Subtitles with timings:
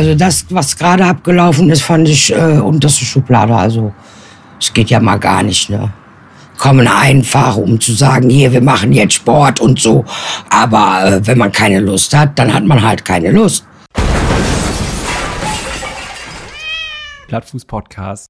[0.00, 3.54] also das, was gerade abgelaufen ist, fand ich äh, unterste Schublade.
[3.54, 3.92] Also
[4.58, 5.92] es geht ja mal gar nicht, ne?
[6.56, 10.06] Kommen einfach, um zu sagen, hier, wir machen jetzt Sport und so.
[10.48, 13.66] Aber äh, wenn man keine Lust hat, dann hat man halt keine Lust.
[17.28, 18.26] Plattfuß-Podcast.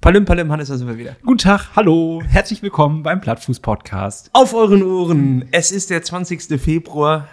[0.00, 1.16] Palim Palim, Hannes, da sind wir wieder.
[1.22, 4.30] Guten Tag, hallo, herzlich willkommen beim Plattfuß-Podcast.
[4.32, 5.44] Auf euren Ohren.
[5.52, 6.58] Es ist der 20.
[6.58, 7.28] Februar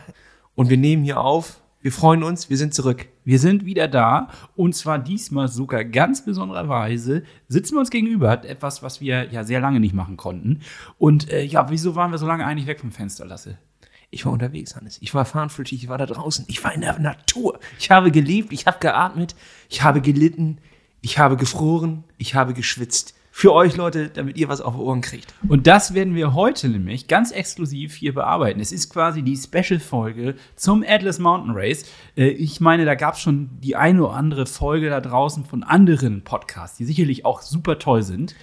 [0.55, 1.58] und wir nehmen hier auf.
[1.81, 3.07] Wir freuen uns, wir sind zurück.
[3.23, 8.83] Wir sind wieder da und zwar diesmal sogar ganz besondererweise sitzen wir uns gegenüber, etwas,
[8.83, 10.59] was wir ja sehr lange nicht machen konnten.
[10.97, 13.57] Und äh, ja, wieso waren wir so lange eigentlich weg vom Fenster, Lasse?
[14.09, 14.97] Ich war unterwegs, Hannes.
[15.01, 16.43] Ich war fahnenflüchtig, ich war da draußen.
[16.49, 17.59] Ich war in der Natur.
[17.79, 19.35] Ich habe gelebt, ich habe geatmet,
[19.69, 20.57] ich habe gelitten,
[20.99, 23.15] ich habe gefroren, ich habe geschwitzt.
[23.39, 25.33] Für euch Leute, damit ihr was auf Ohren kriegt.
[25.47, 28.59] Und das werden wir heute nämlich ganz exklusiv hier bearbeiten.
[28.59, 31.85] Es ist quasi die Special-Folge zum Atlas Mountain Race.
[32.17, 35.63] Äh, ich meine, da gab es schon die eine oder andere Folge da draußen von
[35.63, 38.35] anderen Podcasts, die sicherlich auch super toll sind.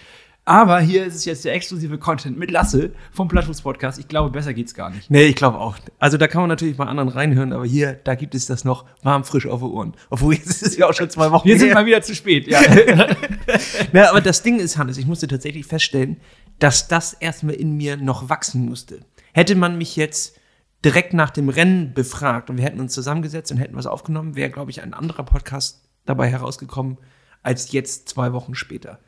[0.48, 3.98] Aber hier ist es jetzt der exklusive Content mit Lasse vom Plattfuß Podcast.
[3.98, 5.10] Ich glaube, besser geht's gar nicht.
[5.10, 5.76] Nee, ich glaube auch.
[5.98, 8.84] Also da kann man natürlich bei anderen reinhören, aber hier, da gibt es das noch
[9.02, 9.96] warm frisch auf die Ohren.
[10.08, 11.48] Obwohl jetzt ist es ja auch schon zwei Wochen.
[11.48, 12.60] Wir sind mal wieder zu spät, ja.
[13.92, 16.18] Na, aber das Ding ist, Hannes, ich musste tatsächlich feststellen,
[16.60, 19.00] dass das erstmal in mir noch wachsen musste.
[19.32, 20.38] Hätte man mich jetzt
[20.84, 24.50] direkt nach dem Rennen befragt und wir hätten uns zusammengesetzt und hätten was aufgenommen, wäre,
[24.50, 26.98] glaube ich, ein anderer Podcast dabei herausgekommen
[27.42, 29.00] als jetzt zwei Wochen später.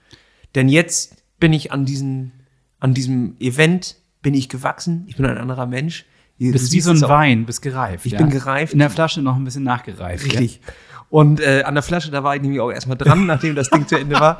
[0.56, 2.32] Denn jetzt bin ich an, diesen,
[2.80, 6.04] an diesem Event, bin ich gewachsen, ich bin ein anderer Mensch.
[6.38, 8.06] Du bist wie so ein Wein, bist gereift.
[8.06, 8.18] Ich ja.
[8.18, 8.72] bin gereift.
[8.72, 10.24] In der Flasche noch ein bisschen nachgereift.
[10.24, 10.60] Richtig.
[10.64, 10.72] Ja.
[11.10, 13.88] Und äh, an der Flasche, da war ich nämlich auch erstmal dran, nachdem das Ding
[13.88, 14.38] zu Ende war.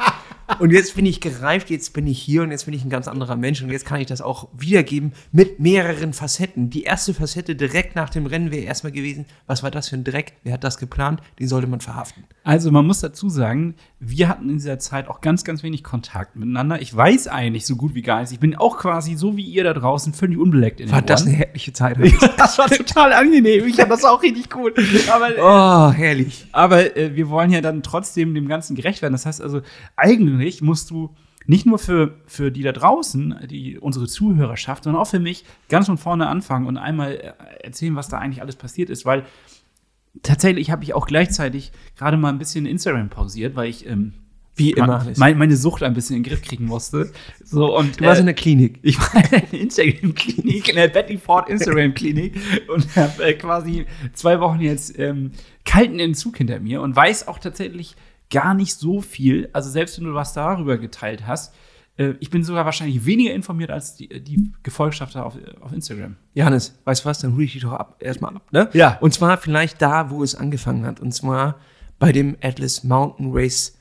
[0.58, 3.06] Und jetzt bin ich gereift, jetzt bin ich hier und jetzt bin ich ein ganz
[3.06, 6.70] anderer Mensch und jetzt kann ich das auch wiedergeben mit mehreren Facetten.
[6.70, 10.04] Die erste Facette direkt nach dem Rennen wäre erstmal gewesen, was war das für ein
[10.04, 10.32] Dreck?
[10.44, 11.20] Wer hat das geplant?
[11.38, 12.24] Den sollte man verhaften.
[12.44, 16.34] Also man muss dazu sagen, wir hatten in dieser Zeit auch ganz, ganz wenig Kontakt
[16.36, 16.80] miteinander.
[16.80, 18.32] Ich weiß eigentlich so gut wie gar nichts.
[18.32, 21.37] Ich bin auch quasi so wie ihr da draußen völlig unbeleckt in War das eine
[21.37, 21.98] herrliche Zeit?
[22.38, 23.66] das war total angenehm.
[23.66, 24.72] Ich fand das auch richtig gut.
[25.10, 26.47] Aber, oh, herrlich.
[26.53, 29.12] Aber äh, wir wollen ja dann trotzdem dem Ganzen gerecht werden.
[29.12, 29.60] Das heißt also,
[30.38, 31.15] eigentlich musst du
[31.47, 35.87] nicht nur für, für die da draußen, die, unsere Zuhörerschaft, sondern auch für mich ganz
[35.87, 37.32] von vorne anfangen und einmal äh,
[37.65, 39.25] erzählen, was da eigentlich alles passiert ist, weil
[40.22, 44.12] tatsächlich habe ich auch gleichzeitig gerade mal ein bisschen Instagram pausiert, weil ich ähm,
[44.59, 47.12] wie immer mein, meine Sucht ein bisschen in den Griff kriegen musste.
[47.44, 48.81] So, und, du warst äh, in der Klinik.
[48.82, 52.34] Ich war in der Instagram-Klinik, in der Betty Ford Instagram-Klinik
[52.69, 55.31] und habe äh, quasi zwei Wochen jetzt ähm,
[55.65, 57.94] kalten Entzug hinter mir und weiß auch tatsächlich
[58.31, 59.49] gar nicht so viel.
[59.53, 61.55] Also selbst wenn du was darüber geteilt hast,
[61.97, 66.16] äh, ich bin sogar wahrscheinlich weniger informiert als die, die Gefolgschaft auf, auf Instagram.
[66.34, 68.71] Johannes, weißt du was, dann hole ich dich doch ab, erstmal ab, ne?
[68.72, 68.99] Ja.
[69.00, 71.00] Und zwar vielleicht da, wo es angefangen hat.
[71.00, 71.56] Und zwar
[71.99, 73.75] bei dem Atlas Mountain Race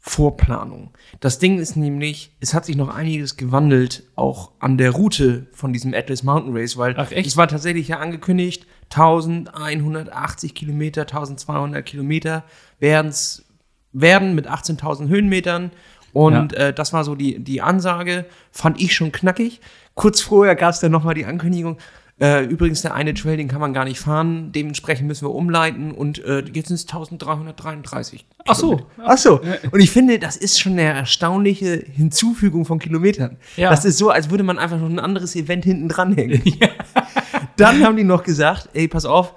[0.00, 0.92] Vorplanung.
[1.20, 5.72] Das Ding ist nämlich, es hat sich noch einiges gewandelt, auch an der Route von
[5.72, 12.44] diesem Atlas Mountain Race, weil Ach, es war tatsächlich ja angekündigt, 1180 Kilometer, 1200 Kilometer
[12.78, 13.44] werden's,
[14.00, 15.70] werden mit 18.000 Höhenmetern
[16.12, 16.58] und ja.
[16.58, 19.60] äh, das war so die, die Ansage, fand ich schon knackig.
[19.94, 21.78] Kurz vorher gab es dann nochmal die Ankündigung,
[22.20, 25.92] äh, übrigens, der eine Trail, den kann man gar nicht fahren, dementsprechend müssen wir umleiten
[25.92, 28.26] und äh, jetzt sind es 1333.
[28.44, 28.80] Ach so.
[29.04, 29.40] Ach so.
[29.70, 33.36] Und ich finde, das ist schon eine erstaunliche Hinzufügung von Kilometern.
[33.56, 33.70] Ja.
[33.70, 36.42] Das ist so, als würde man einfach noch ein anderes Event hinten dranhängen.
[36.60, 36.68] Ja.
[37.56, 39.34] Dann haben die noch gesagt, ey, pass auf,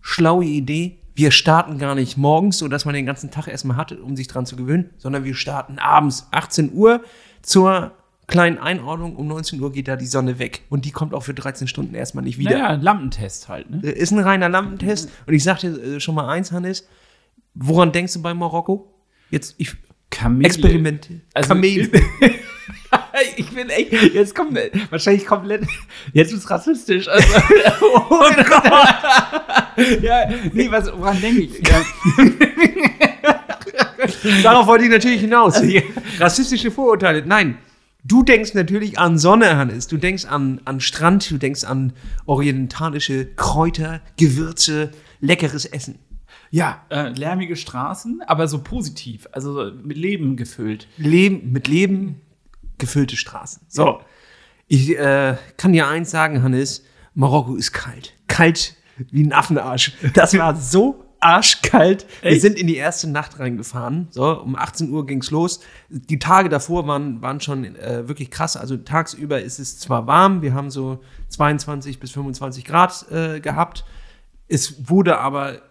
[0.00, 3.92] schlaue Idee, wir starten gar nicht morgens, so dass man den ganzen Tag erstmal hat,
[3.92, 7.02] um sich dran zu gewöhnen, sondern wir starten abends 18 Uhr
[7.42, 7.92] zur
[8.26, 9.16] kleinen Einordnung.
[9.16, 11.94] Um 19 Uhr geht da die Sonne weg und die kommt auch für 13 Stunden
[11.94, 12.52] erstmal nicht wieder.
[12.52, 13.70] Ja, naja, Lampentest halt.
[13.70, 13.80] Ne?
[13.90, 15.10] Ist ein reiner Lampentest.
[15.26, 16.88] Und ich sag dir äh, schon mal eins, Hannes.
[17.54, 18.92] Woran denkst du bei Marokko?
[19.30, 19.76] Jetzt, ich.
[20.10, 20.46] Kamele.
[20.46, 21.08] Experiment.
[21.32, 21.90] Also, Kamele.
[23.36, 24.58] ich bin echt, jetzt kommt
[24.90, 25.66] wahrscheinlich komplett,
[26.12, 27.08] jetzt ist es rassistisch.
[27.08, 27.26] Also,
[28.10, 28.64] oh Gott.
[30.02, 31.62] ja, nee, was, woran denke ich?
[31.66, 31.84] Ja.
[34.42, 35.54] Darauf wollte ich natürlich hinaus.
[35.56, 35.78] Also,
[36.18, 37.24] Rassistische Vorurteile.
[37.26, 37.58] Nein,
[38.04, 39.86] du denkst natürlich an Sonne, Hannes.
[39.86, 41.92] Du denkst an, an Strand, du denkst an
[42.26, 44.90] orientalische Kräuter, Gewürze,
[45.20, 45.98] leckeres Essen.
[46.50, 50.86] Ja, äh, lärmige Straßen, aber so positiv, also mit Leben gefüllt.
[50.98, 52.20] Leben, mit Leben
[52.78, 53.62] gefüllte Straßen.
[53.68, 54.00] So,
[54.66, 56.84] ich äh, kann dir eins sagen, Hannes,
[57.14, 58.14] Marokko ist kalt.
[58.26, 58.76] Kalt
[59.10, 59.92] wie ein Affenarsch.
[60.14, 62.06] Das war so arschkalt.
[62.22, 62.34] Echt?
[62.34, 64.08] Wir sind in die erste Nacht reingefahren.
[64.10, 65.60] So, um 18 Uhr ging's los.
[65.88, 68.56] Die Tage davor waren, waren schon äh, wirklich krass.
[68.56, 71.00] Also tagsüber ist es zwar warm, wir haben so
[71.30, 73.84] 22 bis 25 Grad äh, gehabt.
[74.48, 75.62] Es wurde aber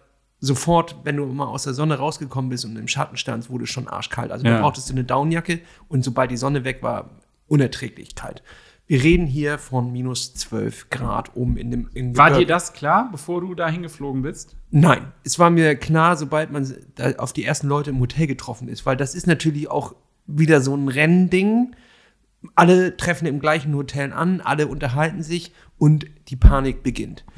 [0.44, 3.70] sofort, wenn du mal aus der Sonne rausgekommen bist und im Schatten standst, wurde es
[3.70, 4.30] schon arschkalt.
[4.30, 4.56] Also Ja.
[4.56, 7.10] da brauchtest du eine Downjacke und sobald die Sonne weg war,
[7.48, 8.42] unerträglich kalt.
[8.86, 13.08] Wir reden hier von minus 12 Grad oben in dem in War dir das klar,
[13.10, 14.56] bevor du da hingeflogen bist?
[14.70, 16.70] Nein, es war mir klar, sobald man
[17.16, 19.94] auf die ersten Leute im Hotel getroffen ist, weil das ist natürlich auch
[20.26, 21.74] wieder so ein Rennding.
[22.54, 27.24] Alle treffen im gleichen Hotel an, alle unterhalten sich und die Panik beginnt.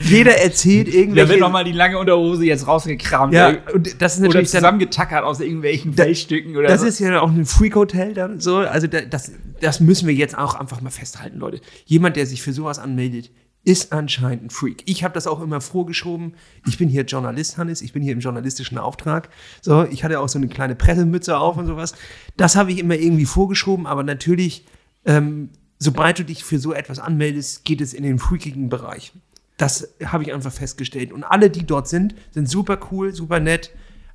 [0.00, 1.40] Jeder erzählt Da wird irgendwelche.
[1.40, 3.32] nochmal die lange Unterhose jetzt rausgekramt.
[3.34, 6.86] ja, und das ist Oder natürlich dann, zusammengetackert aus irgendwelchen Da- Fellstücken oder das so.
[6.86, 8.58] ist ja auch ein Freak-Hotel dann so.
[8.58, 11.60] Also da, das, das müssen wir jetzt auch einfach mal festhalten, Leute.
[11.84, 13.30] Jemand, der sich für sowas anmeldet,
[13.64, 14.82] ist anscheinend ein Freak.
[14.86, 16.34] Ich habe das auch immer vorgeschoben.
[16.66, 17.82] Ich bin hier Journalist, Hannes.
[17.82, 19.28] Ich bin hier im journalistischen Auftrag.
[19.60, 21.92] So, ich hatte auch so eine kleine Pressemütze auf und sowas.
[22.36, 24.64] Das habe ich immer irgendwie vorgeschoben, aber natürlich,
[25.04, 29.12] ähm, sobald du dich für so etwas anmeldest, geht es in den freakigen Bereich.
[29.58, 31.12] Das habe ich einfach festgestellt.
[31.12, 33.70] Und alle, die dort sind, sind super cool, super nett.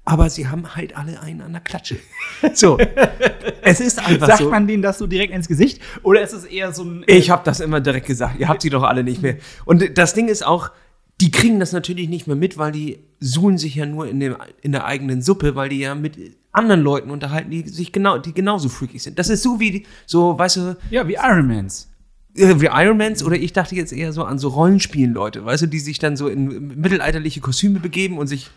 [0.05, 1.97] Aber sie haben halt alle einen an der Klatsche.
[2.53, 2.77] So.
[3.61, 4.49] es ist einfach Sagt so.
[4.49, 5.81] man denen das so direkt ins Gesicht?
[6.01, 7.03] Oder ist es eher so ein.
[7.07, 8.37] Ich habe das immer direkt gesagt.
[8.39, 9.37] Ihr habt sie doch alle nicht mehr.
[9.63, 10.71] Und das Ding ist auch,
[11.21, 14.35] die kriegen das natürlich nicht mehr mit, weil die suhlen sich ja nur in, dem,
[14.61, 16.17] in der eigenen Suppe, weil die ja mit
[16.51, 19.17] anderen Leuten unterhalten, die sich genau, die genauso freakig sind.
[19.19, 21.89] Das ist so wie, die- so, weißt du, ja, wie Ironmans.
[22.35, 25.67] Äh, wie Ironmans oder ich dachte jetzt eher so an so Rollenspielen, Leute, weißt du,
[25.67, 28.49] die sich dann so in mittelalterliche Kostüme begeben und sich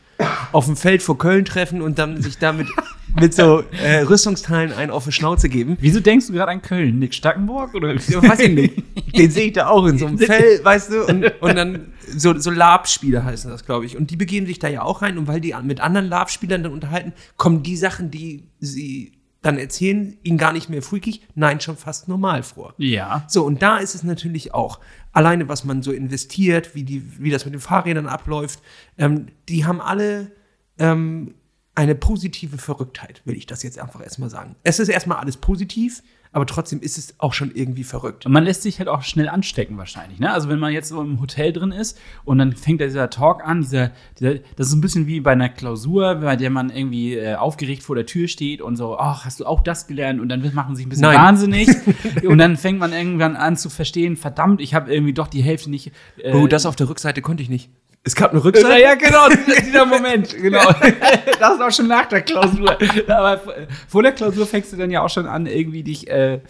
[0.52, 2.68] auf dem Feld vor Köln treffen und dann sich damit
[3.20, 5.76] mit so äh, Rüstungsteilen einen auf die Schnauze geben.
[5.80, 6.98] Wieso denkst du gerade an Köln?
[6.98, 7.74] Nick Stackenburg?
[7.74, 7.94] Oder?
[7.94, 8.82] Ja, weiß ich nicht.
[9.16, 12.38] Den sehe ich da auch in so einem Fell, weißt du, und, und dann so,
[12.38, 13.96] so Lab-Spieler heißen das, glaube ich.
[13.96, 16.72] Und die begeben sich da ja auch rein und weil die mit anderen Lab-Spielern dann
[16.72, 19.12] unterhalten, kommen die Sachen, die sie
[19.46, 22.74] dann erzählen, ihnen gar nicht mehr freakig, nein, schon fast normal vor.
[22.78, 23.24] Ja.
[23.28, 24.80] So, und da ist es natürlich auch,
[25.12, 28.60] alleine was man so investiert, wie, die, wie das mit den Fahrrädern abläuft,
[28.98, 30.32] ähm, die haben alle
[30.78, 31.34] ähm,
[31.76, 34.56] eine positive Verrücktheit, will ich das jetzt einfach erstmal sagen.
[34.64, 36.02] Es ist erstmal alles positiv,
[36.32, 38.26] aber trotzdem ist es auch schon irgendwie verrückt.
[38.26, 40.18] Und man lässt sich halt auch schnell anstecken wahrscheinlich.
[40.18, 40.32] Ne?
[40.32, 43.44] Also wenn man jetzt so im Hotel drin ist und dann fängt da dieser Talk
[43.44, 47.14] an, dieser, dieser, das ist ein bisschen wie bei einer Klausur, bei der man irgendwie
[47.14, 50.20] äh, aufgeregt vor der Tür steht und so, ach, hast du auch das gelernt?
[50.20, 51.16] Und dann macht man sich ein bisschen Nein.
[51.18, 51.68] wahnsinnig.
[52.26, 55.70] und dann fängt man irgendwann an zu verstehen, verdammt, ich habe irgendwie doch die Hälfte
[55.70, 55.92] nicht.
[56.18, 57.70] Äh, Oh, das auf der Rückseite konnte ich nicht.
[58.06, 58.80] Es gab eine Rückseite.
[58.80, 59.28] ja, genau,
[59.64, 60.60] dieser- Moment, genau.
[61.40, 62.78] Das ist auch schon nach der Klausur.
[63.08, 63.40] Aber
[63.88, 66.40] vor- der Klausur fängst du dann ja auch schon an, irgendwie dich, äh,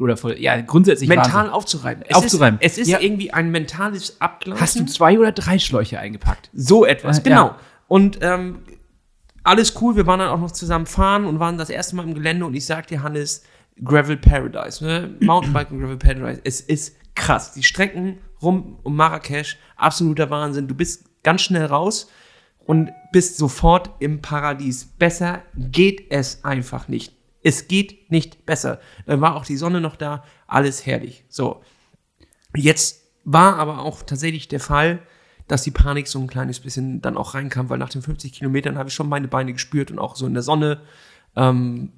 [0.00, 1.52] oder vor, ja, grundsätzlich Mental Wahnsinn.
[1.52, 2.04] aufzureiben.
[2.08, 2.58] Es Aufzureiben.
[2.60, 3.00] Ist, es ist Ja.
[3.00, 4.60] irgendwie ein mentales Abgleichen.
[4.60, 6.48] Hast du zwei oder drei Schläuche eingepackt?
[6.54, 7.46] So etwas, Äh, genau.
[7.48, 7.56] ja.
[7.88, 8.60] Und ähm,
[9.44, 12.14] alles cool, wir waren dann auch noch zusammen fahren und waren das erste Mal im
[12.14, 13.42] Gelände und ich sagte Hannes,
[13.84, 15.14] Gravel Paradise, ne?
[15.20, 17.52] Mountainbike und Gravel Paradise, es ist krass.
[17.52, 20.68] Die Strecken rum um Marrakesch, absoluter Wahnsinn.
[20.68, 22.10] Du bist ganz schnell raus
[22.58, 24.84] und bist sofort im Paradies.
[24.84, 27.14] Besser geht es einfach nicht.
[27.42, 28.80] Es geht nicht besser.
[29.06, 31.24] Dann war auch die Sonne noch da, alles herrlich.
[31.28, 31.62] So,
[32.54, 35.00] Jetzt war aber auch tatsächlich der Fall,
[35.48, 38.78] dass die Panik so ein kleines bisschen dann auch reinkam, weil nach den 50 Kilometern
[38.78, 40.80] habe ich schon meine Beine gespürt und auch so in der Sonne.
[41.36, 41.92] Ähm,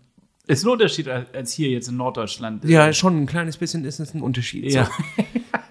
[0.46, 2.64] Ist ein Unterschied als hier jetzt in Norddeutschland.
[2.64, 4.70] ja, schon ein kleines bisschen ist es ein Unterschied.
[4.72, 4.84] Ja.
[4.84, 4.90] So.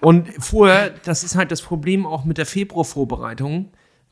[0.00, 3.70] Und vorher, das ist halt das Problem auch mit der Februarvorbereitung,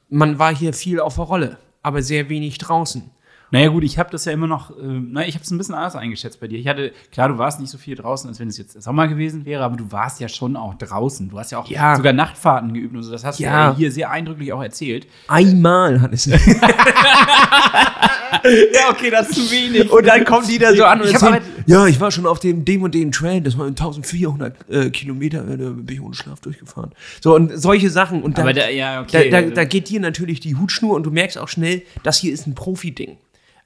[0.09, 3.10] man war hier viel auf der Rolle, aber sehr wenig draußen.
[3.51, 5.75] Naja, gut, ich habe das ja immer noch, äh, na, ich habe es ein bisschen
[5.75, 6.58] anders eingeschätzt bei dir.
[6.58, 9.44] Ich hatte, klar, du warst nicht so viel draußen, als wenn es jetzt Sommer gewesen
[9.44, 11.29] wäre, aber du warst ja schon auch draußen.
[11.29, 11.94] Du hast ja auch Ja.
[11.96, 13.13] sogar Nachtfahrten geübt und so.
[13.13, 13.70] Das hast du Ja.
[13.70, 15.06] ja hier sehr eindrücklich auch erzählt.
[15.29, 16.27] Einmal hat es.
[18.74, 19.91] Ja, okay, das ist zu wenig.
[19.91, 22.27] Und dann kommen die da so an und Ich erzählen, aber- ja, ich war schon
[22.27, 26.01] auf dem, dem und dem Trail, das waren 1400 äh, Kilometer, äh, da bin ich
[26.01, 26.91] ohne Schlaf durchgefahren.
[27.22, 28.22] So, und solche Sachen.
[28.22, 29.31] Und da, Aber da- ja, okay.
[29.31, 32.32] da, da, da geht dir natürlich die Hutschnur und du merkst auch schnell, das hier
[32.32, 33.17] ist ein Profi-Ding.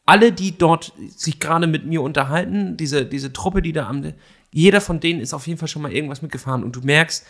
[0.04, 4.12] Alle, die dort sich gerade mit mir unterhalten, diese, diese Truppe, die da am,
[4.52, 7.26] jeder von denen ist auf jeden Fall schon mal irgendwas mitgefahren und du merkst,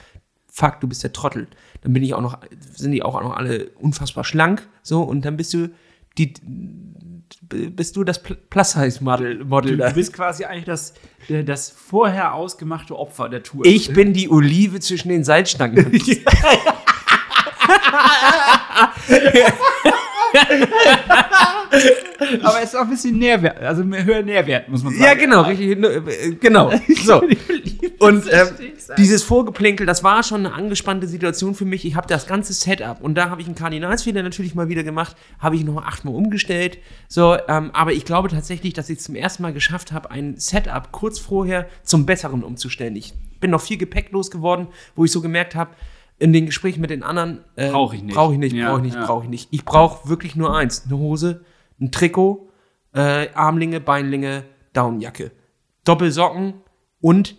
[0.48, 1.46] fuck, du bist der Trottel.
[1.82, 2.38] Dann bin ich auch noch,
[2.74, 5.68] sind die auch noch alle unfassbar schlank, so, und dann bist du
[6.18, 6.32] die,
[7.48, 10.94] bist du das Pl- Plus-Size-Model Model Du bist quasi eigentlich das,
[11.28, 13.64] äh, das vorher ausgemachte Opfer der Tour.
[13.66, 15.86] Ich bin die Olive zwischen den Salzstangen.
[22.42, 25.04] aber es ist auch ein bisschen Nährwert, also höher Nährwert, muss man sagen.
[25.04, 26.72] ja, genau, richtig, äh, genau.
[27.04, 27.22] So.
[27.98, 28.48] Und ähm,
[28.98, 31.84] dieses Vorgeplänkel, das war schon eine angespannte Situation für mich.
[31.84, 35.16] Ich habe das ganze Setup und da habe ich einen Kardinalsfehler natürlich mal wieder gemacht,
[35.38, 36.78] habe ich noch achtmal umgestellt.
[37.08, 40.36] So, ähm, aber ich glaube tatsächlich, dass ich es zum ersten Mal geschafft habe, ein
[40.36, 42.96] Setup kurz vorher zum Besseren umzustellen.
[42.96, 45.70] Ich bin noch viel Gepäck losgeworden, wo ich so gemerkt habe,
[46.18, 47.44] in den Gesprächen mit den anderen.
[47.56, 48.14] Äh, brauche ich nicht.
[48.14, 49.06] Brauche ich nicht, ja, brauche ich nicht, ja.
[49.06, 49.48] brauche ich nicht.
[49.50, 51.44] Ich brauche wirklich nur eins: eine Hose,
[51.80, 52.48] ein Trikot,
[52.94, 55.32] äh, Armlinge, Beinlinge, Daunenjacke.
[55.84, 56.54] Doppelsocken
[57.00, 57.36] und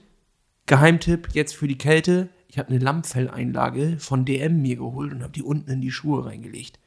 [0.67, 2.29] Geheimtipp jetzt für die Kälte.
[2.49, 6.25] Ich habe eine Lammfelleinlage von DM mir geholt und habe die unten in die Schuhe
[6.25, 6.79] reingelegt.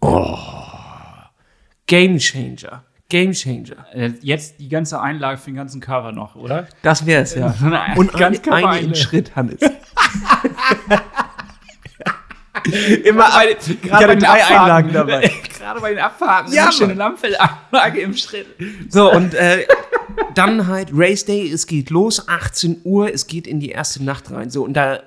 [0.00, 0.38] Oh.
[1.86, 2.84] Game Changer.
[3.08, 3.86] Game Changer.
[3.92, 6.68] Äh, jetzt die ganze Einlage für den ganzen Körper noch, oder?
[6.82, 7.54] Das wäre es, ja.
[7.96, 9.60] Und ganz eine, eine im Schritt, Hannes.
[13.04, 15.32] Immer eine, ich hatte drei Abfahrten, Einlagen dabei.
[15.58, 16.52] gerade bei den Abfahrten.
[16.52, 18.46] Ja, eine schöne Lammfellanlage im Schritt.
[18.88, 19.66] So, und äh,
[20.34, 24.30] dann halt Race Day, es geht los, 18 Uhr, es geht in die erste Nacht
[24.30, 24.50] rein.
[24.50, 25.00] So, und da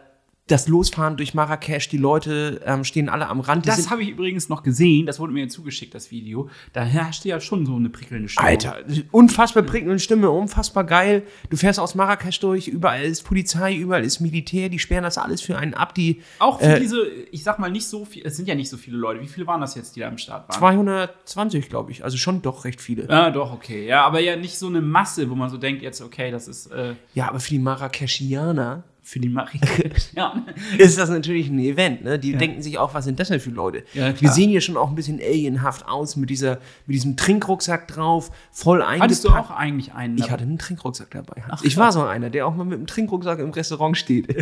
[0.48, 3.68] das Losfahren durch Marrakesch, die Leute ähm, stehen alle am Rand.
[3.68, 6.50] Das habe ich übrigens noch gesehen, das wurde mir zugeschickt, das Video.
[6.72, 8.48] Da herrschte ja schon so eine prickelnde Stimme.
[8.48, 8.78] Alter,
[9.12, 11.24] unfassbar prickelnde Stimme, unfassbar geil.
[11.50, 15.42] Du fährst aus Marrakesch durch, überall ist Polizei, überall ist Militär, die sperren das alles
[15.42, 16.22] für einen ab, die.
[16.38, 18.78] Auch für äh, diese, ich sag mal, nicht so viel, es sind ja nicht so
[18.78, 19.22] viele Leute.
[19.22, 20.60] Wie viele waren das jetzt, die da am Start waren?
[20.60, 22.04] 220, glaube ich.
[22.04, 23.08] Also schon doch recht viele.
[23.10, 23.88] Ja, doch, okay.
[23.88, 26.68] Ja, aber ja nicht so eine Masse, wo man so denkt, jetzt, okay, das ist.
[26.68, 29.62] Äh ja, aber für die Marrakeschianer für die Marie.
[30.16, 30.44] ja.
[30.80, 32.18] Ist das natürlich ein Event, ne?
[32.18, 32.40] Die ja.
[32.40, 33.84] denken sich auch, was sind das denn für Leute?
[33.94, 36.58] Ja, Wir sehen hier schon auch ein bisschen alienhaft aus mit, dieser,
[36.88, 39.04] mit diesem Trinkrucksack drauf, voll eingepackt.
[39.04, 40.18] Hattest du auch eigentlich einen?
[40.18, 41.44] Ich hatte einen Trinkrucksack dabei.
[41.48, 44.28] Ach, ich war so einer, der auch mal mit einem Trinkrucksack im Restaurant steht.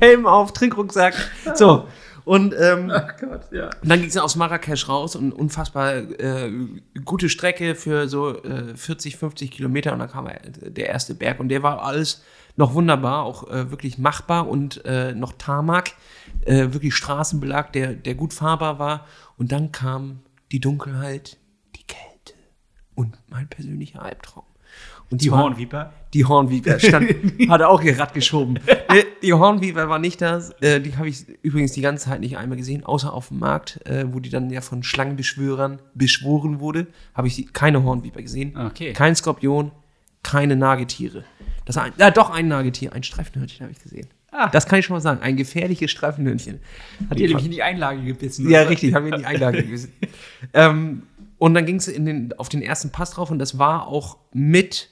[0.00, 1.14] Helm auf, Trinkrucksack.
[1.54, 1.86] So.
[2.24, 2.90] Und ähm,
[3.20, 3.68] Gott, ja.
[3.82, 6.50] dann ging es aus Marrakesch raus und unfassbar äh,
[7.04, 10.30] gute Strecke für so äh, 40, 50 Kilometer und dann kam
[10.62, 12.22] der erste Berg und der war alles
[12.56, 15.92] noch wunderbar, auch äh, wirklich machbar und äh, noch Tarmac,
[16.44, 19.06] äh, wirklich Straßenbelag, der, der gut fahrbar war.
[19.36, 20.20] Und dann kam
[20.52, 21.38] die Dunkelheit,
[21.76, 22.34] die Kälte
[22.94, 24.44] und mein persönlicher Albtraum.
[25.10, 25.92] Und die Hornviper?
[26.14, 27.14] Die Hornviper stand,
[27.48, 28.58] hat auch ihr Rad geschoben.
[28.92, 30.50] die, die Hornviper war nicht das.
[30.60, 33.86] Äh, die habe ich übrigens die ganze Zeit nicht einmal gesehen, außer auf dem Markt,
[33.86, 36.86] äh, wo die dann ja von Schlangenbeschwörern beschworen wurde.
[37.14, 38.56] Habe ich keine Hornviper gesehen.
[38.56, 38.92] Okay.
[38.92, 39.72] Kein Skorpion,
[40.24, 41.24] keine Nagetiere.
[41.64, 44.08] Das ein, ja, doch ein Nagetier, ein Streifenhörnchen habe ich gesehen.
[44.32, 44.48] Ah.
[44.48, 45.22] Das kann ich schon mal sagen.
[45.22, 46.58] Ein gefährliches Streifenhörnchen.
[47.08, 48.50] Hat ihr nämlich in die Einlage gebissen?
[48.50, 48.70] Ja, oder?
[48.70, 49.92] richtig, haben wir in die Einlage gebissen.
[50.52, 51.02] ähm,
[51.38, 51.90] und dann ging es
[52.38, 54.90] auf den ersten Pass drauf und das war auch mit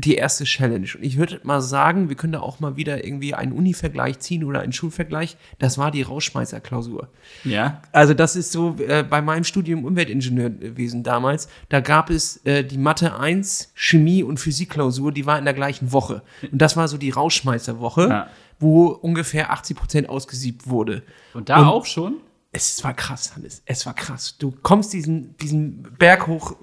[0.00, 0.88] die erste Challenge.
[0.94, 4.44] Und ich würde mal sagen, wir können da auch mal wieder irgendwie einen Uni-Vergleich ziehen
[4.44, 5.36] oder einen Schulvergleich.
[5.58, 7.08] Das war die Rauschmeißer-Klausur.
[7.44, 7.82] Ja.
[7.90, 12.78] Also das ist so äh, bei meinem Studium Umweltingenieurwesen damals, da gab es äh, die
[12.78, 16.22] Mathe 1, Chemie und Physik-Klausur, die war in der gleichen Woche.
[16.50, 18.28] Und das war so die Rauschmeißer-Woche, ja.
[18.60, 21.02] wo ungefähr 80 Prozent ausgesiebt wurde.
[21.34, 22.18] Und da und auch schon?
[22.52, 23.62] Es war krass, Hannes.
[23.66, 24.36] Es war krass.
[24.38, 26.56] Du kommst diesen, diesen Berg hoch,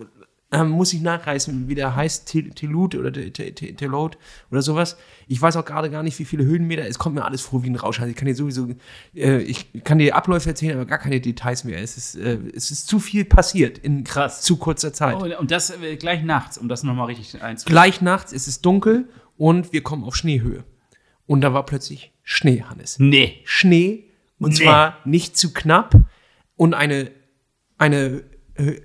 [0.52, 4.18] ähm, muss ich nachreißen, wie der heißt, Telut oder Telot
[4.52, 4.96] oder sowas.
[5.28, 6.88] Ich weiß auch gerade gar nicht, wie viele Höhenmeter.
[6.88, 8.00] Es kommt mir alles vor wie ein Rausch.
[8.00, 8.70] Also ich kann dir sowieso,
[9.16, 11.82] äh, ich kann dir Abläufe erzählen, aber gar keine Details mehr.
[11.82, 14.42] Es ist, äh, es ist zu viel passiert in Krass.
[14.42, 15.16] zu kurzer Zeit.
[15.16, 17.74] Oh, und das äh, gleich nachts, um das nochmal richtig einzuführen.
[17.74, 20.64] Gleich nachts, es ist dunkel und wir kommen auf Schneehöhe.
[21.26, 23.00] Und da war plötzlich Schnee, Hannes.
[23.00, 23.42] Nee.
[23.46, 24.12] Schnee.
[24.38, 24.64] Und nee.
[24.64, 25.96] zwar nicht zu knapp
[26.56, 27.10] und eine,
[27.78, 28.24] eine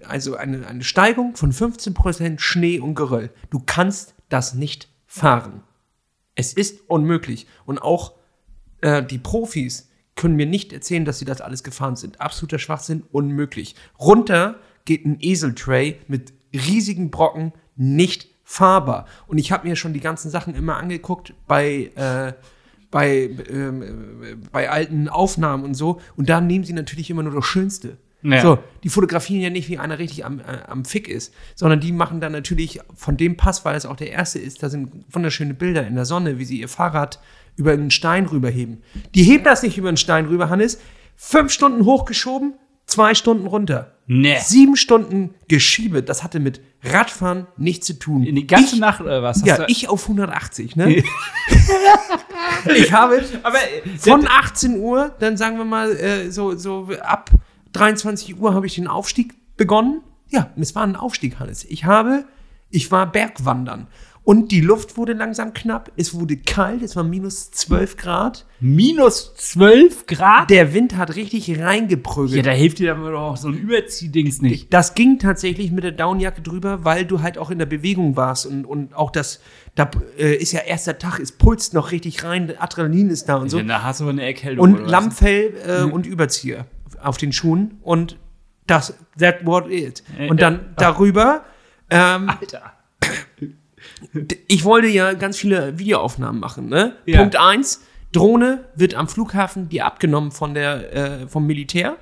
[0.07, 3.31] also eine, eine Steigung von 15% Schnee und Geröll.
[3.51, 5.63] Du kannst das nicht fahren.
[6.35, 7.47] Es ist unmöglich.
[7.67, 8.15] Und auch
[8.81, 12.21] äh, die Profis können mir nicht erzählen, dass sie das alles gefahren sind.
[12.21, 13.75] Absoluter Schwachsinn, unmöglich.
[13.99, 19.07] Runter geht ein Eseltray mit riesigen Brocken, nicht fahrbar.
[19.29, 22.33] Und ich habe mir schon die ganzen Sachen immer angeguckt bei, äh,
[22.91, 26.01] bei, äh, bei alten Aufnahmen und so.
[26.17, 27.99] Und da nehmen sie natürlich immer nur das Schönste.
[28.23, 28.43] Ja.
[28.43, 31.93] So, die fotografieren ja nicht, wie einer richtig am, äh, am Fick ist, sondern die
[31.93, 35.55] machen dann natürlich von dem Pass, weil es auch der erste ist, da sind wunderschöne
[35.55, 37.21] Bilder in der Sonne, wie sie ihr Fahrrad
[37.57, 38.83] über einen Stein rüberheben.
[39.15, 40.81] Die heben das nicht über einen Stein rüber, Hannes.
[41.17, 42.55] Fünf Stunden hochgeschoben,
[42.87, 43.95] zwei Stunden runter.
[44.07, 44.39] Nee.
[44.41, 46.03] Sieben Stunden Geschiebe.
[46.03, 48.25] Das hatte mit Radfahren nichts zu tun.
[48.25, 49.45] In die ganze ich, Nacht oder was?
[49.45, 50.97] ja, ich auf 180, ne?
[52.75, 53.59] ich habe Aber,
[53.99, 57.31] von 18 Uhr, dann sagen wir mal äh, so, so ab
[57.73, 60.03] 23 Uhr habe ich den Aufstieg begonnen.
[60.29, 61.65] Ja, es war ein Aufstieg, Hannes.
[61.65, 62.25] Ich habe,
[62.71, 63.89] ich war Bergwandern.
[64.23, 65.91] Und die Luft wurde langsam knapp.
[65.97, 66.83] Es wurde kalt.
[66.83, 68.47] Es war minus 12 Grad.
[68.61, 70.51] Minus 12 Grad?
[70.51, 72.37] Der Wind hat richtig reingeprügelt.
[72.37, 74.73] Ja, da hilft dir aber doch auch so ein Überziehdings nicht.
[74.73, 78.47] Das ging tatsächlich mit der Downjacke drüber, weil du halt auch in der Bewegung warst.
[78.47, 79.41] Und, und auch das,
[79.75, 83.49] da äh, ist ja erster Tag, es pulst noch richtig rein, Adrenalin ist da und
[83.49, 83.59] so.
[83.59, 84.63] Ja, da hast du aber eine Erkältung.
[84.63, 85.93] Und Lammfell äh, mhm.
[85.93, 86.67] und Überzieher
[87.03, 88.17] auf den Schuhen und
[88.67, 90.03] das, that what it.
[90.29, 91.45] Und dann darüber.
[91.91, 92.73] Ähm, Alter.
[94.47, 96.97] Ich wollte ja ganz viele Videoaufnahmen machen, ne?
[97.07, 97.19] Ja.
[97.19, 101.97] Punkt eins Drohne wird am Flughafen dir abgenommen von der, äh, vom Militär.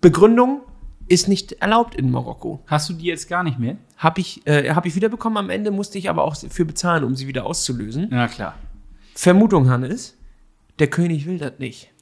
[0.00, 0.62] Begründung
[1.08, 2.62] ist nicht erlaubt in Marokko.
[2.66, 3.76] Hast du die jetzt gar nicht mehr?
[3.96, 7.14] Habe ich, äh, hab ich wiederbekommen, am Ende musste ich aber auch für bezahlen, um
[7.14, 8.08] sie wieder auszulösen.
[8.10, 8.54] Ja, klar.
[9.14, 10.16] Vermutung, Hannes,
[10.78, 11.92] der König will das nicht.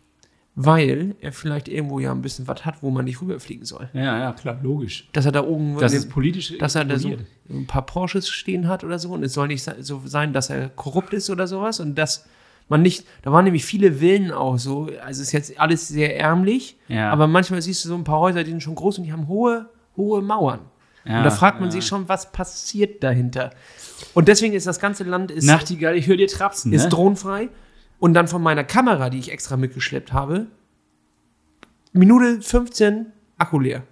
[0.56, 3.88] Weil er vielleicht irgendwo ja ein bisschen was hat, wo man nicht rüberfliegen soll.
[3.92, 5.08] Ja, ja, klar, logisch.
[5.12, 7.10] Dass er da oben Das ist politisch dass er da so
[7.50, 10.68] ein paar Porsches stehen hat oder so und es soll nicht so sein, dass er
[10.68, 12.26] korrupt ist oder sowas und dass
[12.68, 16.76] man nicht, da waren nämlich viele Villen auch so, also ist jetzt alles sehr ärmlich,
[16.88, 17.10] Ja.
[17.10, 19.28] aber manchmal siehst du so ein paar Häuser, die sind schon groß und die haben
[19.28, 20.60] hohe, hohe Mauern.
[21.04, 21.72] Ja, und da fragt man ja.
[21.72, 23.50] sich schon, was passiert dahinter.
[24.14, 26.72] Und deswegen ist das ganze Land ist, Nachtigall, ich höre dir trapsen.
[26.72, 26.88] ist ne?
[26.88, 27.50] drohnenfrei.
[27.98, 30.46] Und dann von meiner Kamera, die ich extra mitgeschleppt habe,
[31.92, 33.06] Minute 15
[33.38, 33.84] Akku leer.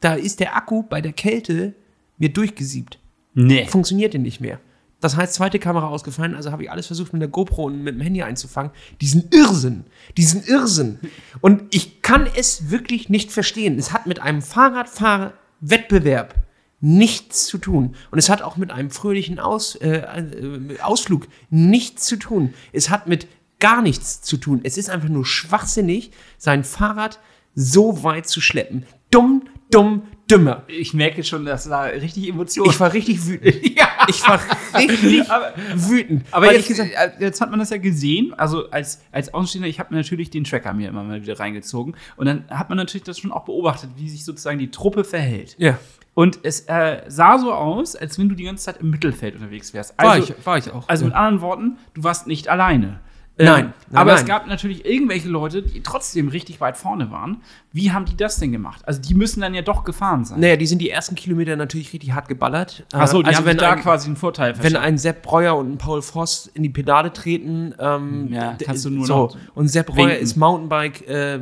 [0.00, 1.74] Da ist der Akku bei der Kälte
[2.18, 2.98] mir durchgesiebt.
[3.34, 3.66] Nee.
[3.66, 4.58] Funktionierte nicht mehr.
[5.00, 7.94] Das heißt, zweite Kamera ausgefallen, also habe ich alles versucht mit der GoPro und mit
[7.94, 8.72] dem Handy einzufangen.
[9.00, 9.84] Diesen Irrsinn,
[10.16, 10.98] diesen Irrsinn.
[11.42, 13.78] Und ich kann es wirklich nicht verstehen.
[13.78, 16.45] Es hat mit einem Fahrradfahrwettbewerb
[16.80, 17.94] nichts zu tun.
[18.10, 22.54] Und es hat auch mit einem fröhlichen Aus, äh, äh, Ausflug nichts zu tun.
[22.72, 23.26] Es hat mit
[23.58, 24.60] gar nichts zu tun.
[24.62, 27.18] Es ist einfach nur schwachsinnig, sein Fahrrad
[27.54, 28.84] so weit zu schleppen.
[29.10, 30.64] Dumm, dumm, dümmer.
[30.68, 32.68] Ich merke schon, das war richtig Emotion.
[32.68, 33.54] Ich war richtig wütend.
[33.78, 33.88] ja.
[34.08, 34.38] Ich war
[34.76, 36.26] richtig Aber- wütend.
[36.32, 39.68] Aber jetzt, ich gesagt äh, jetzt hat man das ja gesehen, also als, als Außenstehender,
[39.68, 42.76] ich habe mir natürlich den Tracker mir immer mal wieder reingezogen und dann hat man
[42.76, 45.56] natürlich das schon auch beobachtet, wie sich sozusagen die Truppe verhält.
[45.58, 45.78] ja,
[46.16, 49.74] Und es äh, sah so aus, als wenn du die ganze Zeit im Mittelfeld unterwegs
[49.74, 49.98] wärst.
[49.98, 50.88] war, Also, ich, war ich auch.
[50.88, 53.00] also mit anderen Worten, du warst nicht alleine.
[53.38, 54.28] Ähm, Nein, nein, aber es nein.
[54.28, 57.42] gab natürlich irgendwelche Leute, die trotzdem richtig weit vorne waren.
[57.70, 58.80] Wie haben die das denn gemacht?
[58.88, 60.40] Also die müssen dann ja doch gefahren sein.
[60.40, 62.86] naja, die sind die ersten Kilometer natürlich richtig hart geballert.
[62.94, 65.70] Achso, die also haben wenn da ein, quasi einen Vorteil wenn ein Sepp Breuer und
[65.70, 69.14] ein Paul Voss in die Pedale treten, ähm, Ja, d- kannst du nur so.
[69.26, 70.22] noch Und Sepp Breuer winken.
[70.22, 71.38] ist Mountainbike äh,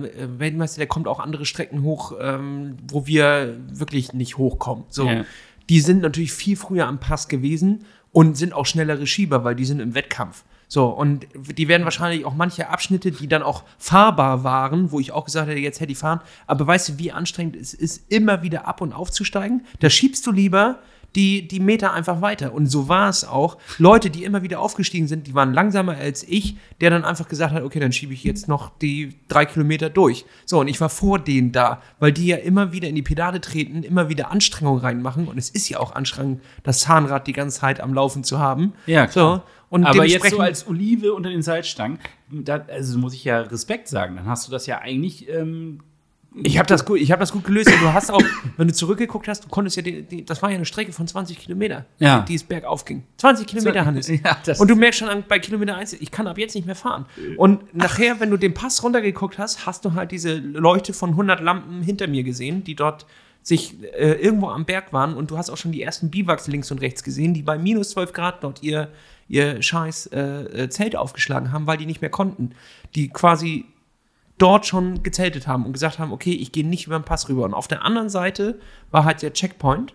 [0.77, 4.83] der kommt auch andere Strecken hoch, ähm, wo wir wirklich nicht hochkommen.
[4.89, 5.25] So, Ja.
[5.69, 9.65] die sind natürlich viel früher am Pass gewesen und sind auch schnellere Schieber, weil die
[9.65, 10.43] sind im Wettkampf.
[10.75, 15.13] So, und die werden wahrscheinlich auch manche Abschnitte, die dann auch fahrbar waren, wo ich
[15.13, 16.19] auch gesagt hätte, jetzt hätte ich fahren.
[16.49, 19.65] Aber weißt du, wie anstrengend es ist, immer wieder ab und aufzusteigen?
[19.79, 20.81] Da schiebst du lieber
[21.15, 22.53] die, die Meter einfach weiter.
[22.53, 23.57] Und so war es auch.
[23.79, 27.55] Leute, die immer wieder aufgestiegen sind, die waren langsamer als ich, der dann einfach gesagt
[27.55, 30.25] hat, okay, dann schiebe ich jetzt noch die drei Kilometer durch.
[30.45, 33.41] So, und ich war vor denen da, weil die ja immer wieder in die Pedale
[33.41, 35.29] treten, immer wieder Anstrengung reinmachen.
[35.29, 38.73] Und es ist ja auch anstrengend, das Zahnrad die ganze Zeit am Laufen zu haben.
[38.87, 39.37] Ja, klar.
[39.37, 39.43] So.
[39.75, 41.99] Und Aber jetzt so als Olive unter den Salzstangen,
[42.31, 45.29] da, also muss ich ja Respekt sagen, dann hast du das ja eigentlich.
[45.29, 45.81] Ähm,
[46.43, 47.69] Ich habe das, gut- ich hab das gut gelöst.
[47.73, 48.23] Und du hast auch,
[48.57, 51.07] wenn du zurückgeguckt hast, du konntest ja, die, die, das war ja eine Strecke von
[51.07, 52.21] 20 Kilometer, Ja.
[52.23, 53.05] die es bergauf ging.
[53.19, 54.09] 20 Kilometer, Hannes.
[54.25, 56.75] Ja, und du merkst schon an, bei Kilometer 1, ich kann ab jetzt nicht mehr
[56.77, 57.07] fahren.
[57.37, 61.41] Und nachher, wenn du den Pass runtergeguckt hast, hast du halt diese Leuchte von 100
[61.41, 63.07] Lampen hinter mir gesehen, die dort
[63.43, 65.15] sich äh, irgendwo am Berg waren.
[65.15, 67.91] Und du hast auch schon die ersten Biwaks links und rechts gesehen, die bei minus
[67.91, 68.89] 12 Grad dort ihr,
[69.29, 70.21] ihr scheiß äh,
[70.65, 72.51] äh, Zelt aufgeschlagen haben, weil die nicht mehr konnten.
[72.95, 73.65] Die quasi
[74.39, 77.45] dort schon gezeltet haben und gesagt haben, okay, ich gehe nicht über den Pass rüber.
[77.45, 78.59] Und auf der anderen Seite
[78.91, 79.95] war halt der Checkpoint.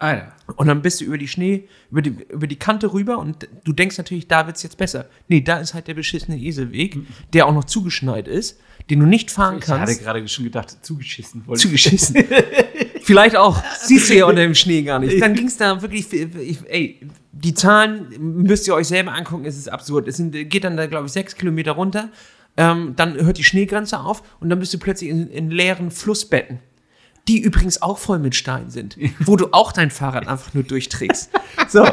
[0.00, 0.32] Alter.
[0.54, 3.72] Und dann bist du über die Schnee, über die, über die Kante rüber und du
[3.72, 5.06] denkst natürlich, da wird's jetzt besser.
[5.26, 6.98] Nee, da ist halt der beschissene Eselweg,
[7.32, 8.60] der auch noch zugeschneit ist,
[8.90, 10.00] den du nicht fahren Ich hatte kannst.
[10.04, 11.44] gerade schon gedacht, zugeschissen.
[11.48, 12.14] wollte ich- Zugeschissen.
[13.08, 13.62] Vielleicht auch.
[13.80, 15.22] Siehst du ja unter dem Schnee gar nicht.
[15.22, 17.00] Dann ging's da wirklich, ich, ey,
[17.32, 20.08] die Zahlen müsst ihr euch selber angucken, es ist absurd.
[20.08, 22.10] Es sind, geht dann da, glaube ich, sechs Kilometer runter.
[22.58, 26.58] Ähm, dann hört die Schneegrenze auf und dann bist du plötzlich in, in leeren Flussbetten.
[27.28, 31.30] Die übrigens auch voll mit Stein sind, wo du auch dein Fahrrad einfach nur durchträgst.
[31.66, 31.88] So,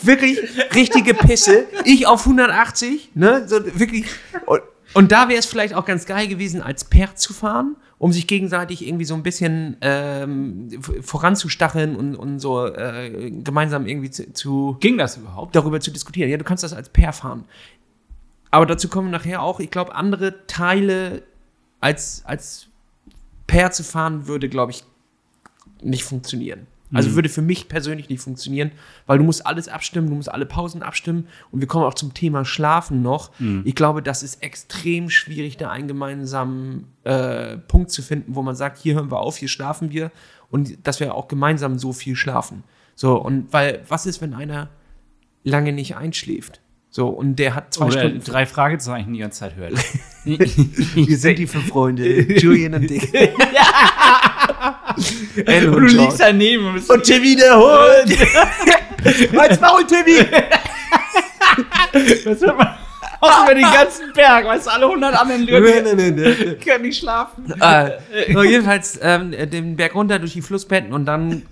[0.00, 0.38] wirklich
[0.74, 1.66] richtige Pisse.
[1.84, 3.46] Ich auf 180, ne?
[3.46, 4.06] So, wirklich.
[4.46, 4.62] Und,
[4.94, 8.26] und da wäre es vielleicht auch ganz geil gewesen, als Pair zu fahren, um sich
[8.26, 10.68] gegenseitig irgendwie so ein bisschen ähm,
[11.00, 15.56] voranzustacheln und, und so äh, gemeinsam irgendwie zu, zu Ging das überhaupt?
[15.56, 16.30] darüber zu diskutieren.
[16.30, 17.44] Ja, du kannst das als Pair fahren.
[18.50, 21.22] Aber dazu kommen wir nachher auch, ich glaube, andere Teile
[21.80, 22.68] als, als
[23.46, 24.84] Pair zu fahren würde, glaube ich,
[25.82, 26.66] nicht funktionieren.
[26.92, 28.70] Also würde für mich persönlich nicht funktionieren,
[29.06, 32.14] weil du musst alles abstimmen, du musst alle Pausen abstimmen und wir kommen auch zum
[32.14, 33.32] Thema Schlafen noch.
[33.64, 38.54] Ich glaube, das ist extrem schwierig, da einen gemeinsamen äh, Punkt zu finden, wo man
[38.54, 40.12] sagt, hier hören wir auf, hier schlafen wir
[40.50, 42.62] und dass wir auch gemeinsam so viel schlafen.
[42.94, 44.70] So, und weil, was ist, wenn einer
[45.44, 46.60] lange nicht einschläft?
[46.88, 48.20] So, und der hat zwei Oder Stunden.
[48.24, 49.74] drei Fragezeichen die ganze Zeit hört.
[50.24, 53.12] Wir sind die fünf Freunde, Julian und Dick.
[55.46, 59.38] Ellen Und du liegst daneben und bist Und Timmy der Hund!
[59.38, 60.26] Als Maul, Timmy!
[62.24, 62.68] das hört man.
[63.20, 67.54] Auch über den ganzen Berg, weißt du, alle 100 anderen Leute können nicht schlafen.
[68.32, 71.42] So, jedenfalls ähm, den Berg runter durch die Flussbetten und dann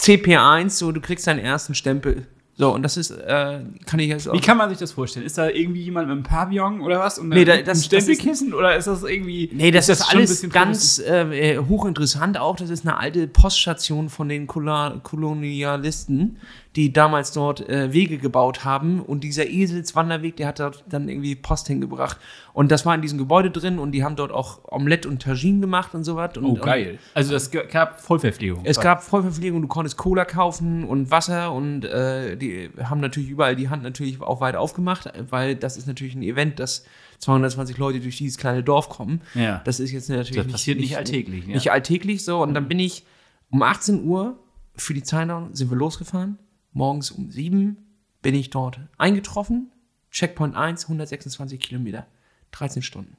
[0.00, 2.26] CP1, so du kriegst deinen ersten Stempel.
[2.60, 4.32] So, und das ist, äh, kann ich jetzt auch.
[4.34, 5.24] Wie kann man sich das vorstellen?
[5.24, 7.16] Ist da irgendwie jemand mit einem Pavillon oder was?
[7.20, 8.52] Und Nee, da- ein das- Stempelkissen?
[8.52, 9.48] oder ist das irgendwie.
[9.52, 12.56] Nee, das ist, ein alles ganz äh, äh, hochinteressant auch.
[12.56, 16.38] Das ist eine alte Poststation von den Kolonialisten,
[16.76, 19.00] die damals dort äh, Wege gebaut haben.
[19.00, 22.18] Und dieser Eselswanderweg, der hat dort dann irgendwie Post hingebracht.
[22.52, 25.60] Und das war in diesem Gebäude drin und die haben dort auch Omelette und Tagine
[25.60, 26.36] gemacht und so was.
[26.36, 26.98] Und, Oh, geil.
[27.14, 28.64] Also, es gab Vollverpflegung.
[28.64, 33.56] Es gab Vollverpflegung, du konntest Cola kaufen und Wasser und äh, die haben natürlich überall
[33.56, 36.84] die Hand natürlich auch weit aufgemacht, weil das ist natürlich ein Event, dass
[37.18, 39.22] 220 Leute durch dieses kleine Dorf kommen.
[39.34, 39.62] Ja.
[39.64, 41.54] Das ist jetzt natürlich Das passiert nicht alltäglich, ja.
[41.54, 42.42] Nicht alltäglich so.
[42.42, 43.04] Und dann bin ich
[43.50, 44.38] um 18 Uhr
[44.76, 46.38] für die Zeitung sind wir losgefahren.
[46.72, 47.76] Morgens um 7
[48.22, 49.70] bin ich dort eingetroffen.
[50.10, 52.06] Checkpoint 1, 126 Kilometer.
[52.52, 53.16] 13 Stunden.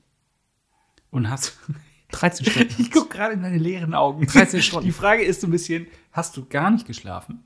[1.11, 1.57] Und hast.
[2.11, 2.75] 13 Stunden.
[2.79, 4.25] Ich gucke gerade in deine leeren Augen.
[4.25, 4.85] 13 Stunden.
[4.85, 7.43] Die Frage ist so ein bisschen: Hast du gar nicht geschlafen?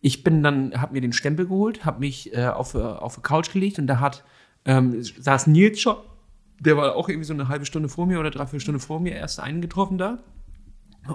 [0.00, 3.22] Ich bin dann, habe mir den Stempel geholt, habe mich äh, auf, äh, auf die
[3.22, 4.22] Couch gelegt und da hat,
[4.66, 5.96] ähm, saß Nils schon,
[6.60, 9.14] der war auch irgendwie so eine halbe Stunde vor mir oder dreiviertel Stunde vor mir
[9.14, 10.18] erst eingetroffen da.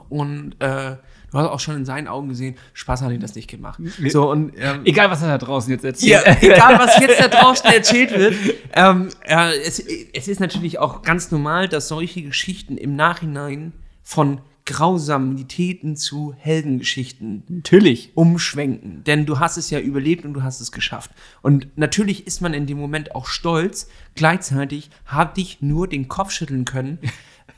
[0.10, 0.98] Und äh,
[1.32, 3.80] du hast auch schon in seinen Augen gesehen, Spaß hat ihn das nicht gemacht.
[4.10, 6.54] So, und ähm, Egal, was er da draußen jetzt ja, erzählt.
[6.56, 8.36] egal, was jetzt da draußen erzählt wird.
[8.74, 14.42] Ähm, äh, es, es ist natürlich auch ganz normal, dass solche Geschichten im Nachhinein von
[14.70, 18.12] Grausamitäten zu Heldengeschichten Natürlich.
[18.13, 19.04] umschwenken.
[19.04, 21.10] Denn du hast es ja überlebt und du hast es geschafft.
[21.42, 23.89] Und natürlich ist man in dem Moment auch stolz.
[24.13, 27.00] Gleichzeitig habe ich nur den Kopf schütteln können,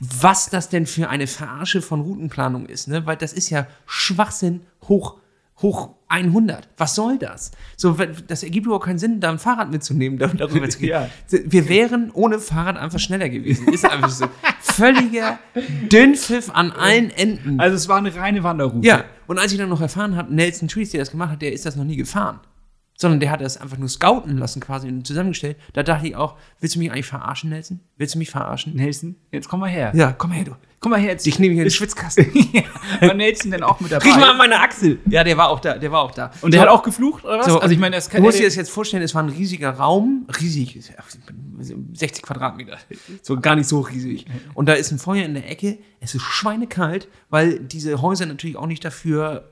[0.00, 2.88] was das denn für eine Verarsche von Routenplanung ist.
[2.88, 3.06] Ne?
[3.06, 5.18] Weil das ist ja Schwachsinn hoch,
[5.60, 6.68] hoch 100.
[6.76, 7.52] Was soll das?
[7.76, 10.90] So, das ergibt überhaupt keinen Sinn, da ein Fahrrad mitzunehmen, da- darüber zu gehen.
[10.90, 11.08] Ja.
[11.30, 13.68] Wir wären ohne Fahrrad einfach schneller gewesen.
[13.68, 14.26] Ist einfach so.
[14.60, 15.38] Völliger
[15.90, 17.58] Dünnpfiff an allen Enden.
[17.60, 18.86] Also, es war eine reine Wanderroute.
[18.86, 21.52] Ja, und als ich dann noch erfahren habe, Nelson Trees, der das gemacht hat, der
[21.52, 22.40] ist das noch nie gefahren.
[23.02, 25.56] Sondern der hat das einfach nur scouten lassen quasi und zusammengestellt.
[25.72, 27.80] Da dachte ich auch, willst du mich eigentlich verarschen, Nelson?
[27.96, 28.76] Willst du mich verarschen?
[28.76, 29.90] Nelson, jetzt komm mal her.
[29.92, 30.52] Ja, komm her, du.
[30.78, 31.26] Komm mal her jetzt.
[31.26, 32.26] Ich nehme hier Ist- Schwitzkasten.
[32.52, 32.62] ja.
[33.00, 34.04] War Nelson denn auch mit dabei?
[34.04, 35.00] Riech mal an meine Achsel.
[35.06, 36.30] Ja, der war auch da, der war auch da.
[36.42, 37.46] Und der hat auch geflucht, oder was?
[37.46, 39.28] So, also, ich meine, das du kann musst dir das jetzt vorstellen, es war ein
[39.28, 40.80] riesiger Raum, riesig,
[41.58, 42.78] 60 Quadratmeter,
[43.22, 44.26] so gar nicht so riesig.
[44.54, 48.56] Und da ist ein Feuer in der Ecke, es ist schweinekalt, weil diese Häuser natürlich
[48.56, 49.51] auch nicht dafür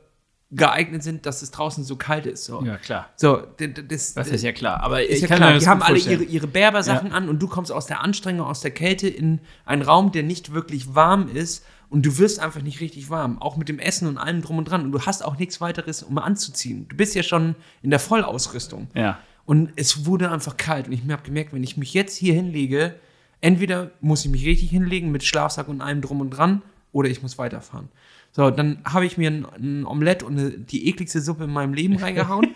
[0.52, 2.44] geeignet sind, dass es draußen so kalt ist.
[2.44, 3.08] So, Ja, klar.
[3.16, 4.82] so das, Das ist ja klar.
[4.82, 7.46] Aber ist ich ja kann klar, die haben alle ihre, ihre Berber-Sachen an und du
[7.46, 11.64] kommst aus der Anstrengung, aus der Kälte in einen Raum, der nicht wirklich warm ist
[11.88, 14.64] und du wirst einfach nicht richtig warm, auch mit dem Essen und allem drum und
[14.64, 16.86] dran und du hast auch nichts weiteres, um anzuziehen.
[16.88, 18.88] Du bist ja schon in der Vollausrüstung.
[18.94, 19.18] Ja.
[19.44, 22.94] Und es wurde einfach kalt und ich habe gemerkt, wenn ich mich jetzt hier hinlege,
[23.40, 27.22] entweder muss ich mich richtig hinlegen mit Schlafsack und allem drum und dran oder ich
[27.22, 27.88] muss weiterfahren.
[28.32, 31.74] So, dann habe ich mir ein, ein Omelett und eine, die ekligste Suppe in meinem
[31.74, 32.54] Leben reingehauen.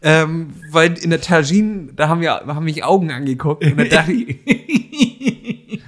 [0.00, 4.12] ähm, weil in der Tagine, da haben, wir, haben mich Augen angeguckt und da dachte
[4.12, 4.38] ich,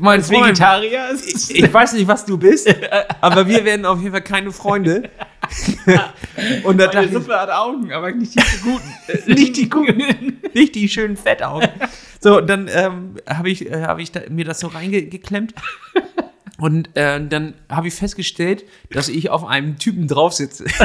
[0.00, 2.74] mein Freund, Vegetarier ist ich, ich weiß nicht, was du bist,
[3.20, 5.10] aber wir werden auf jeden Fall keine Freunde.
[6.64, 9.32] und da dachte Meine ich, Suppe hat Augen, aber nicht die guten.
[9.32, 11.68] nicht die guten, nicht die schönen Fettaugen.
[12.20, 15.54] So, dann ähm, habe ich, äh, hab ich da, mir das so reingeklemmt.
[16.58, 20.64] Und äh, dann habe ich festgestellt, dass ich auf einem Typen drauf sitze.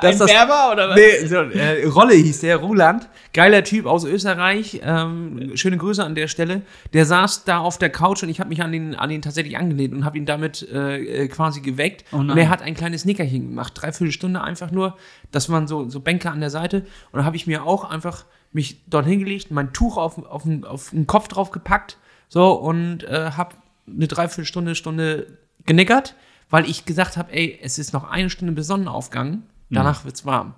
[0.02, 0.96] das, Berber oder was?
[0.96, 3.08] nee, so, äh, Rolle hieß der, Roland.
[3.32, 4.80] Geiler Typ aus Österreich.
[4.84, 6.62] Ähm, schöne Grüße an der Stelle.
[6.92, 9.56] Der saß da auf der Couch und ich habe mich an den, an den tatsächlich
[9.56, 12.04] angelehnt und habe ihn damit äh, äh, quasi geweckt.
[12.12, 13.72] Oh und er hat ein kleines Nickerchen gemacht.
[13.76, 14.96] Dreiviertel Stunde einfach nur.
[15.30, 16.86] Das waren so, so Bänke an der Seite.
[17.12, 20.90] Und da habe ich mir auch einfach mich dort hingelegt, mein Tuch auf, auf, auf
[20.90, 21.98] den Kopf drauf gepackt.
[22.28, 23.54] So und äh, habe
[23.94, 26.14] eine Dreiviertelstunde, Stunde genickert,
[26.50, 29.42] weil ich gesagt habe, ey, es ist noch eine Stunde bis Sonnenaufgang.
[29.70, 30.54] Danach wird's warm.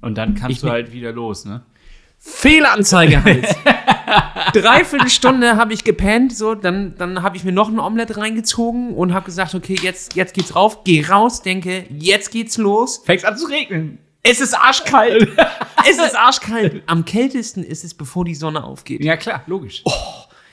[0.00, 1.62] Und dann kannst Ich du halt wieder los, ne?
[2.18, 3.46] Fehlanzeige halt.
[4.54, 8.94] Dreiviertel Stunde habe ich gepennt, so, dann, dann habe ich mir noch ein Omelett reingezogen
[8.94, 13.02] und habe gesagt, okay, jetzt, jetzt geht's rauf, geh raus, denke, jetzt geht's los.
[13.04, 13.98] Fängst an zu regnen.
[14.22, 15.28] Es ist arschkalt.
[15.88, 16.82] es ist arschkalt.
[16.86, 19.04] Am kältesten ist es, bevor die Sonne aufgeht.
[19.04, 19.82] Ja, klar, logisch.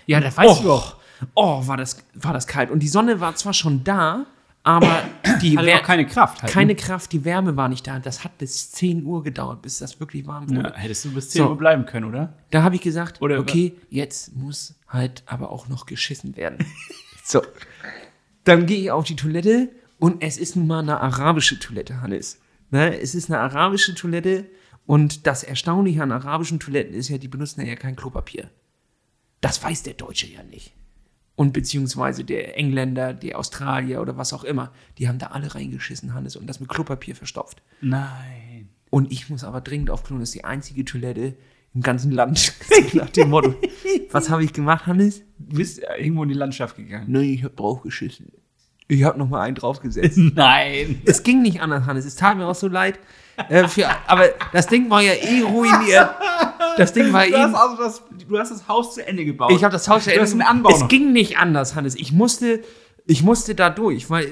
[0.06, 0.98] ja, das weißt oh, du doch.
[1.36, 2.70] Oh, war das, war das kalt.
[2.72, 4.26] Und die Sonne war zwar schon da,
[4.64, 5.04] aber
[5.42, 6.42] die Hatte auch keine Kraft.
[6.44, 6.76] Halt, keine ne?
[6.76, 8.00] Kraft, die Wärme war nicht da.
[8.00, 10.70] Das hat bis 10 Uhr gedauert, bis das wirklich warm wurde.
[10.70, 11.50] Ja, hättest du bis 10 So.
[11.50, 12.34] Uhr bleiben können, oder?
[12.52, 16.66] Da habe ich gesagt, Oder- okay, jetzt muss halt aber auch noch geschissen werden.
[17.24, 17.42] so.
[18.44, 22.40] Dann gehe ich auf die Toilette und es ist nun mal eine arabische Toilette, Hannes.
[22.70, 23.00] Ne?
[23.00, 24.46] Es ist eine arabische Toilette
[24.88, 28.50] Und das Erstaunliche an arabischen Toiletten ist ja, die benutzen ja kein Klopapier.
[29.40, 30.74] Das weiß der Deutsche ja nicht.
[31.36, 36.14] Und beziehungsweise der Engländer, der Australier oder was auch immer, die haben da alle reingeschissen,
[36.14, 37.62] Hannes, und das mit Klopapier verstopft.
[37.82, 38.70] Nein.
[38.90, 41.36] Und ich muss aber dringend auf Klo, das ist die einzige Toilette
[41.74, 42.54] im ganzen Land.
[42.94, 43.56] Nach dem Motto.
[44.12, 45.24] Was habe ich gemacht, Hannes?
[45.40, 47.06] Du bist irgendwo in die Landschaft gegangen.
[47.08, 48.32] Nein, ich habe draufgeschissen.
[48.88, 50.18] Ich habe noch mal einen draufgesetzt.
[50.36, 51.02] Nein.
[51.06, 52.06] Es ging nicht anders, Hannes.
[52.06, 53.00] Es tat mir auch so leid.
[53.48, 56.10] Äh, für, aber das Ding war ja eh ruiniert.
[56.78, 57.38] Das Ding war Du eh.
[57.38, 59.52] hast, also das, du hast das Haus zu Ende gebaut.
[59.52, 60.88] Ich habe das Haus hast einen Anbau Es noch.
[60.88, 61.96] ging nicht anders, Hannes.
[61.96, 62.62] Ich musste,
[63.06, 64.28] ich musste da durch, weil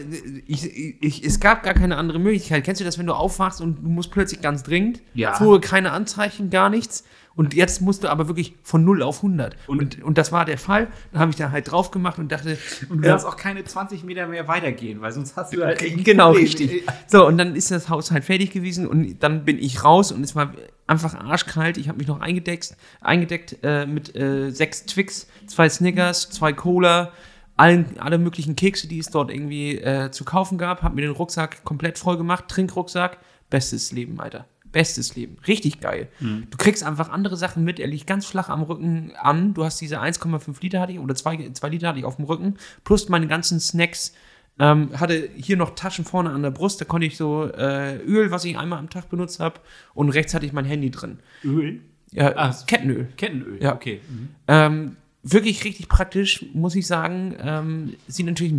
[0.48, 2.64] ich, ich, es gab gar keine andere Möglichkeit.
[2.64, 5.02] Kennst du das, wenn du aufwachst und du musst plötzlich ganz dringend?
[5.14, 5.34] Ja.
[5.34, 7.04] Vorher keine Anzeichen, gar nichts.
[7.40, 9.56] Und jetzt musst du aber wirklich von 0 auf 100.
[9.66, 10.90] Und, und, das war der Fall.
[11.14, 12.58] Dann habe ich da halt drauf gemacht und dachte,
[12.90, 16.32] Und du darfst auch keine 20 Meter mehr weitergehen, weil sonst hast du halt Genau,
[16.34, 16.84] richtig.
[17.08, 20.22] So, und dann ist das Haus halt fertig gewesen und dann bin ich raus und
[20.22, 20.54] es war
[20.86, 21.78] einfach arschkalt.
[21.78, 27.14] Ich habe mich noch eingedeckt, eingedeckt äh, mit äh, sechs Twix, zwei Snickers, zwei Cola,
[27.56, 30.82] allen, alle möglichen Kekse, die es dort irgendwie äh, zu kaufen gab.
[30.82, 33.18] Habe mir den Rucksack komplett voll gemacht, Trinkrucksack.
[33.50, 34.46] Bestes Leben, Alter.
[34.72, 35.38] Bestes Leben.
[35.48, 36.08] Richtig geil.
[36.20, 37.80] Du kriegst einfach andere Sachen mit.
[37.80, 39.54] Er liegt ganz flach am Rücken an.
[39.54, 42.26] Du hast diese 1,5 Liter hatte ich oder 2, 2 Liter hatte ich auf dem
[42.26, 42.56] Rücken.
[42.84, 44.14] Plus meine ganzen Snacks.
[44.62, 46.82] Ähm, hatte hier noch Taschen vorne an der Brust.
[46.82, 49.60] Da konnte ich so äh, Öl, was ich einmal am Tag benutzt habe.
[49.94, 51.20] Und rechts hatte ich mein Handy drin.
[51.46, 51.80] Öl?
[52.12, 53.08] Ja, Ah, Kettenöl.
[53.18, 53.58] Kettenöl.
[53.62, 53.74] Ja.
[53.74, 54.02] Okay.
[54.10, 54.30] Mhm.
[54.48, 57.36] Ähm, wirklich richtig praktisch, muss ich sagen.
[57.42, 58.54] Ähm, sieht natürlich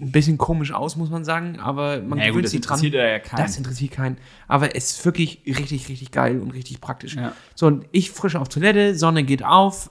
[0.00, 2.78] ein bisschen komisch aus, muss man sagen, aber man Ja, gut, gewöhnt das sich dran.
[2.78, 3.42] interessiert ja keinen.
[3.42, 4.18] Das interessiert keinen.
[4.48, 7.14] Aber es ist wirklich richtig, richtig geil und richtig praktisch.
[7.16, 7.32] Ja.
[7.54, 9.90] So, und ich frisch auf Toilette, Sonne geht auf.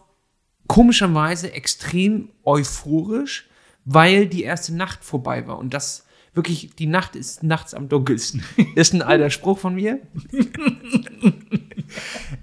[0.68, 3.50] Komischerweise extrem euphorisch,
[3.86, 5.58] weil die erste Nacht vorbei war.
[5.58, 8.44] Und das wirklich, die Nacht ist nachts am dunkelsten.
[8.76, 10.00] ist ein alter Spruch von mir.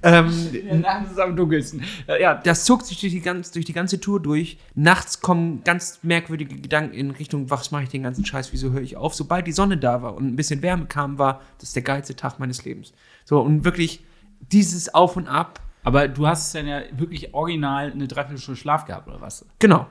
[0.02, 1.82] ähm, Ja, nachts ist am dunkelsten.
[2.20, 4.58] Ja, das zog sich durch die, ganz, durch die ganze Tour durch.
[4.74, 8.82] Nachts kommen ganz merkwürdige Gedanken in Richtung, was mache ich den ganzen Scheiß, wieso höre
[8.82, 9.14] ich auf?
[9.14, 12.38] Sobald die Sonne da war und ein bisschen Wärme kam, war das der geilste Tag
[12.38, 12.92] meines Lebens.
[13.24, 14.04] So, und wirklich
[14.52, 19.08] dieses Auf und Ab, aber du hast dann ja wirklich original eine Dreiviertelstunde Schlaf gehabt,
[19.08, 19.46] oder was?
[19.58, 19.86] genau,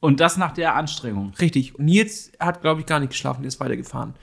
[0.00, 1.32] Und das nach der Anstrengung.
[1.40, 1.78] richtig.
[1.78, 4.14] Und Nils hat, glaube ich, gar nicht geschlafen, der ist weitergefahren.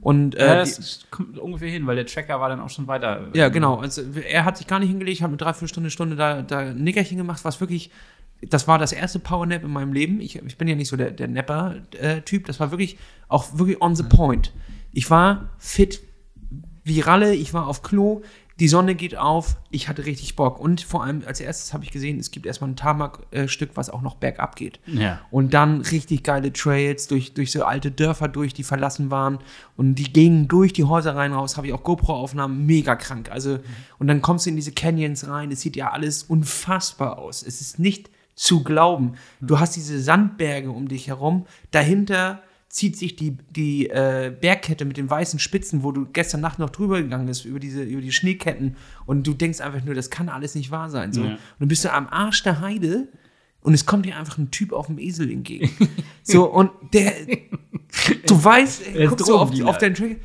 [0.00, 3.28] Und Ja, äh, das kommt ungefähr hin, weil der Tracker war dann auch schon weiter.
[3.34, 3.76] Ja, genau.
[3.76, 7.18] Also er hat sich gar nicht hingelegt, hat eine Dreiviertelstunde, Stunde da, da ein Nickerchen
[7.18, 7.90] gemacht, was wirklich,
[8.40, 10.20] das war das erste Powernap in meinem Leben.
[10.20, 13.94] Ich, ich bin ja nicht so der, der Napper-Typ, das war wirklich auch wirklich on
[13.94, 14.52] the point.
[14.92, 16.00] Ich war fit
[16.84, 18.22] wie Ralle, ich war auf Klo,
[18.62, 20.60] die Sonne geht auf, ich hatte richtig Bock.
[20.60, 24.02] Und vor allem als erstes habe ich gesehen, es gibt erstmal ein Tarmac-Stück, was auch
[24.02, 24.78] noch bergab geht.
[24.86, 25.20] Ja.
[25.32, 29.40] Und dann richtig geile Trails durch, durch so alte Dörfer durch, die verlassen waren.
[29.76, 31.56] Und die gingen durch die Häuser rein raus.
[31.56, 33.32] Habe ich auch GoPro-Aufnahmen, mega krank.
[33.32, 33.58] Also,
[33.98, 35.50] und dann kommst du in diese Canyons rein.
[35.50, 37.42] Es sieht ja alles unfassbar aus.
[37.42, 39.14] Es ist nicht zu glauben.
[39.40, 41.46] Du hast diese Sandberge um dich herum.
[41.72, 42.40] Dahinter
[42.72, 46.70] zieht sich die, die äh, Bergkette mit den weißen Spitzen, wo du gestern Nacht noch
[46.70, 48.76] drüber gegangen bist, über diese, über die Schneeketten.
[49.04, 51.12] Und du denkst einfach nur, das kann alles nicht wahr sein.
[51.12, 51.22] So.
[51.22, 51.32] Ja.
[51.32, 53.08] Und dann bist du am Arsch der Heide
[53.60, 55.70] und es kommt dir einfach ein Typ auf dem Esel entgegen.
[56.22, 57.12] so, und der,
[58.26, 60.16] du weißt, guckst so auf, auf deinen Tracker,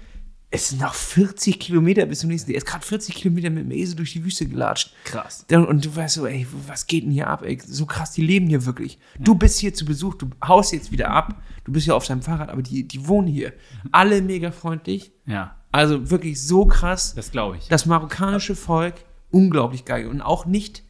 [0.50, 2.52] es sind noch 40 Kilometer bis zum nächsten.
[2.52, 4.94] Er ist gerade 40 Kilometer mit dem Esel durch die Wüste gelatscht.
[5.04, 5.46] Krass.
[5.52, 7.60] Und du weißt so, ey, was geht denn hier ab, ey?
[7.66, 8.98] So krass, die leben hier wirklich.
[9.20, 12.22] Du bist hier zu Besuch, du haust jetzt wieder ab, du bist hier auf deinem
[12.22, 13.52] Fahrrad, aber die, die wohnen hier.
[13.92, 15.12] Alle mega freundlich.
[15.26, 17.14] Ja, Also wirklich so krass.
[17.14, 17.68] das glaube ich.
[17.68, 18.96] Das marokkanische Volk,
[19.32, 20.08] unglaublich geil.
[20.08, 20.84] Und auch nicht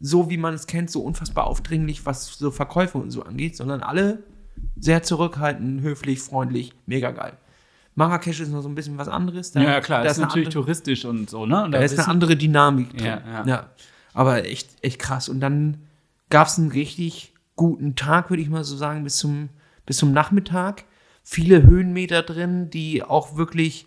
[0.00, 3.80] so, wie man es kennt, so unfassbar aufdringlich, was so Verkäufe und so angeht, sondern
[3.80, 4.24] alle
[4.76, 7.38] sehr zurückhaltend, höflich, freundlich, mega geil.
[7.94, 9.52] Marrakesch ist noch so ein bisschen was anderes.
[9.52, 11.64] Da, ja, klar, da das ist eine natürlich andere, touristisch und so, ne?
[11.64, 13.06] Und da ist eine andere Dynamik drin.
[13.06, 13.70] Ja, ja.
[14.12, 15.28] Aber echt, echt krass.
[15.28, 15.78] Und dann
[16.30, 19.48] gab es einen richtig guten Tag, würde ich mal so sagen, bis zum,
[19.86, 20.84] bis zum Nachmittag.
[21.22, 23.86] Viele Höhenmeter drin, die auch wirklich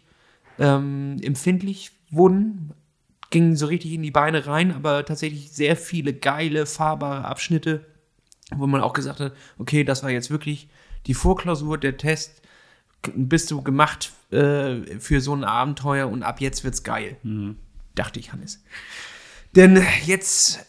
[0.57, 2.71] ähm, empfindlich wurden.
[3.29, 7.85] Gingen so richtig in die Beine rein, aber tatsächlich sehr viele geile, fahrbare Abschnitte,
[8.55, 10.69] wo man auch gesagt hat, okay, das war jetzt wirklich
[11.07, 12.41] die Vorklausur, der Test,
[13.15, 17.17] bist du gemacht äh, für so ein Abenteuer und ab jetzt wird's geil.
[17.95, 18.63] Dachte ich, Hannes.
[19.55, 20.65] Denn jetzt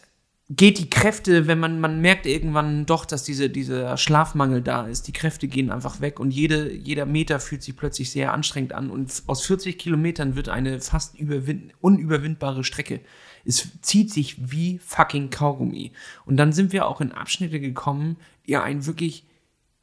[0.49, 5.07] geht die Kräfte, wenn man, man merkt irgendwann doch, dass diese, dieser Schlafmangel da ist,
[5.07, 8.89] die Kräfte gehen einfach weg und jede, jeder Meter fühlt sich plötzlich sehr anstrengend an
[8.89, 13.01] und aus 40 Kilometern wird eine fast überwin unüberwindbare Strecke.
[13.45, 15.91] Es zieht sich wie fucking Kaugummi.
[16.25, 19.25] Und dann sind wir auch in Abschnitte gekommen, die einen wirklich,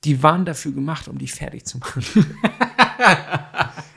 [0.07, 2.05] die waren dafür gemacht, um dich fertig zu machen.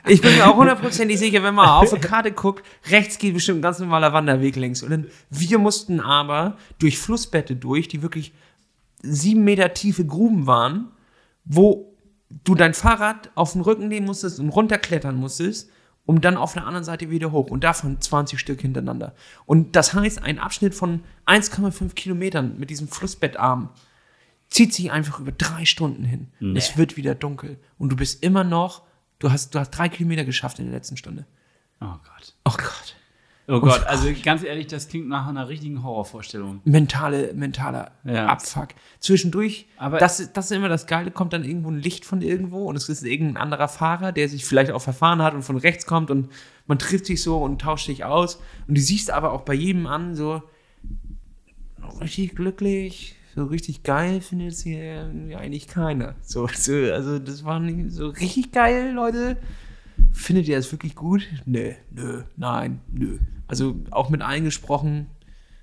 [0.06, 3.60] Ich bin mir auch hundertprozentig sicher, wenn man auf eine Karte guckt, rechts geht bestimmt
[3.60, 4.82] ein ganz normaler Wanderweg längs.
[4.82, 8.32] Und dann, wir mussten aber durch Flussbette durch, die wirklich
[9.02, 10.88] sieben Meter tiefe Gruben waren,
[11.44, 11.94] wo
[12.42, 15.70] du dein Fahrrad auf den Rücken nehmen musstest und runterklettern musstest,
[16.06, 17.48] um dann auf der anderen Seite wieder hoch.
[17.48, 19.14] Und davon 20 Stück hintereinander.
[19.46, 23.68] Und das heißt, ein Abschnitt von 1,5 Kilometern mit diesem Flussbettarm
[24.50, 26.28] zieht sich einfach über drei Stunden hin.
[26.40, 26.58] Nee.
[26.58, 27.58] Es wird wieder dunkel.
[27.78, 28.82] Und du bist immer noch,
[29.20, 31.26] du hast, du hast drei Kilometer geschafft in der letzten Stunde.
[31.80, 32.34] Oh Gott.
[32.44, 32.96] Oh Gott.
[33.52, 36.60] Oh Gott, also ganz ehrlich, das klingt nach einer richtigen Horrorvorstellung.
[36.64, 38.26] Mentale, mentaler ja.
[38.26, 38.68] Abfuck.
[39.00, 42.66] Zwischendurch, aber das, das ist immer das Geile, kommt dann irgendwo ein Licht von irgendwo
[42.66, 45.84] und es ist irgendein anderer Fahrer, der sich vielleicht auch verfahren hat und von rechts
[45.84, 46.30] kommt und
[46.68, 48.40] man trifft sich so und tauscht sich aus.
[48.68, 50.42] Und du siehst aber auch bei jedem an, so
[52.00, 56.14] richtig glücklich, so richtig geil findet es hier eigentlich keiner.
[56.22, 59.36] So, so, also das war nicht so richtig geil, Leute.
[60.12, 61.28] Findet ihr das wirklich gut?
[61.44, 63.18] Nö, nö, nein, nö.
[63.46, 65.06] Also auch mit eingesprochen,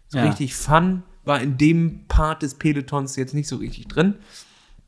[0.08, 0.26] so ja.
[0.26, 4.16] richtig Fun war in dem Part des Pelotons jetzt nicht so richtig drin.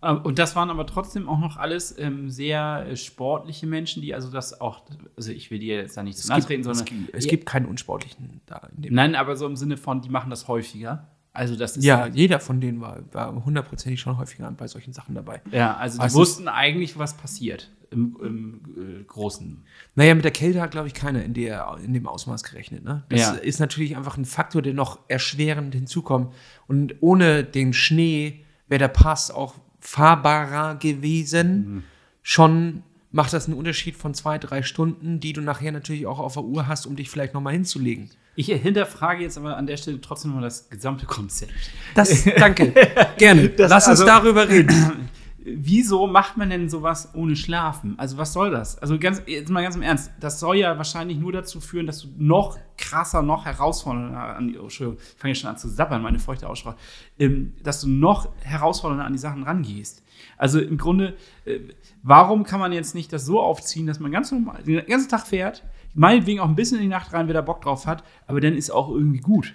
[0.01, 4.15] Ähm, und das waren aber trotzdem auch noch alles ähm, sehr äh, sportliche Menschen, die
[4.15, 4.83] also das auch,
[5.17, 6.83] also ich will dir jetzt da nicht zu nahe treten, sondern.
[6.83, 8.69] Es gibt, es gibt keinen Unsportlichen da.
[8.77, 11.07] Nein, aber so im Sinne von, die machen das häufiger.
[11.31, 15.15] Also das ist ja, jeder von denen war, war hundertprozentig schon häufiger bei solchen Sachen
[15.15, 15.41] dabei.
[15.51, 19.63] Ja, also die also wussten eigentlich, was passiert im, im äh, Großen.
[19.95, 22.83] Naja, mit der Kälte hat, glaube ich, keiner in, der, in dem Ausmaß gerechnet.
[22.83, 23.03] Ne?
[23.09, 23.31] Das ja.
[23.33, 26.33] ist natürlich einfach ein Faktor, der noch erschwerend hinzukommt.
[26.67, 31.73] Und ohne den Schnee wäre der Pass auch fahrbarer gewesen.
[31.73, 31.83] Mhm.
[32.21, 36.33] Schon macht das einen Unterschied von zwei, drei Stunden, die du nachher natürlich auch auf
[36.33, 38.09] der Uhr hast, um dich vielleicht nochmal hinzulegen.
[38.39, 41.51] Ich hinterfrage jetzt aber an der Stelle trotzdem mal das gesamte Konzept.
[41.93, 42.73] Das, danke.
[43.17, 43.49] Gerne.
[43.49, 45.09] Das, Lass uns also, darüber reden.
[45.43, 47.99] wieso macht man denn sowas ohne Schlafen?
[47.99, 48.77] Also was soll das?
[48.77, 52.03] Also ganz, jetzt mal ganz im Ernst, das soll ja wahrscheinlich nur dazu führen, dass
[52.03, 56.01] du noch krasser, noch herausfordernder an die, oh, Entschuldigung, ich fange schon an zu sabbern,
[56.01, 56.77] meine feuchte Aussprache,
[57.19, 60.01] ähm, dass du noch herausfordernder an die Sachen rangehst.
[60.37, 61.59] Also im Grunde, äh,
[62.03, 65.27] warum kann man jetzt nicht das so aufziehen, dass man ganz normal den ganzen Tag
[65.27, 68.41] fährt, meinetwegen auch ein bisschen in die Nacht rein, wer da Bock drauf hat, aber
[68.41, 69.53] dann ist auch irgendwie gut.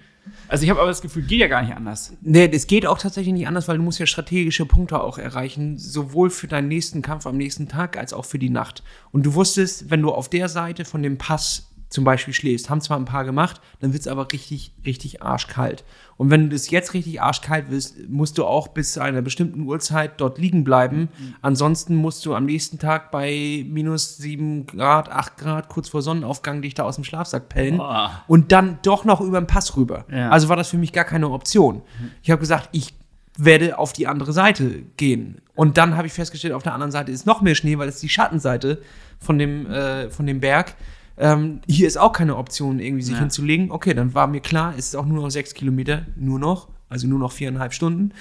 [0.48, 2.16] Also ich habe aber das Gefühl, geht ja gar nicht anders.
[2.22, 5.76] Nee, es geht auch tatsächlich nicht anders, weil du musst ja strategische Punkte auch erreichen,
[5.78, 8.82] sowohl für deinen nächsten Kampf am nächsten Tag als auch für die Nacht.
[9.12, 12.80] Und du wusstest, wenn du auf der Seite von dem Pass zum Beispiel schläfst, haben
[12.80, 15.84] zwar ein paar gemacht, dann wird es aber richtig, richtig arschkalt.
[16.16, 19.60] Und wenn du das jetzt richtig arschkalt willst, musst du auch bis zu einer bestimmten
[19.62, 21.02] Uhrzeit dort liegen bleiben.
[21.02, 21.34] Mhm.
[21.40, 26.62] Ansonsten musst du am nächsten Tag bei minus 7 Grad, 8 Grad, kurz vor Sonnenaufgang
[26.62, 28.08] dich da aus dem Schlafsack pellen oh.
[28.26, 30.04] und dann doch noch über den Pass rüber.
[30.10, 30.30] Ja.
[30.30, 31.76] Also war das für mich gar keine Option.
[31.76, 32.10] Mhm.
[32.24, 32.92] Ich habe gesagt, ich
[33.38, 35.42] werde auf die andere Seite gehen.
[35.54, 38.00] Und dann habe ich festgestellt, auf der anderen Seite ist noch mehr Schnee, weil es
[38.00, 38.82] die Schattenseite
[39.20, 40.74] von dem, äh, von dem Berg.
[41.16, 43.20] Ähm, hier ist auch keine Option, irgendwie sich ja.
[43.20, 43.70] hinzulegen.
[43.70, 47.06] Okay, dann war mir klar, es ist auch nur noch sechs Kilometer, nur noch, also
[47.06, 48.12] nur noch viereinhalb Stunden.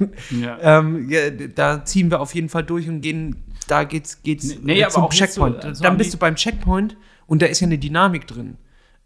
[0.30, 0.58] ja.
[0.60, 3.36] ähm, ja, da ziehen wir auf jeden Fall durch und gehen,
[3.66, 5.62] da geht's, geht's nee, äh, zum Checkpoint.
[5.62, 8.56] So, also dann bist du beim Checkpoint und da ist ja eine Dynamik drin.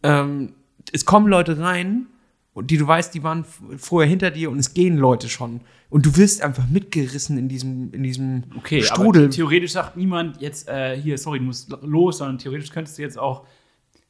[0.02, 0.54] Ähm,
[0.92, 2.06] es kommen Leute rein,
[2.60, 3.44] die du weißt, die waren
[3.76, 5.60] vorher hinter dir und es gehen Leute schon.
[5.92, 9.28] Und du wirst einfach mitgerissen in diesem, in diesem okay, Strudel.
[9.28, 13.18] Theoretisch sagt niemand jetzt, äh, hier, sorry, du musst los, sondern theoretisch könntest du jetzt
[13.18, 13.44] auch.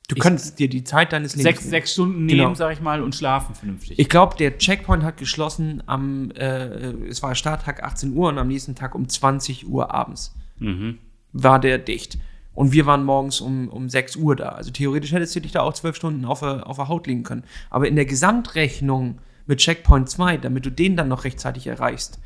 [0.06, 1.56] Du könntest dir die Zeit deines Lebens.
[1.56, 2.54] Sechs, sechs Stunden nehmen, genau.
[2.54, 3.98] sag ich mal, und schlafen vernünftig.
[3.98, 8.46] Ich glaube, der Checkpoint hat geschlossen am, äh, es war Starttag 18 Uhr und am
[8.46, 10.36] nächsten Tag um 20 Uhr abends.
[10.60, 10.98] Mhm.
[11.32, 12.16] War der dicht.
[12.54, 14.50] Und wir waren morgens um, um 6 Uhr da.
[14.50, 17.24] Also theoretisch hättest du dich da auch zwölf Stunden auf der, auf der Haut legen
[17.24, 17.42] können.
[17.70, 22.20] Aber in der Gesamtrechnung mit Checkpoint 2, damit du den dann noch rechtzeitig erreichst,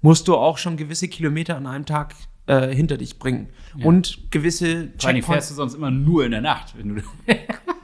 [0.00, 2.14] musst du auch schon gewisse Kilometer an einem Tag
[2.46, 3.48] äh, hinter dich bringen.
[3.76, 3.86] Ja.
[3.86, 5.26] Und gewisse Checkpoints.
[5.26, 7.02] fährst du sonst immer nur in der Nacht, wenn du.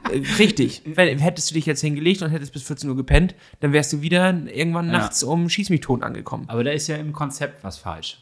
[0.09, 0.81] Äh, richtig.
[0.95, 4.29] Hättest du dich jetzt hingelegt und hättest bis 14 Uhr gepennt, dann wärst du wieder
[4.47, 4.93] irgendwann ja.
[4.93, 6.45] nachts um Schieß mich tot angekommen.
[6.47, 8.17] Aber da ist ja im Konzept was falsch.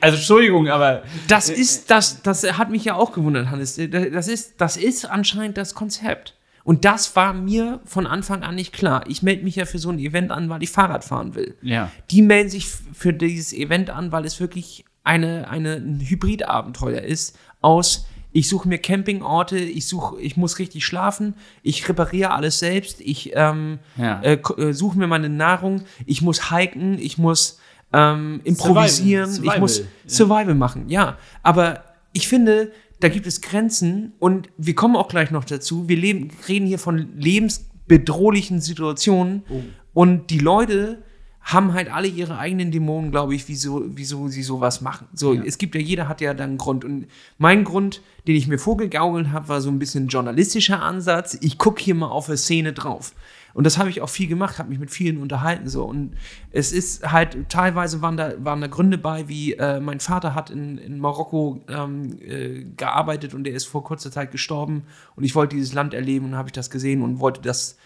[0.00, 1.04] also Entschuldigung, aber.
[1.28, 3.76] Das ist, das, das hat mich ja auch gewundert, Hannes.
[3.76, 6.34] Das ist, das ist anscheinend das Konzept.
[6.68, 9.04] Und das war mir von Anfang an nicht klar.
[9.08, 11.56] Ich melde mich ja für so ein Event an, weil ich Fahrrad fahren will.
[11.62, 11.90] Ja.
[12.10, 17.38] Die melden sich für dieses Event an, weil es wirklich eine, eine, ein Hybridabenteuer ist
[17.62, 23.00] aus ich suche mir Campingorte, ich suche, ich muss richtig schlafen, ich repariere alles selbst,
[23.00, 24.20] ich ähm, ja.
[24.20, 27.58] äh, äh suche mir meine Nahrung, ich muss hiken, ich muss
[27.94, 29.54] ähm, improvisieren, Survival.
[29.54, 31.16] ich muss Survival machen, ja.
[31.42, 35.88] Aber ich finde, da gibt es Grenzen und wir kommen auch gleich noch dazu.
[35.88, 39.62] Wir leben, reden hier von lebensbedrohlichen Situationen oh.
[39.94, 41.02] und die Leute
[41.40, 45.06] haben halt alle ihre eigenen Dämonen, glaube ich, wieso, wieso sie sowas machen.
[45.14, 45.42] So, ja.
[45.44, 46.84] es gibt ja, jeder hat ja dann einen Grund.
[46.84, 47.06] Und
[47.38, 51.38] mein Grund, den ich mir vorgegaukelt habe, war so ein bisschen journalistischer Ansatz.
[51.40, 53.14] Ich gucke hier mal auf eine Szene drauf.
[53.58, 55.68] Und das habe ich auch viel gemacht, habe mich mit vielen unterhalten.
[55.68, 55.84] So.
[55.84, 56.12] Und
[56.52, 60.48] es ist halt, teilweise waren da, waren da Gründe bei, wie äh, mein Vater hat
[60.48, 64.84] in, in Marokko ähm, äh, gearbeitet und der ist vor kurzer Zeit gestorben.
[65.16, 67.78] Und ich wollte dieses Land erleben und habe ich das gesehen und wollte das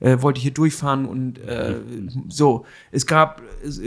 [0.00, 1.76] äh, wollte hier durchfahren und äh,
[2.30, 2.64] so.
[2.90, 3.42] Es gab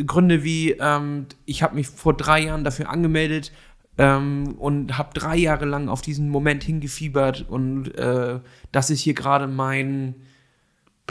[0.05, 3.51] Gründe wie, ähm, ich habe mich vor drei Jahren dafür angemeldet
[3.97, 8.39] ähm, und habe drei Jahre lang auf diesen Moment hingefiebert und äh,
[8.71, 10.13] das ist hier gerade mein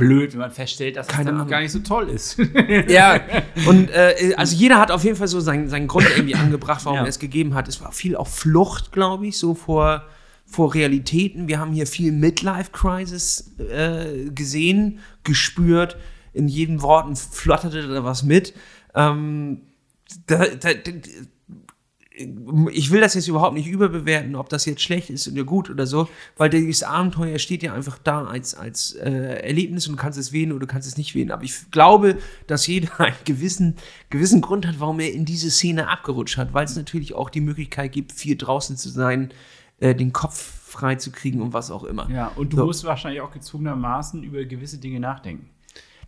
[0.01, 2.39] blöd, wenn man feststellt, dass Keine dann gar nicht so toll ist.
[2.89, 3.21] ja,
[3.67, 6.99] und äh, also jeder hat auf jeden Fall so seinen, seinen Grund irgendwie angebracht, warum
[6.99, 7.05] ja.
[7.05, 7.69] er es gegeben hat.
[7.69, 10.05] Es war viel auch Flucht, glaube ich, so vor
[10.51, 11.47] vor Realitäten.
[11.47, 15.97] Wir haben hier viel Midlife-Crisis äh, gesehen, gespürt.
[16.33, 18.53] In jedem Wort flotterte da was mit.
[18.95, 19.63] Ähm,
[20.27, 20.71] da, da,
[22.73, 25.87] ich will das jetzt überhaupt nicht überbewerten, ob das jetzt schlecht ist oder gut oder
[25.87, 29.11] so, weil dieses Abenteuer steht ja einfach da als, als äh,
[29.43, 31.31] Erlebnis und du kannst es wählen oder du kannst es nicht wählen.
[31.31, 33.77] Aber ich glaube, dass jeder einen gewissen,
[34.11, 37.41] gewissen Grund hat, warum er in diese Szene abgerutscht hat, weil es natürlich auch die
[37.41, 39.33] Möglichkeit gibt, viel draußen zu sein,
[39.79, 42.09] äh, den Kopf frei zu kriegen und was auch immer.
[42.11, 42.67] Ja, und du so.
[42.67, 45.49] musst wahrscheinlich auch gezwungenermaßen über gewisse Dinge nachdenken.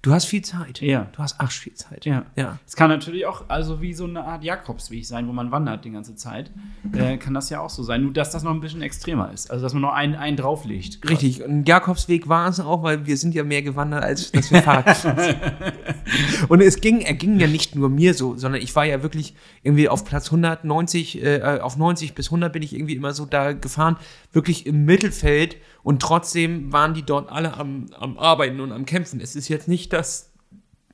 [0.03, 0.80] Du hast viel Zeit.
[0.80, 1.07] Ja.
[1.12, 2.05] Du hast arsch viel Zeit.
[2.05, 2.26] Ja.
[2.34, 2.59] ja.
[2.66, 5.92] Es kann natürlich auch also wie so eine Art Jakobsweg sein, wo man wandert die
[5.92, 6.50] ganze Zeit.
[6.92, 8.03] Äh, kann das ja auch so sein.
[8.03, 9.53] Nur, dass das noch ein bisschen extremer ist.
[9.53, 11.09] Also, dass man noch einen, einen drauflegt.
[11.09, 11.44] Richtig.
[11.44, 14.96] Und Jakobsweg war es auch, weil wir sind ja mehr gewandert, als dass wir Fahrrad
[14.96, 15.18] sind.
[16.48, 19.36] Und es ging, er ging ja nicht nur mir so, sondern ich war ja wirklich
[19.62, 23.53] irgendwie auf Platz 190, äh, auf 90 bis 100 bin ich irgendwie immer so da
[23.53, 23.96] gefahren.
[24.32, 29.20] Wirklich im Mittelfeld und trotzdem waren die dort alle am, am Arbeiten und am Kämpfen.
[29.20, 30.30] Es ist jetzt nicht, dass,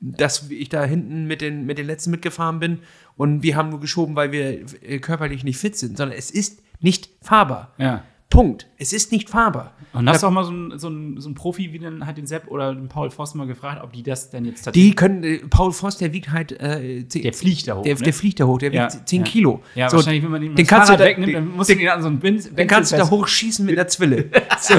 [0.01, 2.79] dass ich da hinten mit den, mit den Letzten mitgefahren bin
[3.15, 6.61] und wir haben nur geschoben, weil wir äh, körperlich nicht fit sind, sondern es ist
[6.79, 7.73] nicht fahrbar.
[7.77, 8.03] Ja.
[8.29, 8.67] Punkt.
[8.77, 9.73] Es ist nicht fahrbar.
[9.91, 12.17] Und hast du auch mal so einen so ein, so ein Profi wie den, halt
[12.17, 14.91] den Sepp oder den Paul Voss mal gefragt, ob die das denn jetzt tatsächlich.
[14.91, 16.51] Die können, äh, Paul Voss, der wiegt halt.
[16.51, 17.83] Äh, der fliegt da hoch.
[17.83, 18.01] Der, ne?
[18.01, 19.31] der fliegt da hoch, der ja, wiegt 10 ja.
[19.31, 19.61] Kilo.
[19.73, 21.83] Ja, so, wahrscheinlich, wenn man den, den kannst Fahrrad du wegnimmt, dann musst den, du
[21.83, 24.29] ihn an so einen Bin Den kannst du da hochschießen mit der Zwille.
[24.59, 24.75] so,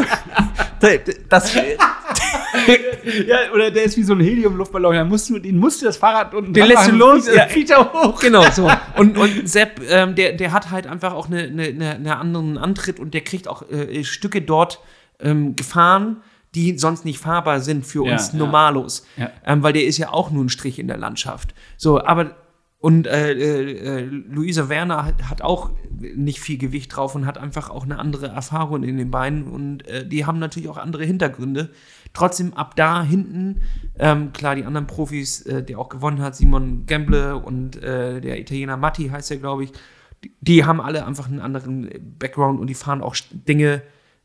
[1.29, 1.57] das,
[3.27, 4.95] ja, oder der ist wie so ein Helium-Luftballon.
[4.95, 7.47] Da musst du, den musst du das Fahrrad und den lässt du los, ja.
[7.47, 8.21] fliegt er hoch.
[8.21, 8.71] Genau, so.
[8.97, 12.59] Und, und Sepp, ähm, der, der hat halt einfach auch einen eine, eine, eine anderen
[12.59, 14.81] Antritt und der kriegt auch äh, Stücke dort
[15.21, 16.19] ähm, gefahren,
[16.55, 19.07] die sonst nicht fahrbar sind für uns ja, Normalos.
[19.17, 19.31] Ja.
[19.47, 21.55] Ähm, weil der ist ja auch nur ein Strich in der Landschaft.
[21.77, 22.37] So, aber
[22.81, 27.69] und äh, äh, Luisa Werner hat, hat, auch nicht viel Gewicht drauf und hat einfach
[27.69, 31.69] auch eine andere Erfahrung in den Beinen und äh, die haben natürlich auch andere Hintergründe.
[32.13, 33.63] Trotzdem ab da hinten,
[33.99, 38.41] ähm, klar, die anderen Profis, äh, der auch gewonnen hat, Simon Gamble und äh, der
[38.41, 39.73] Italiener Matti heißt er, glaube ich,
[40.25, 41.89] die, die, haben alle einfach einen anderen
[42.19, 43.83] Background und die fahren auch Dinge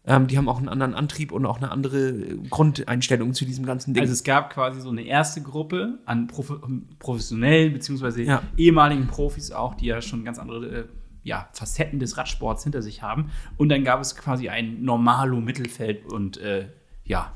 [0.07, 2.13] ähm, die haben auch einen anderen Antrieb und auch eine andere
[2.49, 4.01] Grundeinstellung zu diesem ganzen Ding.
[4.01, 6.53] Also es gab quasi so eine erste Gruppe an Prof
[6.99, 8.43] professionellen beziehungsweise ja.
[8.55, 10.85] ehemaligen Profis auch, die ja schon ganz andere äh,
[11.23, 13.31] ja, Facetten des Radsports hinter sich haben.
[13.57, 16.67] Und dann gab es quasi ein normalo Mittelfeld und äh,
[17.03, 17.34] ja.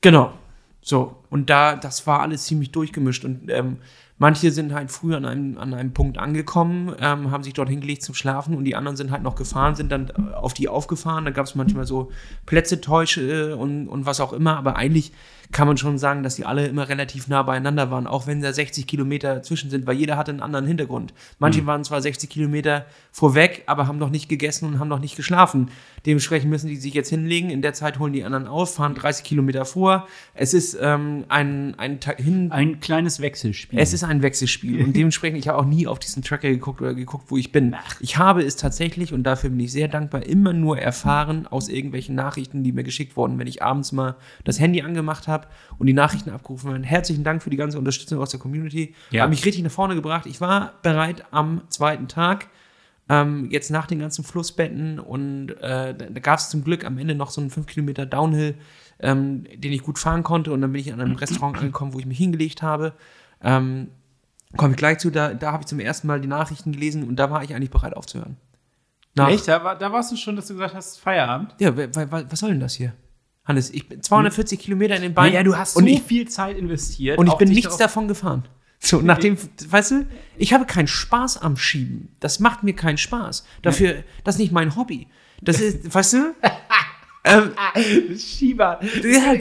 [0.00, 0.32] Genau.
[0.82, 3.24] So, und da, das war alles ziemlich durchgemischt.
[3.24, 3.78] Und ähm,
[4.20, 8.02] Manche sind halt früh an einem, an einem Punkt angekommen, ähm, haben sich dort hingelegt
[8.02, 11.24] zum Schlafen und die anderen sind halt noch gefahren, sind dann äh, auf die aufgefahren.
[11.24, 12.12] Da gab es manchmal so
[12.44, 15.12] Plätzetäusche und, und was auch immer, aber eigentlich
[15.52, 18.52] kann man schon sagen, dass die alle immer relativ nah beieinander waren, auch wenn da
[18.52, 21.12] 60 Kilometer zwischen sind, weil jeder hatte einen anderen Hintergrund.
[21.38, 21.66] Manche mhm.
[21.66, 25.70] waren zwar 60 Kilometer vorweg, aber haben noch nicht gegessen und haben noch nicht geschlafen.
[26.06, 27.50] Dementsprechend müssen die sich jetzt hinlegen.
[27.50, 30.06] In der Zeit holen die anderen auf, fahren 30 Kilometer vor.
[30.34, 33.78] Es ist ähm, ein, ein, hin ein kleines Wechselspiel.
[33.78, 36.94] Es ist ein Wechselspiel und dementsprechend, ich habe auch nie auf diesen Tracker geguckt oder
[36.94, 37.74] geguckt, wo ich bin.
[37.98, 42.14] Ich habe es tatsächlich, und dafür bin ich sehr dankbar, immer nur erfahren aus irgendwelchen
[42.14, 45.86] Nachrichten, die mir geschickt wurden, wenn ich abends mal das Handy angemacht habe habe und
[45.86, 46.82] die Nachrichten abgerufen habe.
[46.84, 48.94] Herzlichen Dank für die ganze Unterstützung aus der Community.
[49.10, 49.24] Ja.
[49.24, 50.26] Hat mich richtig nach vorne gebracht.
[50.26, 52.48] Ich war bereit am zweiten Tag,
[53.08, 57.14] ähm, jetzt nach den ganzen Flussbetten und äh, da gab es zum Glück am Ende
[57.14, 58.54] noch so einen 5 Kilometer Downhill,
[59.00, 61.98] ähm, den ich gut fahren konnte und dann bin ich an einem Restaurant angekommen, wo
[61.98, 62.92] ich mich hingelegt habe.
[63.42, 63.88] Ähm,
[64.56, 67.16] Komme ich gleich zu, da, da habe ich zum ersten Mal die Nachrichten gelesen und
[67.16, 68.36] da war ich eigentlich bereit aufzuhören.
[69.14, 69.48] Nach Echt?
[69.48, 71.54] Da, war, da warst du schon, dass du gesagt hast, Feierabend?
[71.58, 72.92] Ja, was soll denn das hier?
[73.50, 74.64] Hannes, ich bin 240 hm.
[74.64, 75.34] Kilometer in den Beinen.
[75.34, 77.18] Ja, du hast und so ich, viel Zeit investiert.
[77.18, 78.44] Und ich bin nichts davon gefahren.
[78.82, 79.36] So, nachdem,
[79.68, 80.06] weißt du,
[80.38, 82.16] ich habe keinen Spaß am Schieben.
[82.18, 83.44] Das macht mir keinen Spaß.
[83.60, 85.06] Dafür, das ist nicht mein Hobby.
[85.42, 86.34] Das ist, weißt du?
[87.24, 87.52] ähm,
[88.16, 88.80] Schieber.
[89.02, 89.34] Ja,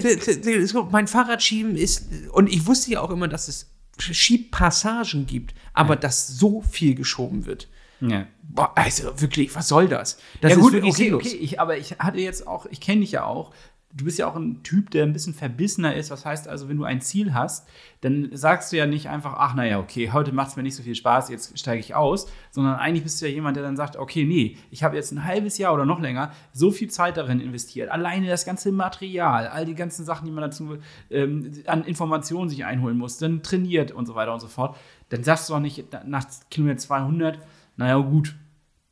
[0.91, 6.01] mein Fahrradschieben ist, und ich wusste ja auch immer, dass es Schiebpassagen gibt, aber ja.
[6.01, 7.69] dass so viel geschoben wird.
[8.01, 8.27] Ja.
[8.43, 10.17] Boah, also wirklich, was soll das?
[10.41, 11.35] Das ja, ist gut, wirklich okay, okay.
[11.35, 13.53] Ich, aber ich hatte jetzt auch, ich kenne dich ja auch
[13.91, 16.11] du bist ja auch ein Typ, der ein bisschen verbissener ist.
[16.11, 17.67] Was heißt also, wenn du ein Ziel hast,
[18.01, 20.83] dann sagst du ja nicht einfach, ach naja, okay, heute macht es mir nicht so
[20.83, 23.97] viel Spaß, jetzt steige ich aus, sondern eigentlich bist du ja jemand, der dann sagt,
[23.97, 27.39] okay, nee, ich habe jetzt ein halbes Jahr oder noch länger so viel Zeit darin
[27.39, 27.89] investiert.
[27.89, 30.77] Alleine das ganze Material, all die ganzen Sachen, die man dazu
[31.09, 34.77] ähm, an Informationen sich einholen muss, dann trainiert und so weiter und so fort.
[35.09, 37.39] Dann sagst du auch nicht nach Kilometer 200,
[37.75, 38.35] naja, gut,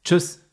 [0.03, 0.46] tschüss,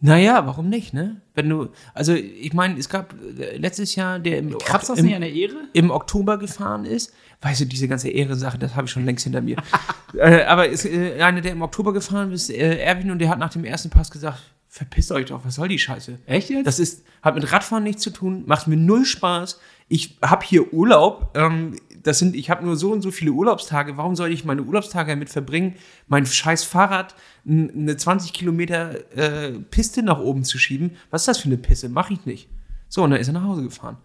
[0.00, 1.22] naja, warum nicht, ne?
[1.34, 5.14] Wenn du, also ich meine, es gab äh, letztes Jahr, der im, das im, nicht
[5.14, 5.68] an der Ehre?
[5.72, 7.14] im Oktober gefahren ist.
[7.40, 9.56] Weißt du, diese ganze Ehre-Sache, das habe ich schon längst hinter mir.
[10.14, 13.38] äh, aber es, äh, einer, der im Oktober gefahren ist, äh, Erwin, und der hat
[13.38, 14.38] nach dem ersten Pass gesagt,
[14.68, 16.18] verpisst euch doch, was soll die Scheiße?
[16.26, 16.66] Echt jetzt?
[16.66, 19.58] Das ist, hat mit Radfahren nichts zu tun, macht mir null Spaß.
[19.88, 21.30] Ich habe hier Urlaub.
[21.34, 21.76] Ähm,
[22.06, 23.96] das sind, ich habe nur so und so viele Urlaubstage.
[23.96, 25.74] Warum soll ich meine Urlaubstage damit verbringen,
[26.06, 27.16] mein scheiß Fahrrad
[27.48, 30.92] eine 20 Kilometer äh, Piste nach oben zu schieben?
[31.10, 31.88] Was ist das für eine Piste?
[31.88, 32.48] Mache ich nicht.
[32.88, 33.96] So, und dann ist er nach Hause gefahren.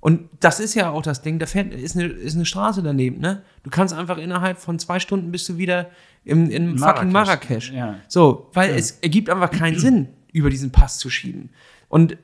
[0.00, 3.20] Und das ist ja auch das Ding, da fährt, ist, eine, ist eine Straße daneben,
[3.20, 3.42] ne?
[3.62, 5.90] Du kannst einfach innerhalb von zwei Stunden bist du wieder
[6.24, 6.96] im, in Marrakesch.
[6.96, 7.70] fucking Marrakesch.
[7.72, 7.94] Ja.
[8.08, 8.76] So, weil ja.
[8.76, 11.50] es ergibt einfach keinen Sinn, über diesen Pass zu schieben.
[11.88, 12.18] Und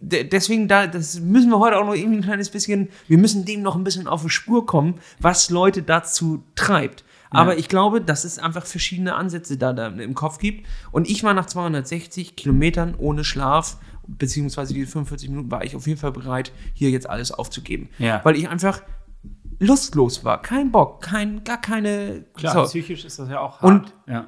[0.00, 3.62] deswegen, da, das müssen wir heute auch noch irgendwie ein kleines bisschen, wir müssen dem
[3.62, 7.04] noch ein bisschen auf die Spur kommen, was Leute dazu treibt.
[7.30, 7.58] Aber ja.
[7.58, 10.66] ich glaube, dass es einfach verschiedene Ansätze da, da im Kopf gibt.
[10.90, 15.86] Und ich war nach 260 Kilometern ohne Schlaf, beziehungsweise diese 45 Minuten, war ich auf
[15.86, 17.88] jeden Fall bereit, hier jetzt alles aufzugeben.
[17.98, 18.20] Ja.
[18.24, 18.82] Weil ich einfach
[19.60, 20.42] lustlos war.
[20.42, 22.24] Kein Bock, kein, gar keine.
[22.34, 22.62] Klar, so.
[22.64, 23.62] psychisch ist das ja auch hart.
[23.62, 24.26] Und ja.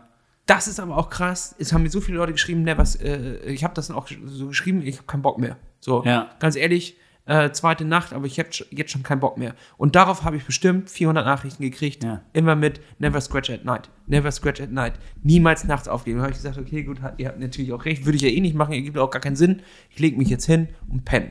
[0.53, 1.55] Das ist aber auch krass.
[1.59, 4.07] Es haben mir so viele Leute geschrieben, ne, was, äh, ich habe das dann auch
[4.27, 5.57] so geschrieben, ich habe keinen Bock mehr.
[5.81, 6.29] So, ja.
[6.41, 9.55] ganz ehrlich, äh, zweite Nacht, aber ich habe jetzt schon keinen Bock mehr.
[9.79, 12.05] Und darauf habe ich bestimmt 400 Nachrichten gekriegt.
[12.05, 12.21] Ja.
[12.35, 13.89] Immer mit Never scratch at night.
[14.07, 14.93] Never scratch at night.
[15.23, 16.19] Niemals nachts aufgeben.
[16.19, 18.05] Da habe ich gesagt, okay, gut, ihr habt natürlich auch recht.
[18.05, 18.75] Würde ich ja eh nicht machen.
[18.75, 19.63] Ihr gibt auch gar keinen Sinn.
[19.89, 21.31] Ich lege mich jetzt hin und penne.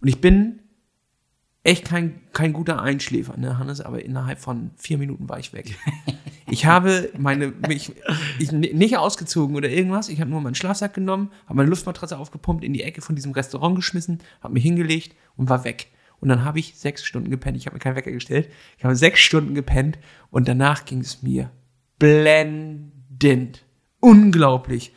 [0.00, 0.60] Und ich bin
[1.62, 5.76] echt kein, kein guter Einschläfer, ne, Hannes, aber innerhalb von vier Minuten war ich weg.
[6.52, 7.92] Ich habe meine, mich
[8.40, 12.64] ich, nicht ausgezogen oder irgendwas, ich habe nur meinen Schlafsack genommen, habe meine Luftmatratze aufgepumpt,
[12.64, 15.92] in die Ecke von diesem Restaurant geschmissen, habe mich hingelegt und war weg.
[16.18, 17.56] Und dann habe ich sechs Stunden gepennt.
[17.56, 18.50] Ich habe mir keinen Wecker gestellt.
[18.78, 19.98] Ich habe sechs Stunden gepennt
[20.30, 21.52] und danach ging es mir
[22.00, 23.64] blendend.
[24.00, 24.92] Unglaublich.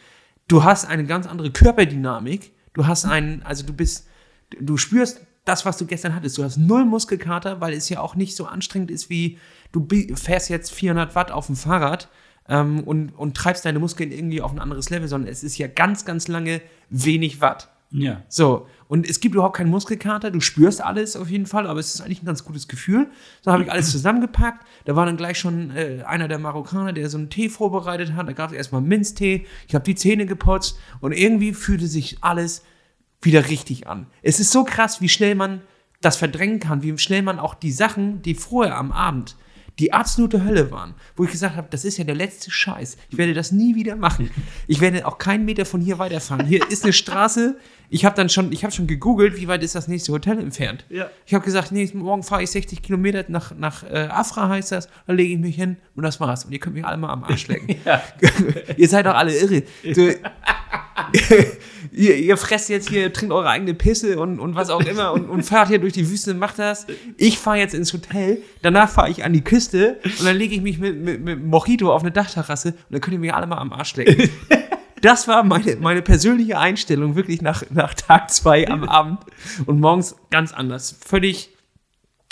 [0.47, 2.51] Du hast eine ganz andere Körperdynamik.
[2.74, 4.07] Du hast einen, also du bist,
[4.59, 6.38] du spürst das, was du gestern hattest.
[6.38, 9.38] Du hast null Muskelkater, weil es ja auch nicht so anstrengend ist wie
[9.72, 12.10] du fährst jetzt 400 Watt auf dem Fahrrad
[12.48, 15.68] ähm, und, und treibst deine Muskeln irgendwie auf ein anderes Level, sondern es ist ja
[15.68, 17.70] ganz, ganz lange wenig Watt.
[17.89, 18.24] Ja.
[18.28, 21.94] So, und es gibt überhaupt keinen Muskelkater, du spürst alles auf jeden Fall, aber es
[21.94, 23.08] ist eigentlich ein ganz gutes Gefühl.
[23.41, 24.66] So habe ich alles zusammengepackt.
[24.86, 28.28] Da war dann gleich schon äh, einer der Marokkaner, der so einen Tee vorbereitet hat.
[28.28, 29.46] Da gab es erstmal Minztee.
[29.68, 32.64] Ich habe die Zähne geputzt und irgendwie fühlte sich alles
[33.24, 34.07] wieder richtig an.
[34.21, 35.61] Es ist so krass, wie schnell man
[36.01, 39.36] das verdrängen kann, wie schnell man auch die Sachen, die vorher am Abend
[39.80, 42.97] die absolute Hölle waren, wo ich gesagt habe, das ist ja der letzte Scheiß.
[43.09, 44.30] Ich werde das nie wieder machen.
[44.67, 46.45] Ich werde auch keinen Meter von hier weiterfahren.
[46.45, 47.57] Hier ist eine Straße.
[47.89, 50.86] Ich habe dann schon, ich habe schon gegoogelt, wie weit ist das nächste Hotel entfernt.
[50.89, 51.09] Ja.
[51.26, 54.89] Ich habe gesagt, nee, morgen fahre ich 60 Kilometer nach, nach äh, Afra heißt das.
[55.07, 56.45] Dann lege ich mich hin und das war's.
[56.45, 57.76] Und ihr könnt mich alle mal am Arsch lecken.
[58.78, 59.63] ihr seid doch alle irre.
[59.84, 60.15] Du,
[61.94, 65.30] ihr, ihr fresst jetzt hier, trinkt eure eigene Pisse und, und was auch immer und,
[65.30, 66.88] und fahrt hier durch die Wüste und macht das.
[67.18, 70.62] Ich fahre jetzt ins Hotel, danach fahre ich an die Küste und dann lege ich
[70.62, 73.58] mich mit, mit, mit Mojito auf eine Dachterrasse und dann könnt ihr mich alle mal
[73.58, 74.30] am Arsch lecken.
[75.02, 79.20] Das war meine, meine persönliche Einstellung, wirklich nach, nach Tag zwei am Abend
[79.66, 80.96] und morgens ganz anders.
[81.06, 81.50] Völlig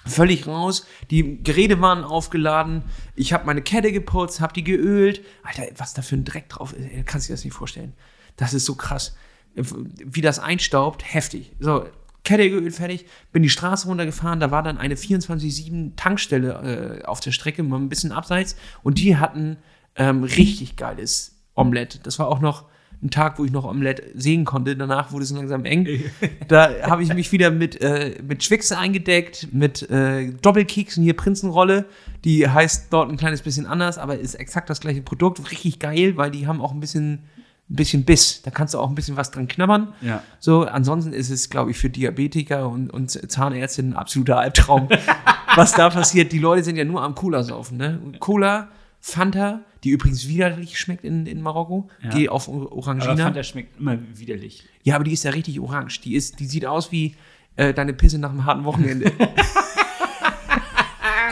[0.05, 0.87] völlig raus.
[1.09, 2.83] Die Geräte waren aufgeladen.
[3.13, 5.21] Ich habe meine Kette geputzt, habe die geölt.
[5.43, 7.91] Alter, was da für ein Dreck drauf ist, kannst du dir das nicht vorstellen.
[8.37, 9.15] Das ist so krass.
[9.55, 11.51] Wie das einstaubt, heftig.
[11.59, 11.85] So,
[12.23, 13.05] Kette geölt, fertig.
[13.31, 14.39] Bin die Straße runtergefahren.
[14.39, 18.55] Da war dann eine 24-7 Tankstelle äh, auf der Strecke, mal ein bisschen abseits.
[18.83, 19.57] Und die hatten
[19.95, 21.99] ähm, richtig geiles Omelette.
[22.03, 22.65] Das war auch noch
[23.03, 24.75] ein Tag, wo ich noch Omelette sehen konnte.
[24.75, 25.87] Danach wurde es langsam eng.
[26.47, 31.85] Da habe ich mich wieder mit, äh, mit Schwickse eingedeckt, mit äh, Doppelkeksen, hier Prinzenrolle.
[32.25, 35.51] Die heißt dort ein kleines bisschen anders, aber ist exakt das gleiche Produkt.
[35.51, 37.23] Richtig geil, weil die haben auch ein bisschen
[37.71, 38.41] ein bisschen Biss.
[38.43, 39.93] Da kannst du auch ein bisschen was dran knabbern.
[40.01, 40.21] Ja.
[40.39, 44.89] So, ansonsten ist es, glaube ich, für Diabetiker und, und Zahnärzte ein absoluter Albtraum,
[45.55, 46.31] was da passiert.
[46.31, 47.77] Die Leute sind ja nur am Cola saufen.
[47.77, 47.99] Ne?
[48.19, 48.69] Cola,
[48.99, 51.89] Fanta, die übrigens widerlich schmeckt in, in Marokko.
[52.03, 52.09] Ja.
[52.09, 53.11] Geh auf Orangina.
[53.11, 54.63] Aber Fanta schmeckt immer widerlich.
[54.83, 56.01] Ja, aber die ist ja richtig orange.
[56.01, 57.15] Die, ist, die sieht aus wie
[57.55, 59.11] äh, deine Pisse nach einem harten Wochenende.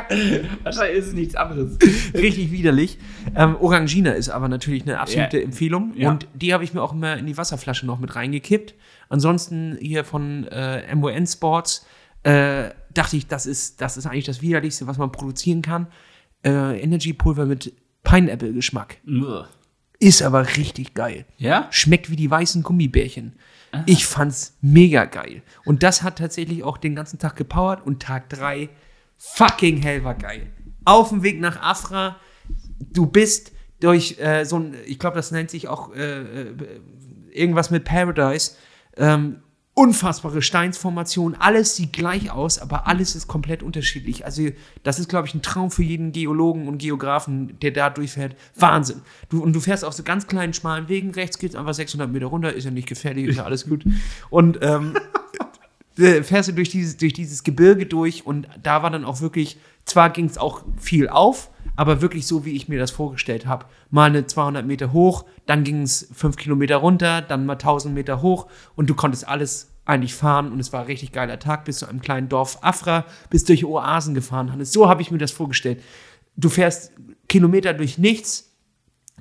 [0.63, 1.77] Wahrscheinlich ist es nichts anderes.
[2.13, 2.97] Richtig widerlich.
[3.35, 5.43] Ähm, Orangina ist aber natürlich eine absolute Ja.
[5.43, 5.93] Empfehlung.
[5.95, 6.09] Ja.
[6.09, 8.75] Und die habe ich mir auch immer in die Wasserflasche noch mit reingekippt.
[9.09, 11.85] Ansonsten hier von äh, MON Sports
[12.23, 15.87] äh, dachte ich, das ist, das ist eigentlich das widerlichste, was man produzieren kann.
[16.43, 18.97] Äh, Energy Pulver mit Pineapple-Geschmack.
[19.99, 21.25] Ist aber richtig geil.
[21.37, 21.67] Ja?
[21.71, 23.33] Schmeckt wie die weißen Gummibärchen.
[23.85, 25.43] Ich fand's mega geil.
[25.65, 28.69] Und das hat tatsächlich auch den ganzen Tag gepowert und Tag 3
[29.19, 30.47] fucking hell war geil.
[30.85, 32.15] Auf dem Weg nach Afra,
[32.79, 36.55] du bist durch äh, so ein, ich glaube, das nennt sich auch äh, äh,
[37.31, 38.55] irgendwas mit Paradise,
[38.97, 39.43] ähm,
[39.79, 44.25] unfassbare Steinsformation, alles sieht gleich aus, aber alles ist komplett unterschiedlich.
[44.25, 44.49] Also
[44.83, 48.35] das ist, glaube ich, ein Traum für jeden Geologen und Geografen, der da durchfährt.
[48.55, 49.01] Wahnsinn.
[49.29, 52.25] Du, und du fährst auf so ganz kleinen, schmalen Wegen, rechts geht's einfach 600 Meter
[52.25, 53.85] runter, ist ja nicht gefährlich, ist ja alles gut.
[54.29, 54.97] Und ähm,
[55.99, 59.57] äh, fährst du durch dieses, durch dieses Gebirge durch und da war dann auch wirklich,
[59.85, 63.65] zwar ging es auch viel auf, aber wirklich so, wie ich mir das vorgestellt habe.
[63.89, 68.21] Mal eine 200 Meter hoch, dann ging es 5 Kilometer runter, dann mal 1000 Meter
[68.21, 71.65] hoch und du konntest alles eigentlich fahren und es war ein richtig geiler Tag.
[71.65, 74.71] Bis zu einem kleinen Dorf Afra, bis durch Oasen gefahren, Hannes.
[74.71, 75.81] So habe ich mir das vorgestellt.
[76.37, 76.91] Du fährst
[77.27, 78.55] Kilometer durch nichts,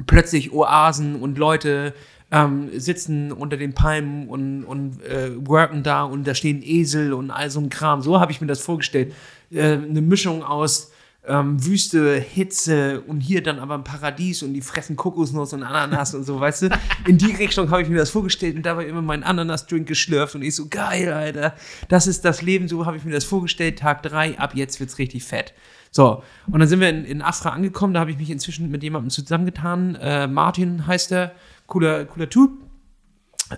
[0.07, 1.95] plötzlich Oasen und Leute
[2.31, 7.31] ähm, sitzen unter den Palmen und, und äh, worken da und da stehen Esel und
[7.31, 8.03] all so ein Kram.
[8.03, 9.15] So habe ich mir das vorgestellt.
[9.51, 10.93] Äh, eine Mischung aus
[11.27, 16.15] ähm, Wüste, Hitze und hier dann aber ein Paradies und die fressen Kokosnuss und Ananas
[16.15, 16.69] und so, weißt du?
[17.07, 20.43] In die Richtung habe ich mir das vorgestellt und dabei immer meinen Ananas-Drink geschlürft und
[20.43, 21.55] ich so, geil, Alter,
[21.89, 23.79] das ist das Leben, so habe ich mir das vorgestellt.
[23.79, 25.53] Tag drei, ab jetzt wird's richtig fett.
[25.91, 28.83] So, und dann sind wir in, in Afra angekommen, da habe ich mich inzwischen mit
[28.83, 29.95] jemandem zusammengetan.
[29.97, 31.33] Äh, Martin heißt er,
[31.69, 32.51] cooler, cooler Typ.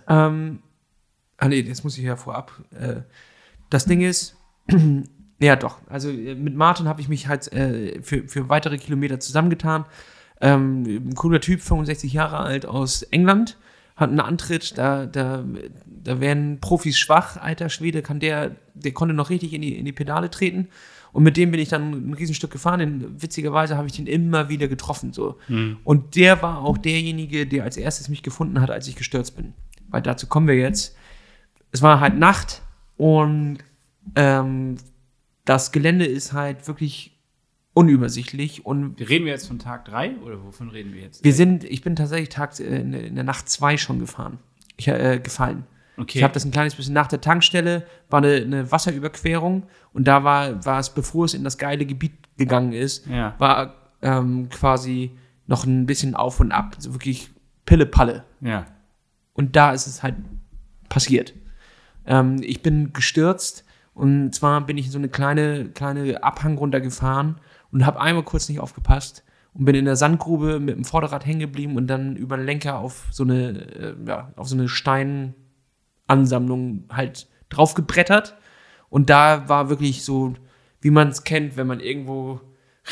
[0.07, 0.59] Ähm,
[1.39, 2.53] ah nee, jetzt muss ich ja vorab.
[2.79, 3.01] Äh,
[3.71, 4.37] das Ding ist,
[5.41, 9.19] ja doch, also äh, mit Martin habe ich mich halt äh, für, für weitere Kilometer
[9.19, 9.87] zusammengetan.
[10.43, 13.57] Ähm, ein cooler Typ, 65 Jahre alt aus England,
[13.97, 15.45] hat einen Antritt, da, da,
[15.87, 19.85] da werden Profis schwach, alter Schwede, kann der, der konnte noch richtig in die, in
[19.85, 20.69] die Pedale treten.
[21.13, 22.79] Und mit dem bin ich dann ein Riesenstück gefahren.
[22.81, 25.13] Den, witzigerweise habe ich den immer wieder getroffen.
[25.13, 25.39] So.
[25.85, 29.53] Und der war auch derjenige, der als erstes mich gefunden hat, als ich gestürzt bin.
[29.89, 30.97] Weil dazu kommen wir jetzt.
[31.73, 32.63] Es war halt Nacht
[32.97, 33.59] und
[34.17, 34.77] ähm,
[35.45, 37.17] das Gelände ist halt wirklich
[37.75, 41.25] unübersichtlich und Reden wir jetzt von Tag 3 oder wovon reden wir jetzt?
[41.25, 44.39] wir sind, ich bin tatsächlich tags äh, in, der- Nacht zwei schon gefahren.
[44.77, 45.65] Ich äh, gefallen.
[46.01, 46.19] Okay.
[46.19, 50.25] Ich habe das ein kleines bisschen nach der Tankstelle, war eine, eine Wasserüberquerung und da
[50.25, 53.35] war, war es, bevor es in das geile Gebiet gegangen ist, Ja.
[53.39, 55.11] war ähm, quasi
[55.47, 57.31] noch ein bisschen auf und ab, so wirklich
[57.67, 58.25] Pille-Palle.
[58.41, 58.67] Ja.
[59.35, 60.15] Und da ist es halt
[60.89, 61.35] passiert.
[62.07, 67.37] Ähm, ich bin gestürzt und zwar bin ich in so eine kleine, kleine Abhang runtergefahren
[67.73, 69.23] und habe einmal kurz nicht aufgepasst
[69.53, 72.79] und bin in der Sandgrube mit dem Vorderrad hängen geblieben und dann über den Lenker
[72.79, 74.69] auf so eine, äh, ja, auf so eine
[76.11, 78.37] Steinansammlung halt draufgebrettert.
[78.89, 80.35] Und da war wirklich so,
[80.81, 82.41] wie man es kennt, wenn man irgendwo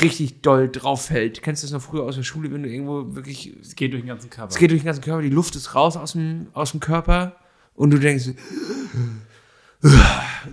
[0.01, 1.43] richtig doll drauf fällt.
[1.43, 4.03] Kennst du das noch früher aus der Schule, wenn du irgendwo wirklich Es geht durch
[4.03, 4.51] den ganzen Körper.
[4.51, 7.37] es geht durch den ganzen Körper, die Luft ist raus aus dem, aus dem Körper
[7.75, 8.31] und du denkst,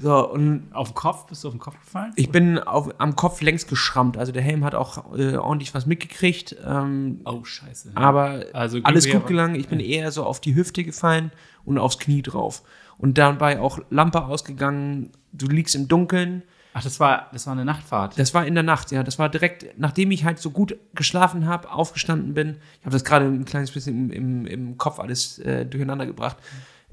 [0.01, 1.28] so, und auf den Kopf?
[1.28, 2.13] Bist du auf den Kopf gefallen?
[2.16, 4.18] ich bin auf, am Kopf längst geschrammt.
[4.18, 7.91] Also der Helm hat auch äh, ordentlich was mitgekriegt, ähm, oh, scheiße.
[7.95, 9.55] aber Also alles gut gelangen.
[9.55, 11.32] Ich bin eher so auf die Hüfte gefallen
[11.66, 12.63] und aufs Knie drauf.
[12.97, 16.43] Und dabei auch Lampe ausgegangen, du liegst im Dunkeln.
[16.74, 18.20] Ach, das war, das war eine Nachtfahrt.
[18.20, 19.03] Das war in der Nacht, ja.
[19.03, 22.57] Das war direkt, nachdem ich halt so gut geschlafen habe, aufgestanden bin.
[22.80, 26.38] Ich habe das gerade ein kleines bisschen im, im, im Kopf alles äh, durcheinander gebracht.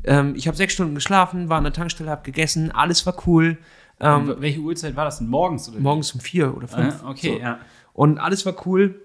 [0.05, 3.59] Ähm, ich habe sechs Stunden geschlafen, war an der Tankstelle, habe gegessen, alles war cool.
[4.01, 5.29] Ähm, welche Uhrzeit war das denn?
[5.29, 7.03] Morgens oder morgens um vier oder fünf.
[7.05, 7.41] Ah, okay, so.
[7.41, 7.59] ja.
[7.93, 9.01] Und alles war cool.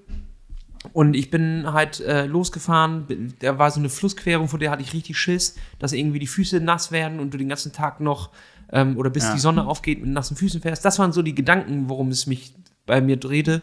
[0.93, 3.33] Und ich bin halt äh, losgefahren.
[3.39, 6.59] Da war so eine Flussquerung, vor der hatte ich richtig Schiss, dass irgendwie die Füße
[6.59, 8.31] nass werden und du den ganzen Tag noch
[8.71, 9.33] ähm, oder bis Ja.
[9.33, 10.83] die Sonne aufgeht mit nassen Füßen fährst.
[10.85, 12.53] Das waren so die Gedanken, worum es mich
[12.85, 13.61] bei mir drehte.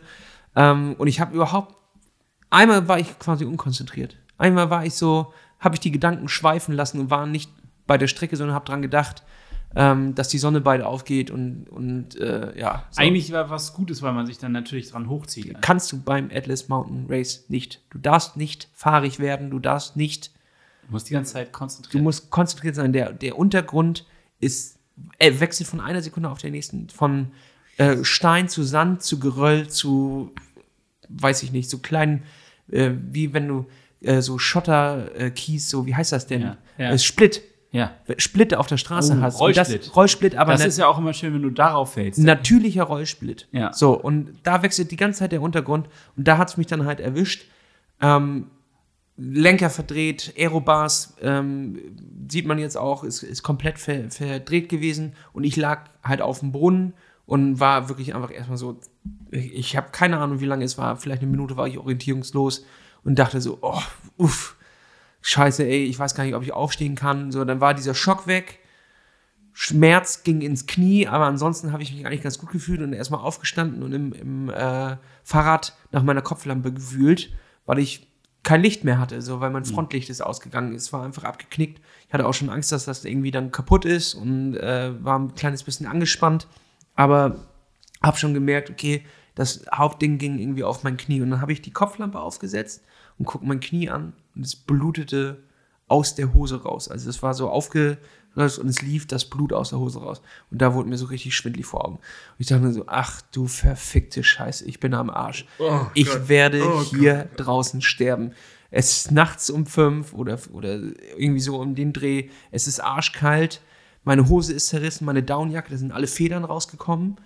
[0.56, 1.74] Ähm, und ich habe überhaupt
[2.50, 4.16] einmal war ich quasi unkonzentriert.
[4.38, 7.50] Einmal war ich so, habe ich die Gedanken schweifen lassen und war nicht
[7.86, 9.22] bei der Strecke, sondern habe dran gedacht,
[9.76, 12.86] ähm, dass die Sonne beide aufgeht und, und äh, ja.
[12.90, 13.02] so.
[13.02, 15.60] Eigentlich war was Gutes, weil man sich dann natürlich dran hochzieht.
[15.60, 17.80] kannst du beim Atlas Mountain Race nicht.
[17.90, 20.30] Du darfst nicht fahrig werden, du darfst nicht,
[20.86, 22.04] Du musst die ganze Zeit du konzentrieren.
[22.04, 22.92] musst konzentriert sein.
[22.92, 24.06] Der, der Untergrund
[24.38, 24.78] ist,
[25.18, 26.90] er wechselt von einer Sekunde auf der nächsten.
[26.90, 27.28] Von
[27.78, 30.32] äh, Stein zu Sand zu Geröll zu,
[31.08, 32.22] weiß ich nicht, so kleinen,
[32.70, 33.66] äh, wie wenn du
[34.02, 36.42] äh, so Schotter, äh, Kies, so, wie heißt das denn?
[36.42, 36.90] Ja, ja.
[36.90, 37.42] Äh, Split.
[37.74, 37.90] Ja.
[38.18, 39.40] Splitte auf der Straße Oh, hast.
[39.40, 39.86] Rollsplit.
[39.86, 42.20] Das, Rollsplit, aber das ist ja auch immer schön, wenn du darauf fällst.
[42.20, 43.48] natürlicher Rollsplit.
[43.50, 43.72] Ja.
[43.72, 46.86] So, und da wechselt die ganze Zeit der Untergrund und da hat es mich dann
[46.86, 47.46] halt erwischt.
[48.00, 48.46] Ähm,
[49.16, 51.78] Lenker verdreht, Aerobars, ähm,
[52.28, 56.38] sieht man jetzt auch, ist, ist komplett ver, verdreht gewesen und ich lag halt auf
[56.40, 56.94] dem Brunnen
[57.26, 58.78] und war wirklich einfach erstmal so,
[59.32, 62.64] ich, ich habe keine Ahnung, wie lange es war, vielleicht eine Minute war ich orientierungslos
[63.02, 63.80] und dachte so, oh,
[64.16, 64.53] uff,
[65.24, 67.32] scheiße, ey, ich weiß gar nicht, ob ich aufstehen kann.
[67.32, 68.58] So, dann war dieser Schock weg.
[69.54, 73.20] Schmerz ging ins Knie, aber ansonsten habe ich mich eigentlich ganz gut gefühlt und erstmal
[73.20, 77.32] aufgestanden und im, im äh, Fahrrad nach meiner Kopflampe gewühlt,
[77.64, 78.06] weil ich
[78.42, 80.74] kein Licht mehr hatte, so weil mein Frontlicht ist ausgegangen.
[80.74, 81.80] Es war einfach abgeknickt.
[82.06, 85.34] Ich hatte auch schon Angst, dass das irgendwie dann kaputt ist und äh, war ein
[85.34, 86.48] kleines bisschen angespannt,
[86.96, 87.46] aber
[88.02, 91.62] habe schon gemerkt, okay, das Hauptding ging irgendwie auf mein Knie und dann habe ich
[91.62, 92.84] die Kopflampe aufgesetzt
[93.18, 95.42] und gucke mein Knie an und es blutete
[95.88, 96.88] aus der Hose raus.
[96.88, 100.22] Also es war so aufgelöst und es lief das Blut aus der Hose raus.
[100.50, 101.96] Und da wurde mir so richtig schwindlig vor Augen.
[101.96, 102.02] Und
[102.38, 105.46] ich dachte mir so, ach du verfickte Scheiße, ich bin am Arsch.
[105.94, 108.32] ich werde hier draußen sterben.
[108.70, 110.80] Es ist nachts um fünf oder, oder
[111.16, 112.30] irgendwie so um den Dreh.
[112.50, 113.60] Es ist arschkalt.
[114.02, 117.16] Meine Hose ist zerrissen, meine Downjacke, da sind alle Federn rausgekommen.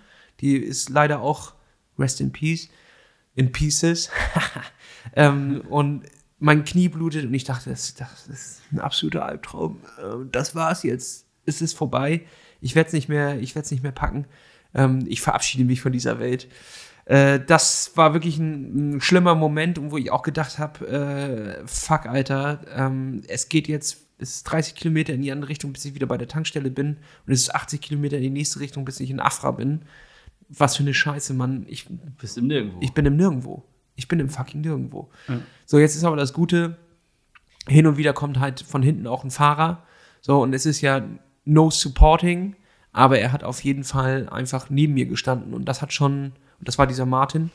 [0.41, 1.53] Die ist leider auch,
[1.97, 2.69] rest in peace,
[3.35, 4.09] in pieces.
[5.15, 6.03] ähm, und
[6.39, 9.79] mein Knie blutet und ich dachte, das, das ist ein absoluter Albtraum.
[10.01, 11.25] Ähm, Das war's jetzt.
[11.45, 12.25] Es ist vorbei.
[12.61, 14.25] Ich werde es nicht mehr, ich werde es nicht mehr packen.
[14.73, 16.47] Ähm, ich verabschiede mich von dieser Welt.
[17.05, 22.05] Äh, das war wirklich ein, ein schlimmer Moment, wo ich auch gedacht habe, äh, fuck,
[22.05, 25.95] Alter, ähm, es geht jetzt, es ist 30 Kilometer in die andere Richtung, bis ich
[25.95, 28.99] wieder bei der Tankstelle bin und es ist 80 Kilometer in die nächste Richtung, bis
[28.99, 29.81] ich in Afra bin.
[30.49, 31.65] Was für eine Scheiße, Mann.
[31.67, 31.87] Ich,
[32.19, 32.79] bist im Nirgendwo.
[32.81, 33.63] ich bin im Nirgendwo.
[33.99, 35.09] Ich bin im fucking Nirgendwo.
[35.65, 36.77] So, jetzt ist aber das Gute,
[37.67, 39.83] hin und wieder kommt halt von hinten auch ein Fahrer.
[40.21, 41.03] So, und es ist ja
[41.45, 42.55] no supporting,
[42.93, 45.53] aber er hat auf jeden Fall einfach neben mir gestanden.
[45.53, 47.51] Und das hat schon, und das war dieser Martin,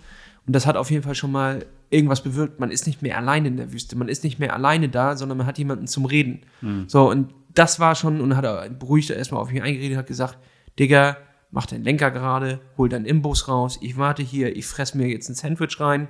[0.46, 2.60] und das hat auf jeden Fall schon mal irgendwas bewirkt.
[2.60, 3.96] Man ist nicht mehr alleine in der Wüste.
[3.96, 6.42] Man ist nicht mehr alleine da, sondern man hat jemanden zum Reden.
[6.86, 10.38] So, und das war schon, und hat er beruhigt erstmal auf mich eingeredet, hat gesagt,
[10.78, 11.16] Digga,
[11.54, 15.28] mach den Lenker gerade, hol deinen Imbus raus, ich warte hier, ich fress mir jetzt
[15.28, 16.08] ein Sandwich rein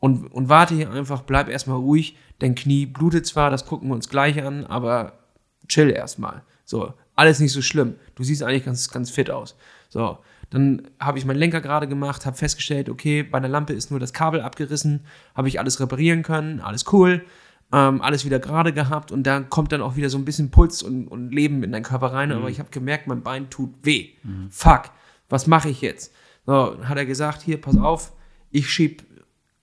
[0.00, 3.94] und, und warte hier einfach, bleib erstmal ruhig, dein Knie blutet zwar, das gucken wir
[3.94, 5.14] uns gleich an, aber
[5.66, 6.42] chill erstmal.
[6.66, 7.94] So, alles nicht so schlimm.
[8.16, 9.56] Du siehst eigentlich ganz, ganz fit aus.
[9.88, 10.18] So,
[10.50, 13.98] dann habe ich meinen Lenker gerade gemacht, habe festgestellt, okay, bei der Lampe ist nur
[13.98, 17.24] das Kabel abgerissen, habe ich alles reparieren können, alles cool,
[17.72, 20.82] ähm, alles wieder gerade gehabt und da kommt dann auch wieder so ein bisschen Puls
[20.82, 24.10] und, und Leben in deinen Körper rein, aber ich habe gemerkt, mein Bein tut weh.
[24.50, 24.90] Fuck,
[25.28, 26.12] was mache ich jetzt?
[26.46, 28.12] So, hat er gesagt, hier, pass auf,
[28.50, 29.04] ich schieb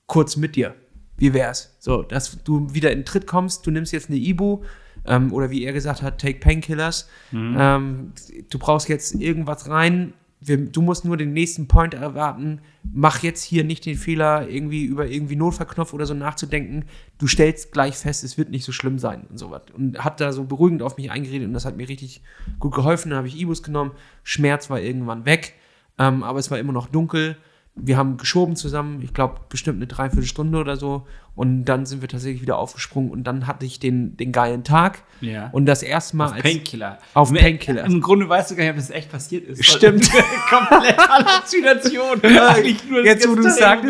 [0.06, 0.76] kurz mit dir.
[1.16, 1.76] Wie wär's?
[1.80, 4.64] So, dass du wieder in den Tritt kommst, du nimmst jetzt eine Ibu,
[5.06, 7.10] ähm, oder wie er gesagt hat, take Painkillers.
[7.58, 8.14] Ähm,
[8.50, 10.14] du brauchst jetzt irgendwas rein.
[10.46, 12.62] Wir, du musst nur den nächsten Point erwarten.
[12.84, 16.86] Mach jetzt hier nicht den Fehler, irgendwie über irgendwie Notfallknopf oder so nachzudenken.
[17.18, 19.64] Du stellst gleich fest, es wird nicht so schlimm sein und sowas.
[19.74, 22.22] Und hat da so beruhigend auf mich eingeredet und das hat mir richtig
[22.60, 23.10] gut geholfen.
[23.10, 23.92] Dann habe ich Ibus genommen.
[24.24, 25.54] Schmerz war irgendwann weg,
[25.98, 27.38] ähm, aber es war immer noch dunkel.
[27.76, 31.08] Wir haben geschoben zusammen, ich glaube bestimmt eine Dreiviertelstunde oder so.
[31.36, 35.02] Und dann sind wir tatsächlich wieder aufgesprungen und dann hatte ich den, den geilen Tag.
[35.20, 35.50] Ja.
[35.52, 37.00] Und das erste Mal als Painkiller.
[37.16, 37.86] Auf Im- Painkiller.
[37.86, 39.66] Im Grunde weißt du gar nicht, ob das echt passiert ist.
[39.66, 40.08] Stimmt.
[40.50, 42.22] Komplett Halluzination.
[43.04, 43.86] Jetzt, wo du es sagst.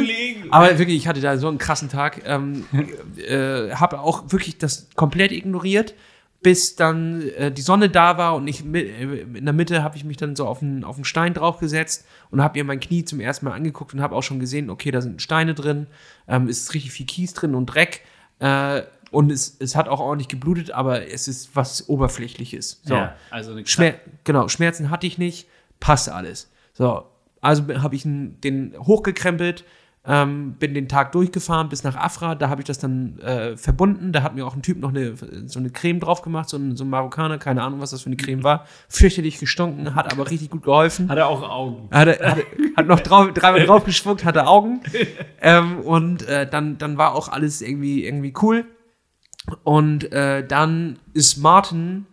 [0.51, 2.21] Aber wirklich, ich hatte da so einen krassen Tag.
[2.25, 2.65] Ähm,
[3.17, 5.95] äh, habe auch wirklich das komplett ignoriert,
[6.43, 9.97] bis dann äh, die Sonne da war und ich mi- äh, in der Mitte habe
[9.97, 13.05] ich mich dann so auf einen, auf einen Stein draufgesetzt und habe mir mein Knie
[13.05, 15.87] zum ersten Mal angeguckt und habe auch schon gesehen, okay, da sind Steine drin,
[16.27, 18.01] ähm, es ist richtig viel Kies drin und Dreck.
[18.39, 22.81] Äh, und es, es hat auch ordentlich geblutet, aber es ist was Oberflächliches.
[22.83, 22.95] So.
[22.95, 25.47] Ja, also eine Schmer genau, Schmerzen hatte ich nicht,
[25.79, 26.51] passt alles.
[26.73, 27.05] So,
[27.39, 29.65] also habe ich den hochgekrempelt,
[30.05, 34.11] ähm, bin den Tag durchgefahren bis nach Afra, da habe ich das dann äh, verbunden,
[34.11, 35.13] da hat mir auch ein Typ noch eine,
[35.47, 38.07] so eine Creme drauf gemacht, so ein, so ein Marokkaner, keine Ahnung, was das für
[38.07, 41.07] eine Creme war, fürchterlich gestunken, hat aber richtig gut geholfen.
[41.09, 41.87] Hat er auch Augen.
[41.91, 42.37] Hat, er- hat,
[42.75, 44.81] hat noch drau, dreimal draufgespuckt, hatte Augen.
[45.45, 48.63] Ähm, und äh, dann, dann war auch alles irgendwie, irgendwie cool.
[49.63, 52.05] Und äh, dann ist Martin,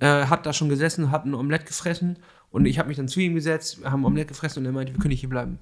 [0.00, 2.18] äh, hat da schon gesessen, hat ein Omelett gefressen.
[2.50, 4.98] Und ich habe mich dann zu ihm gesetzt, haben Omelett gefressen und er meinte, wir
[5.00, 5.58] können nicht hier bleiben.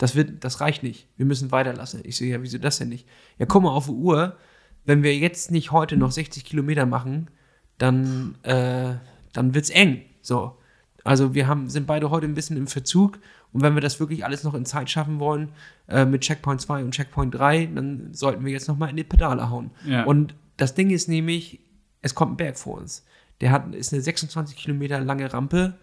[0.00, 1.08] Das, wird, das reicht nicht.
[1.18, 2.00] Wir müssen weiterlassen.
[2.04, 3.06] Ich so, ja, wieso das denn nicht?
[3.38, 4.38] Ja, guck mal auf die Uhr.
[4.86, 7.28] Wenn wir jetzt nicht heute noch 60 Kilometer machen,
[7.76, 8.94] dann, äh,
[9.34, 10.00] dann wird's eng.
[10.22, 10.56] So.
[11.04, 13.18] Also wir haben, sind beide heute ein bisschen im Verzug
[13.52, 15.50] und wenn wir das wirklich alles noch in Zeit schaffen wollen,
[15.86, 19.50] äh, mit Checkpoint 2 und Checkpoint 3, dann sollten wir jetzt nochmal in die Pedale
[19.50, 19.70] hauen.
[19.84, 20.04] Ja.
[20.04, 21.60] Und das Ding ist nämlich,
[22.00, 23.04] es kommt ein Berg vor uns.
[23.42, 25.74] Der hat, ist eine 26 Kilometer lange Rampe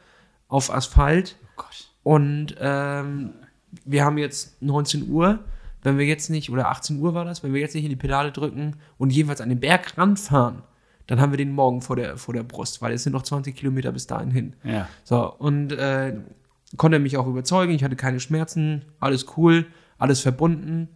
[0.48, 1.36] auf Asphalt.
[1.44, 1.92] Oh Gott.
[2.02, 3.34] Und ähm,
[3.86, 5.40] wir haben jetzt 19 Uhr.
[5.84, 7.96] Wenn wir jetzt nicht, oder 18 Uhr war das, wenn wir jetzt nicht in die
[7.96, 10.64] Pedale drücken und jeweils an den Berg ranfahren,
[11.06, 13.56] dann haben wir den morgen vor der, vor der Brust, weil es sind noch 20
[13.56, 14.56] Kilometer bis dahin hin.
[14.64, 14.90] Ja.
[15.04, 16.18] So, und äh,
[16.76, 20.90] konnte mich auch überzeugen, ich hatte keine Schmerzen, alles cool, alles verbunden,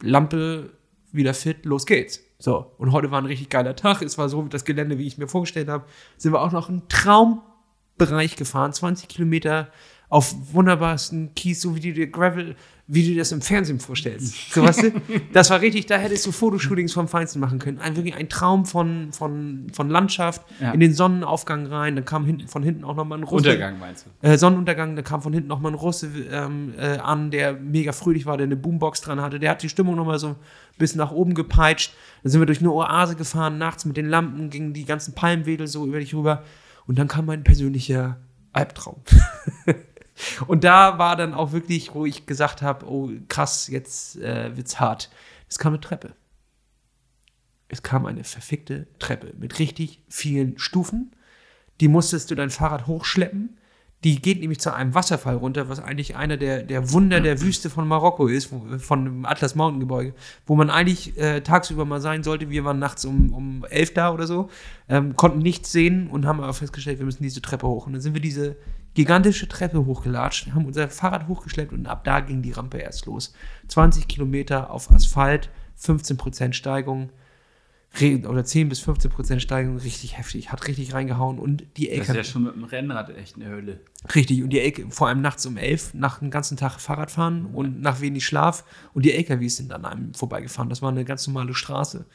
[0.00, 0.70] Lampe
[1.10, 2.20] wieder fit, los geht's.
[2.38, 4.02] So, und heute war ein richtig geiler Tag.
[4.02, 5.86] Es war so das Gelände, wie ich mir vorgestellt habe.
[6.18, 9.68] Sind wir auch noch einen Traumbereich gefahren, 20 Kilometer
[10.08, 12.54] auf wunderbarsten Kies, so wie du dir Gravel,
[12.86, 14.52] wie du dir das im Fernsehen vorstellst.
[14.52, 14.92] So, weißt du?
[15.32, 17.78] Das war richtig, da hättest du Fotoshootings vom Feinsten machen können.
[17.80, 20.70] Ein, wirklich ein Traum von, von, von Landschaft, Ja.
[20.70, 23.48] in den Sonnenaufgang rein, dann kam hinten, von hinten auch nochmal ein Russe.
[23.48, 24.26] Untergang meinst du?
[24.28, 28.24] Äh, Sonnenuntergang, da kam von hinten nochmal ein Russe ähm, äh, an, der mega fröhlich
[28.26, 29.40] war, der eine Boombox dran hatte.
[29.40, 30.36] Der hat die Stimmung nochmal so ein
[30.78, 31.92] bisschen nach oben gepeitscht.
[32.22, 35.66] Dann sind wir durch eine Oase gefahren, nachts mit den Lampen, gingen die ganzen Palmwedel
[35.66, 36.44] so über dich rüber.
[36.86, 38.18] Und dann kam mein persönlicher
[38.52, 39.02] Albtraum.
[40.46, 44.80] Und da war dann auch wirklich, wo ich gesagt habe, oh krass, jetzt äh, wird's
[44.80, 45.10] hart.
[45.48, 46.14] Es kam eine Treppe.
[47.68, 51.12] Es kam eine verfickte Treppe mit richtig vielen Stufen.
[51.80, 53.58] Die musstest du dein Fahrrad hochschleppen.
[54.04, 57.70] Die geht nämlich zu einem Wasserfall runter, was eigentlich einer der, der Wunder der Wüste
[57.70, 60.14] von Marokko ist, von dem Atlas Mountain Gebäude,
[60.44, 62.50] wo man eigentlich äh, tagsüber mal sein sollte.
[62.50, 64.48] Wir waren nachts um, um elf da oder so,
[64.88, 67.86] ähm, konnten nichts sehen und haben aber festgestellt, wir müssen diese Treppe hoch.
[67.86, 68.56] Und dann sind wir diese
[68.96, 73.34] gigantische Treppe hochgelatscht, haben unser Fahrrad hochgeschleppt und ab da ging die Rampe erst los.
[73.68, 77.10] 20 Kilometer auf Asphalt, 15% Steigung.
[78.28, 82.00] Oder 10 bis 15 Prozent Steigung, richtig heftig, hat richtig reingehauen und die Das ist
[82.00, 83.80] LKW, ja schon mit dem Rennrad echt eine Hölle.
[84.14, 87.80] richtig, und die LKW, vor allem nachts um 11, nach einem ganzen Tag Fahrradfahren und
[87.80, 91.54] nach wenig Schlaf und die LKWs sind an einem vorbeigefahren, das war eine ganz normale
[91.54, 92.06] Straße.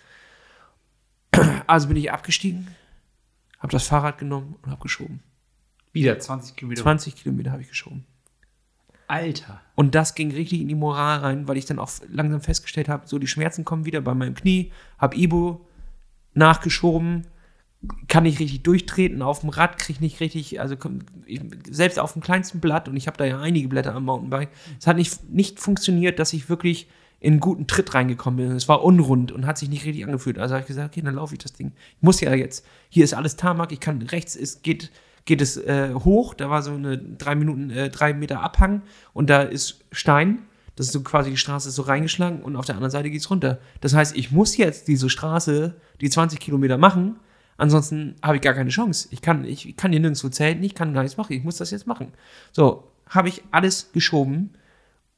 [1.66, 2.68] Also bin ich abgestiegen,
[3.58, 5.24] habe das Fahrrad genommen und habe geschoben.
[5.94, 6.82] Wieder 20 Kilometer.
[6.82, 8.06] 20 Kilometer habe ich geschoben.
[9.08, 9.62] Alter.
[9.76, 13.08] Und das ging richtig in die Moral rein, weil ich dann auch langsam festgestellt habe,
[13.08, 15.66] so die Schmerzen kommen wieder bei meinem Knie, habe Ibo
[16.34, 17.28] nachgeschoben,
[18.08, 20.78] kann nicht richtig durchtreten auf dem Rad, kriege nicht richtig, also
[21.26, 24.50] ich, selbst auf dem kleinsten Blatt, und ich habe da ja einige Blätter am Mountainbike,
[24.80, 26.88] es hat nicht, nicht funktioniert, dass ich wirklich
[27.20, 28.56] in einen guten Tritt reingekommen bin.
[28.56, 30.40] Es war unrund und hat sich nicht richtig angefühlt.
[30.40, 31.72] Also habe ich gesagt, okay, dann laufe ich das Ding.
[31.98, 32.66] Ich muss ja jetzt.
[32.90, 34.90] Hier ist alles Tarmac, ich kann rechts ist, geht,
[35.26, 38.82] geht es äh, hoch, da war so eine drei Minuten, äh, drei Meter Abhang
[39.14, 40.40] und da ist Stein.
[40.76, 43.22] Das ist so quasi die Straße ist so reingeschlagen und auf der anderen Seite geht
[43.22, 43.60] es runter.
[43.82, 47.20] Das heißt, ich muss jetzt diese Straße, die 20 Kilometer machen,
[47.58, 49.10] ansonsten habe ich gar keine Chance.
[49.12, 51.58] Ich kann, ich, ich kann hier nirgendwo zelten, ich kann gar nichts machen, ich muss
[51.58, 52.14] das jetzt machen.
[52.52, 54.52] So, habe ich alles geschoben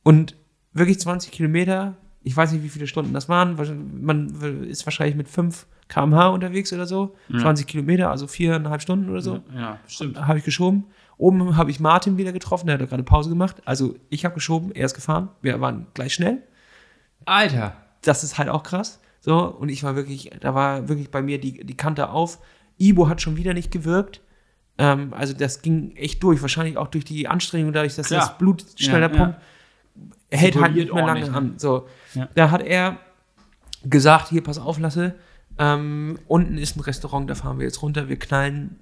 [0.01, 0.35] und
[0.73, 3.55] wirklich 20 Kilometer, ich weiß nicht, wie viele Stunden das waren,
[4.01, 9.21] man ist wahrscheinlich mit 5 km/h unterwegs oder so, 20 Kilometer, also viereinhalb Stunden oder
[9.21, 10.19] so Ja, stimmt.
[10.27, 10.85] habe ich geschoben.
[11.17, 13.57] Oben habe ich Martin wieder getroffen, der hat gerade Pause gemacht.
[13.65, 15.29] Also ich habe geschoben, er ist gefahren.
[15.41, 16.41] Wir waren gleich schnell.
[17.25, 17.73] Alter.
[18.01, 18.99] Das ist halt auch krass.
[19.21, 22.39] So, und ich war wirklich, da war wirklich bei mir die, die Kante auf.
[22.77, 24.19] Ibo hat schon wieder nicht gewirkt.
[24.77, 26.41] Ähm, also das ging echt durch.
[26.41, 28.19] Wahrscheinlich auch durch die Anstrengung, dadurch, dass Klar.
[28.21, 29.23] das Blut schneller Ja, ja.
[29.25, 29.39] pumpt.
[30.31, 31.53] Hält halt nicht mehr lange ordentlich, an.
[31.57, 31.87] So.
[32.15, 32.27] Ja.
[32.33, 32.97] Da hat er
[33.85, 35.13] gesagt, hier, pass auf, Lasse.
[35.57, 38.09] Ähm, unten ist ein Restaurant, da fahren wir jetzt runter.
[38.09, 38.79] Wir knallen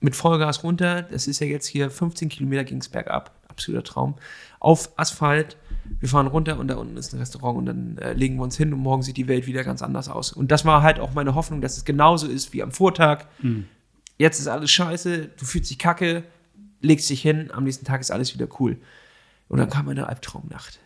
[0.00, 1.02] mit Vollgas runter.
[1.02, 3.34] Das ist ja jetzt hier 15 Kilometer ging es bergab.
[3.48, 4.14] Absoluter Traum.
[4.60, 5.56] Auf Asphalt.
[6.00, 8.56] Wir fahren runter und da unten ist ein Restaurant und dann äh, legen wir uns
[8.56, 10.32] hin und morgen sieht die Welt wieder ganz anders aus.
[10.32, 13.26] Und das war halt auch meine Hoffnung, dass es genauso ist wie am Vortag.
[14.18, 16.24] Jetzt ist alles scheiße, du fühlst dich kacke,
[16.80, 18.78] legst dich hin, am nächsten Tag ist alles wieder cool.
[19.48, 20.80] Und dann kam eine Albtraumnacht.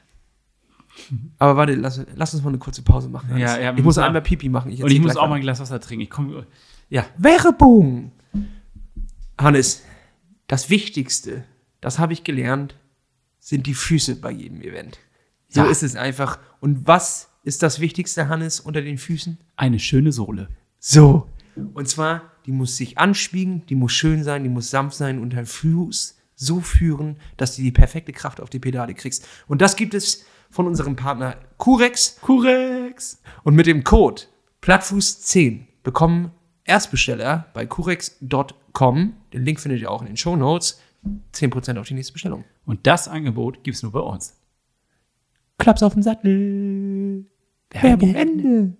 [1.38, 3.36] Aber warte, lass, lass uns mal eine kurze Pause machen.
[3.36, 4.70] Ja, ja, ich muss müssen- einmal Pipi machen.
[4.72, 6.02] Und ich muss auch mal ein Glas Wasser trinken.
[6.02, 6.46] Ich komme.
[6.88, 7.06] Ja.
[7.16, 8.12] Werbung!
[9.38, 9.82] Hannes,
[10.48, 11.44] das Wichtigste,
[11.80, 12.74] das habe ich gelernt,
[13.38, 14.98] sind die Füße bei jedem Event.
[15.48, 15.70] So Ja.
[15.70, 16.38] ist es einfach.
[16.60, 19.38] Und was ist das Wichtigste, Hannes, unter den Füßen?
[19.56, 20.48] Eine schöne Sohle.
[20.78, 21.28] So.
[21.74, 25.32] Und zwar, die muss sich anspiegen, die muss schön sein, die muss sanft sein und
[25.32, 29.26] dein Fuß so führen, dass du die perfekte Kraft auf die Pedale kriegst.
[29.46, 32.18] Und das gibt es von unserem Partner Curex.
[32.20, 33.22] Kurex.
[33.44, 34.22] Und mit dem Code
[34.62, 36.32] Plattfuß10 bekommen
[36.64, 40.80] Erstbesteller bei curex.com, den Link findet ihr auch in den Show Notes,
[41.34, 42.44] 10% auf die nächste Bestellung.
[42.66, 44.36] Und das Angebot gibt's nur bei uns.
[45.58, 47.26] Klaps auf den Sattel.
[47.70, 48.76] Werbung Ende.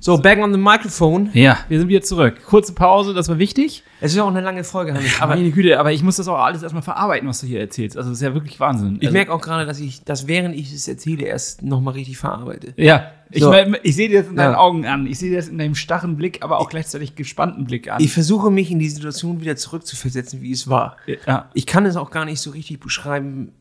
[0.00, 1.30] So, back on the microphone.
[1.32, 2.44] Ja, wir sind wieder zurück.
[2.46, 3.82] Kurze Pause, das war wichtig.
[4.00, 5.20] Es ist ja auch eine lange Folge, Hannes.
[5.20, 7.96] Aber meine Güte, aber ich muss das auch alles erstmal verarbeiten, was du hier erzählst.
[7.96, 8.96] Also, das ist ja wirklich Wahnsinn.
[9.00, 12.16] Ich also, merke auch gerade, dass ich das, während ich es erzähle, erst nochmal richtig
[12.16, 12.74] verarbeite.
[12.76, 13.52] Ja, ich, so.
[13.82, 14.58] ich sehe dir das in deinen ja.
[14.58, 15.06] Augen an.
[15.06, 18.00] Ich sehe dir das in deinem starren Blick, aber auch gleichzeitig gespannten Blick an.
[18.00, 20.96] Ich versuche mich in die Situation wieder zurückzuversetzen, wie es war.
[21.26, 21.50] Ja.
[21.54, 23.52] Ich kann es auch gar nicht so richtig beschreiben,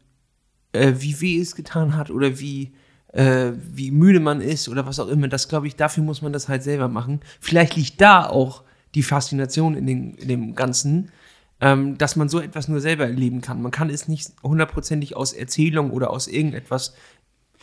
[0.72, 2.74] äh, wie weh es getan hat oder wie
[3.14, 5.28] äh, wie müde man ist oder was auch immer.
[5.28, 7.22] Das glaube ich, dafür muss man das halt selber machen.
[7.40, 8.64] Vielleicht liegt da auch
[8.96, 11.12] die Faszination in, den, in dem Ganzen,
[11.60, 13.62] ähm, dass man so etwas nur selber erleben kann.
[13.62, 16.94] Man kann es nicht hundertprozentig aus Erzählung oder aus irgendetwas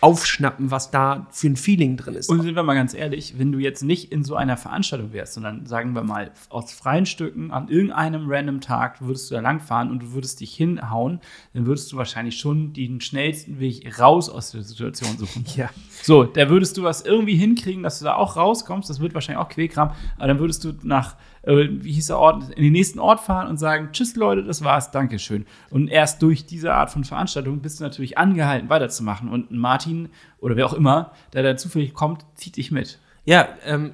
[0.00, 2.28] aufschnappen, was da für ein Feeling drin ist.
[2.28, 5.34] Und sind wir mal ganz ehrlich, wenn du jetzt nicht in so einer Veranstaltung wärst,
[5.34, 9.90] sondern sagen wir mal aus freien Stücken an irgendeinem random Tag würdest du da langfahren
[9.90, 11.20] und du würdest dich hinhauen,
[11.54, 15.44] dann würdest du wahrscheinlich schon den schnellsten Weg raus aus der Situation suchen.
[15.54, 15.70] Ja.
[16.02, 18.90] So, da würdest du was irgendwie hinkriegen, dass du da auch rauskommst.
[18.90, 21.16] Das wird wahrscheinlich auch Quälkram, aber dann würdest du nach
[21.46, 24.64] äh, wie hieß der Ort, in den nächsten Ort fahren und sagen, tschüss Leute, das
[24.64, 25.46] war's, Dankeschön.
[25.70, 29.28] Und erst durch diese Art von Veranstaltung bist du natürlich angehalten, weiterzumachen.
[29.28, 32.98] Und Martin oder wer auch immer, der da zufällig kommt, zieht dich mit.
[33.26, 33.92] Ja, ähm,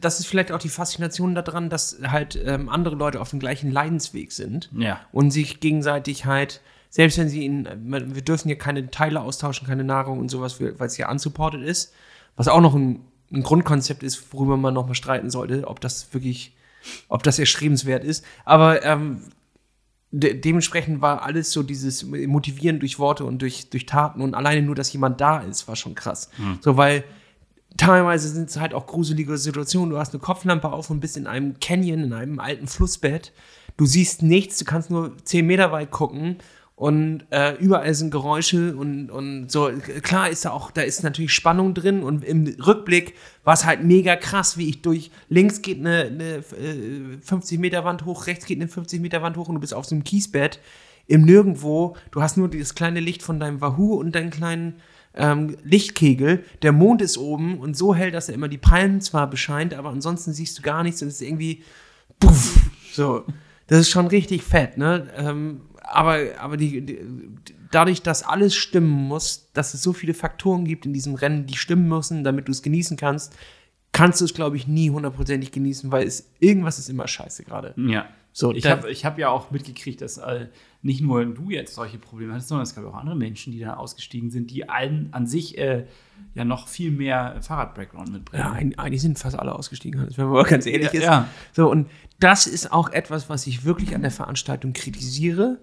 [0.00, 3.70] das ist vielleicht auch die Faszination daran, dass halt ähm, andere Leute auf dem gleichen
[3.70, 5.00] Leidensweg sind ja.
[5.12, 9.84] und sich gegenseitig halt, selbst wenn sie in, wir dürfen hier keine Teile austauschen, keine
[9.84, 11.92] Nahrung und sowas, weil es hier unsupported ist,
[12.36, 13.00] was auch noch ein,
[13.32, 16.54] ein Grundkonzept ist, worüber man nochmal streiten sollte, ob das wirklich
[17.08, 18.24] ob das erstrebenswert ist.
[18.44, 19.22] Aber ähm,
[20.10, 24.62] de dementsprechend war alles so dieses Motivieren durch Worte und durch, durch Taten und alleine
[24.62, 26.30] nur, dass jemand da ist, war schon krass.
[26.38, 26.58] Mhm.
[26.60, 27.04] So, weil
[27.76, 29.90] teilweise sind es halt auch gruselige Situationen.
[29.90, 33.32] Du hast eine Kopflampe auf und bist in einem Canyon, in einem alten Flussbett.
[33.76, 36.38] Du siehst nichts, du kannst nur zehn Meter weit gucken
[36.78, 39.68] und äh, überall sind Geräusche und, und so.
[40.02, 43.82] Klar ist da auch, da ist natürlich Spannung drin und im Rückblick war es halt
[43.82, 46.42] mega krass, wie ich durch, links geht eine, eine
[47.20, 49.74] 50 äh, Meter Wand hoch, rechts geht eine 50 Meter Wand hoch und du bist
[49.74, 50.60] auf so einem Kiesbett
[51.08, 51.96] im Nirgendwo.
[52.12, 54.74] Du hast nur dieses kleine Licht von deinem Wahoo und deinen kleinen
[55.14, 56.44] ähm, Lichtkegel.
[56.62, 59.88] Der Mond ist oben und so hell, dass er immer die Palmen zwar bescheint, aber
[59.88, 61.64] ansonsten siehst du gar nichts und es ist irgendwie,
[62.20, 63.24] puff, so.
[63.66, 65.08] Das ist schon richtig fett, ne?
[65.16, 66.98] Ähm, aber, aber die, die,
[67.70, 71.56] dadurch, dass alles stimmen muss, dass es so viele Faktoren gibt in diesem Rennen, die
[71.56, 73.36] stimmen müssen, damit du es genießen kannst,
[73.92, 77.74] kannst du es, glaube ich, nie hundertprozentig genießen, weil es irgendwas ist immer scheiße gerade.
[77.76, 78.08] Ja.
[78.32, 80.46] So, ich habe ich hab ja auch mitgekriegt, dass äh,
[80.82, 83.74] nicht nur du jetzt solche Probleme hattest, sondern es gab auch andere Menschen, die da
[83.74, 85.86] ausgestiegen sind, die allen an sich äh,
[86.34, 88.44] ja noch viel mehr Fahrrad-Background mitbringen.
[88.44, 91.04] Ja, eigentlich sind fast alle ausgestiegen, wenn man mal ganz ehrlich ja, ist.
[91.04, 91.28] Ja.
[91.52, 95.58] So, und das ist auch etwas, was ich wirklich an der Veranstaltung kritisiere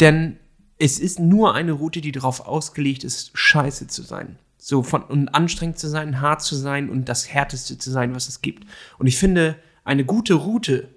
[0.00, 0.38] denn
[0.78, 4.38] es ist nur eine Route, die darauf ausgelegt ist, scheiße zu sein.
[4.58, 8.28] So von und anstrengend zu sein, hart zu sein und das härteste zu sein, was
[8.28, 8.66] es gibt.
[8.98, 10.88] Und ich finde, eine gute Route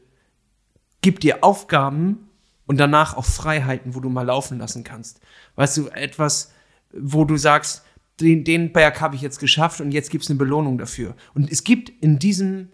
[1.01, 2.29] gibt dir Aufgaben
[2.65, 5.21] und danach auch Freiheiten, wo du mal laufen lassen kannst.
[5.55, 6.51] Weißt du, etwas,
[6.91, 7.83] wo du sagst,
[8.19, 11.15] den, den Berg habe ich jetzt geschafft und jetzt gibt es eine Belohnung dafür.
[11.33, 12.69] Und es gibt in diesem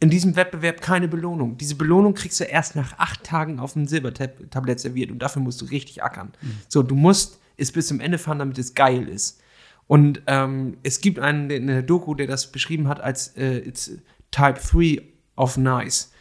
[0.00, 1.58] in diesem Wettbewerb keine Belohnung.
[1.58, 5.60] Diese Belohnung kriegst du erst nach acht Tagen auf dem Silbertablett serviert und dafür musst
[5.60, 6.32] du richtig ackern.
[6.40, 6.52] Mhm.
[6.68, 9.40] So, du musst es bis zum Ende fahren, damit es geil ist.
[9.86, 13.90] Und ähm, es gibt einen in der Doku, der das beschrieben hat als äh, it's
[14.30, 15.02] Type 3
[15.36, 16.12] of Nice.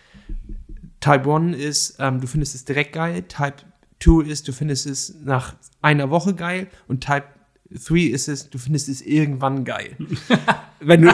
[1.00, 3.24] Type 1 ist, ähm, du findest es direkt geil.
[3.24, 3.58] Type
[4.02, 6.68] 2 ist, du findest es nach einer Woche geil.
[6.88, 7.26] Und Type
[7.72, 9.96] 3 ist es, du findest es irgendwann geil.
[10.80, 11.14] Wenn du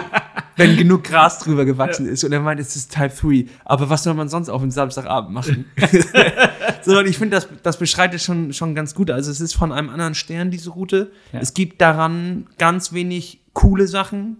[0.58, 2.14] wenn genug Gras drüber gewachsen ja.
[2.14, 2.24] ist.
[2.24, 3.46] Und er meint, es ist Type 3.
[3.66, 5.66] Aber was soll man sonst auf einem Samstagabend machen?
[6.82, 9.12] so, und ich finde, das, das beschreibt es schon, schon ganz gut.
[9.12, 11.12] Also es ist von einem anderen Stern, diese Route.
[11.34, 11.40] Ja.
[11.40, 14.38] Es gibt daran ganz wenig coole Sachen.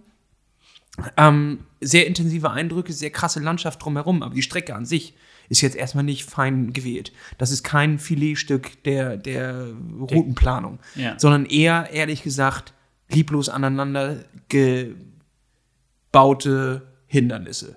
[1.18, 5.14] Ähm, sehr intensive Eindrücke, sehr krasse Landschaft drumherum, aber die Strecke an sich
[5.48, 7.12] ist jetzt erstmal nicht fein gewählt.
[7.38, 9.68] Das ist kein Filetstück der, der
[9.98, 11.18] Routenplanung, ja.
[11.18, 12.72] sondern eher, ehrlich gesagt,
[13.10, 14.94] lieblos aneinander ge
[16.12, 17.76] baute Hindernisse.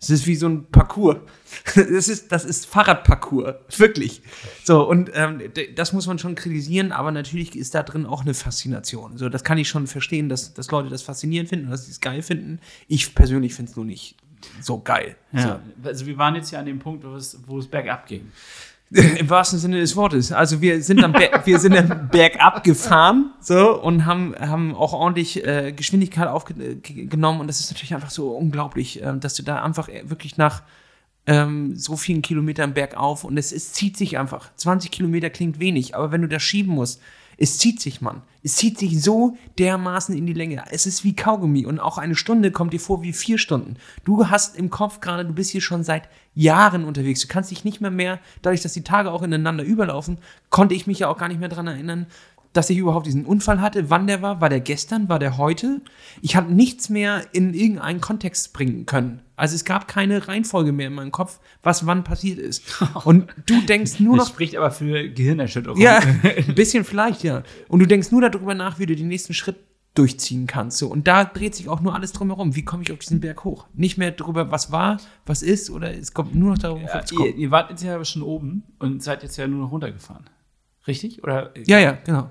[0.00, 1.18] Es ist wie so ein Parcours.
[1.74, 3.78] Das ist, das ist Fahrradparcours.
[3.78, 4.20] Wirklich.
[4.64, 5.40] So, und ähm,
[5.74, 9.16] das muss man schon kritisieren, aber natürlich ist da drin auch eine Faszination.
[9.16, 11.92] So, das kann ich schon verstehen, dass, dass Leute das faszinierend finden und dass sie
[11.92, 12.60] es geil finden.
[12.88, 14.16] Ich persönlich finde es nur nicht
[14.60, 15.16] so geil.
[15.32, 15.60] Ja.
[15.82, 15.88] So.
[15.88, 18.30] Also wir waren jetzt ja an dem Punkt, wo es, wo es bergab ging.
[18.90, 20.30] Im wahrsten Sinne des Wortes.
[20.30, 24.92] Also wir sind am, Ber wir sind am Berg gefahren so, und haben, haben auch
[24.92, 27.40] ordentlich äh, Geschwindigkeit aufgenommen.
[27.40, 30.62] Und das ist natürlich einfach so unglaublich, äh, dass du da einfach wirklich nach
[31.26, 34.54] ähm, so vielen Kilometern bergauf und es, es zieht sich einfach.
[34.54, 37.00] 20 Kilometer klingt wenig, aber wenn du das schieben musst,
[37.38, 38.22] Es zieht sich, Mann.
[38.42, 40.62] Es zieht sich so dermaßen in die Länge.
[40.70, 43.76] Es ist wie Kaugummi und auch eine Stunde kommt dir vor wie vier Stunden.
[44.04, 47.20] Du hast im Kopf gerade, du bist hier schon seit Jahren unterwegs.
[47.20, 50.18] Du kannst dich nicht mehr mehr, dadurch, dass die Tage auch ineinander überlaufen,
[50.50, 52.06] konnte ich mich ja auch gar nicht mehr daran erinnern,
[52.56, 55.80] dass ich überhaupt diesen Unfall hatte, wann der war, war der gestern, war der heute.
[56.22, 59.20] Ich habe nichts mehr in irgendeinen Kontext bringen können.
[59.36, 62.62] Also es gab keine Reihenfolge mehr in meinem Kopf, was wann passiert ist.
[63.04, 64.24] Und du denkst nur noch.
[64.24, 65.80] Das spricht aber für Gehirnerschütterung.
[65.80, 67.42] Ja, ein bisschen vielleicht, ja.
[67.68, 69.56] Und du denkst nur darüber nach, wie du den nächsten Schritt
[69.94, 70.78] durchziehen kannst.
[70.78, 70.88] So.
[70.88, 72.54] Und da dreht sich auch nur alles drumherum.
[72.54, 73.66] Wie komme ich auf diesen Berg hoch?
[73.74, 77.34] Nicht mehr darüber, was war, was ist, oder es kommt nur noch darum, ja, ihr,
[77.34, 80.28] ihr wart jetzt ja schon oben und seid jetzt ja nur noch runtergefahren.
[80.86, 81.24] Richtig?
[81.24, 81.52] Oder?
[81.66, 82.30] Ja, ja, genau.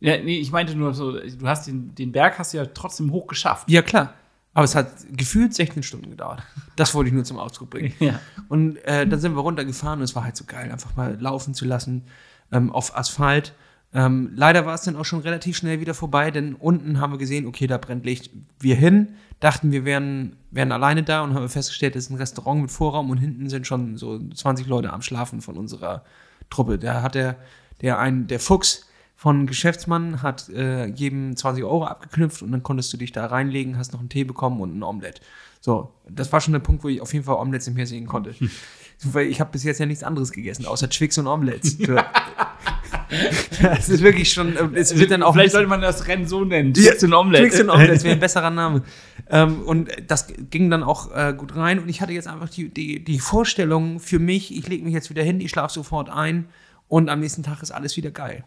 [0.00, 3.10] Ja, nee, ich meinte nur so, du hast den, den Berg hast du ja trotzdem
[3.10, 3.68] hoch geschafft.
[3.68, 4.14] Ja, klar.
[4.54, 6.42] Aber es hat gefühlt 16 Stunden gedauert.
[6.76, 7.92] Das wollte ich nur zum Ausdruck bringen.
[8.00, 8.20] ja.
[8.48, 11.54] Und äh, dann sind wir runtergefahren und es war halt so geil, einfach mal laufen
[11.54, 12.04] zu lassen
[12.52, 13.54] ähm, auf Asphalt.
[13.94, 17.18] Ähm, leider war es dann auch schon relativ schnell wieder vorbei, denn unten haben wir
[17.18, 18.30] gesehen, okay, da brennt Licht.
[18.58, 22.60] Wir hin, dachten, wir wären, wären alleine da und haben festgestellt, es ist ein Restaurant
[22.62, 26.04] mit Vorraum und hinten sind schon so 20 Leute am Schlafen von unserer
[26.50, 26.78] Truppe.
[26.78, 27.36] Da hat der,
[27.80, 28.87] der, ein, der Fuchs
[29.18, 33.76] von Geschäftsmann, hat äh, jedem 20 Euro abgeknüpft und dann konntest du dich da reinlegen,
[33.76, 35.20] hast noch einen Tee bekommen und ein Omelett.
[35.60, 38.06] So, das war schon der Punkt, wo ich auf jeden Fall Omelettes nicht mehr sehen
[38.06, 38.30] konnte.
[38.38, 38.48] Hm.
[39.02, 41.78] Weil ich habe bis jetzt ja nichts anderes gegessen, außer Twix und Omelettes.
[43.60, 45.32] das ist wirklich schon, äh, es wird dann auch.
[45.32, 46.72] Vielleicht sollte man das Rennen so nennen.
[46.72, 47.48] Twix und Omelette.
[47.48, 48.84] Twix und Omelette wäre ein besserer Name.
[49.28, 52.68] Ähm, und das ging dann auch äh, gut rein und ich hatte jetzt einfach die,
[52.68, 56.46] die, die Vorstellung für mich, ich lege mich jetzt wieder hin, ich schlafe sofort ein
[56.86, 58.44] und am nächsten Tag ist alles wieder geil.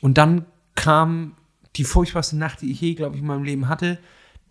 [0.00, 1.36] Und dann kam
[1.76, 3.98] die furchtbarste Nacht, die ich je, glaube ich, in meinem Leben hatte.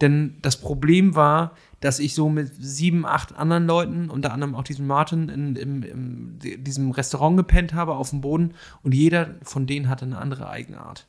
[0.01, 4.63] Denn das Problem war, dass ich so mit sieben, acht anderen Leuten, unter anderem auch
[4.63, 9.67] diesem Martin, in, in, in, diesem Restaurant gepennt habe auf dem Boden und jeder von
[9.67, 11.07] denen hatte eine andere Eigenart.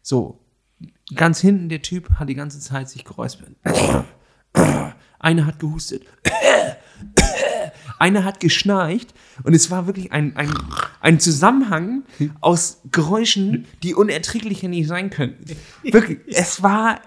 [0.00, 0.40] So,
[1.14, 3.50] ganz hinten der Typ hat die ganze Zeit sich geräuspert.
[5.18, 6.02] Einer hat gehustet.
[7.98, 9.14] Einer hat geschnarcht
[9.44, 10.52] und es war wirklich ein, ein,
[11.00, 12.04] ein Zusammenhang
[12.40, 15.44] aus Geräuschen, die unerträglicher nicht sein könnten.
[15.82, 17.00] Wirklich, es war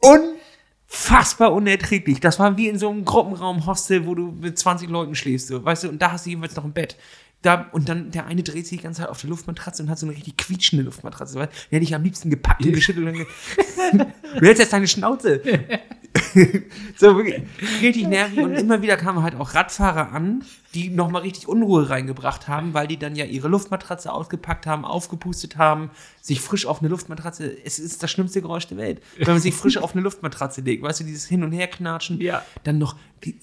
[0.00, 2.20] unfassbar unerträglich.
[2.20, 5.84] Das war wie in so einem Gruppenraum-Hostel, wo du mit 20 Leuten schläfst, so, weißt
[5.84, 6.96] du, und da hast du jeweils noch ein Bett.
[7.42, 9.98] Da, und dann der eine dreht sich die ganze Zeit auf der Luftmatratze und hat
[9.98, 11.38] so eine richtig quietschende Luftmatratze.
[11.38, 13.08] Den hätte ich am liebsten gepackt und geschüttelt.
[13.08, 13.26] Und
[14.38, 15.42] du hältst jetzt deine Schnauze.
[16.96, 17.42] so wirklich
[17.80, 18.38] richtig nervig.
[18.38, 20.44] Und immer wieder kamen halt auch Radfahrer an,
[20.74, 25.56] die nochmal richtig Unruhe reingebracht haben, weil die dann ja ihre Luftmatratze ausgepackt haben, aufgepustet
[25.56, 25.90] haben,
[26.20, 27.56] sich frisch auf eine Luftmatratze.
[27.64, 29.02] Es ist das schlimmste Geräusch der Welt.
[29.16, 32.42] Wenn man sich frisch auf eine Luftmatratze legt, weißt du, dieses Hin- und Herknatschen, ja.
[32.64, 32.96] dann noch.
[33.24, 33.38] Die,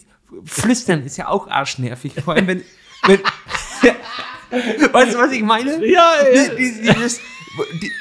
[0.45, 2.13] Flüstern ist ja auch arschnervig.
[2.23, 2.63] Vor allem, wenn.
[3.07, 3.19] wenn
[4.93, 5.83] weißt du, was ich meine?
[5.85, 6.53] Ja, ja.
[6.55, 7.19] Dieses,
[7.81, 7.91] die,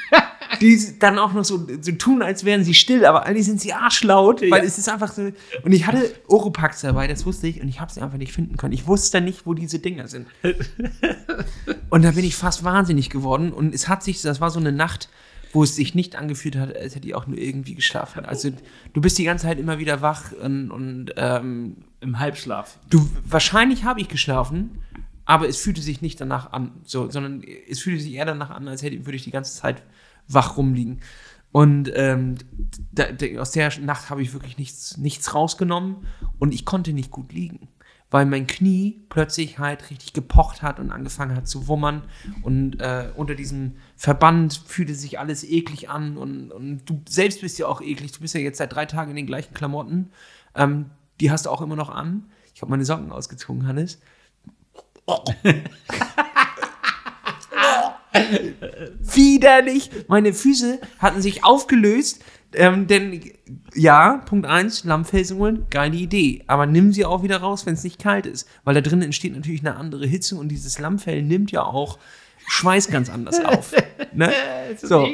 [0.61, 3.73] die dann auch noch so, so tun, als wären sie still, aber eigentlich sind sie
[3.73, 4.63] arschlaut, weil ja.
[4.63, 5.31] es ist einfach so.
[5.63, 8.57] Und ich hatte Oropax dabei, das wusste ich, und ich habe sie einfach nicht finden
[8.57, 8.73] können.
[8.73, 10.27] Ich wusste nicht, wo diese Dinger sind.
[11.89, 13.51] und da bin ich fast wahnsinnig geworden.
[13.51, 15.09] Und es hat sich, das war so eine Nacht,
[15.51, 18.25] wo es sich nicht angefühlt hat, als hätte ich auch nur irgendwie geschlafen.
[18.25, 18.51] Also
[18.93, 22.79] du bist die ganze Zeit immer wieder wach und, und ähm, im Halbschlaf.
[22.89, 24.79] Du wahrscheinlich habe ich geschlafen,
[25.25, 28.67] aber es fühlte sich nicht danach an, so, sondern es fühlte sich eher danach an,
[28.67, 29.83] als hätte würde ich die ganze Zeit
[30.29, 31.01] wach rumliegen.
[31.51, 32.35] Und ähm,
[32.91, 36.05] da, da, aus der Nacht habe ich wirklich nichts, nichts rausgenommen
[36.37, 37.69] und ich konnte nicht gut liegen,
[38.11, 42.03] weil mein Knie plötzlich halt richtig gepocht hat und angefangen hat zu wummern
[42.43, 47.57] und äh, unter diesem Verband fühlte sich alles eklig an und, und, du selbst bist
[47.57, 48.11] ja auch eklig.
[48.11, 50.11] Du bist ja jetzt seit drei Tagen in den gleichen Klamotten.
[50.53, 52.29] Ähm, die hast du auch immer noch an.
[52.53, 53.99] Ich habe meine Socken ausgezogen, Hannes.
[59.01, 59.89] Widerlich.
[60.07, 62.23] Meine Füße hatten sich aufgelöst.
[62.53, 63.21] Ähm, denn
[63.75, 66.43] ja, Punkt 1, Lammfelsen holen, geile Idee.
[66.47, 68.47] Aber nimm sie auch wieder raus, wenn es nicht kalt ist.
[68.63, 71.99] Weil da drinnen entsteht natürlich eine andere Hitze und dieses Lammfell nimmt ja auch
[72.49, 73.73] Schweiß ganz anders auf.
[74.13, 74.31] Ne?
[74.77, 75.07] so.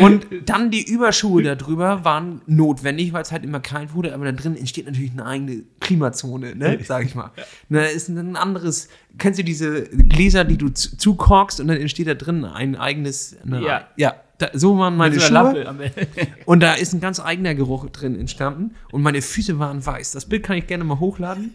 [0.00, 4.32] Und dann die Überschuhe darüber waren notwendig, weil es halt immer kalt wurde, aber da
[4.32, 6.78] drin entsteht natürlich eine eigene Klimazone, ne?
[6.82, 7.32] sag ich mal.
[7.68, 8.88] Da ist ein anderes,
[9.18, 13.62] kennst du diese Gläser, die du zukorkst und dann entsteht da drin ein eigenes, eine,
[13.62, 13.88] ja.
[13.96, 15.74] ja da, so waren meine Schuhe.
[16.46, 18.74] und da ist ein ganz eigener Geruch drin entstanden.
[18.90, 20.12] Und meine Füße waren weiß.
[20.12, 21.54] Das Bild kann ich gerne mal hochladen.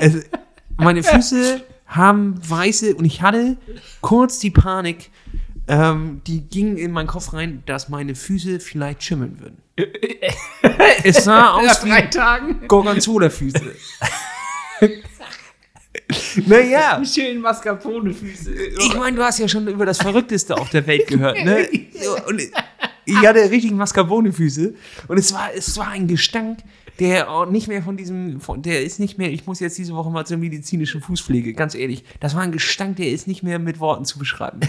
[0.00, 0.20] also,
[0.78, 3.56] meine Füße haben weiße, und ich hatte
[4.00, 5.10] kurz die Panik,
[5.66, 9.58] ähm, die ging in meinen Kopf rein, dass meine Füße vielleicht schimmeln würden.
[11.04, 12.66] es sah aus wie Tagen.
[12.68, 13.72] Gorgonzola-Füße.
[16.46, 17.02] Naja.
[17.04, 18.52] Schön Mascarpone-Füße.
[18.78, 21.68] Ich meine, du hast ja schon über das Verrückteste auf der Welt gehört, ne?
[22.28, 22.42] Und
[23.04, 24.74] ich hatte richtig Mascarpone-Füße.
[25.08, 26.58] Und es war, es war ein Gestank,
[26.98, 29.94] der auch nicht mehr von diesem, von, der ist nicht mehr, ich muss jetzt diese
[29.94, 32.04] Woche mal zur medizinischen Fußpflege, ganz ehrlich.
[32.20, 34.60] Das war ein Gestank, der ist nicht mehr mit Worten zu beschreiben.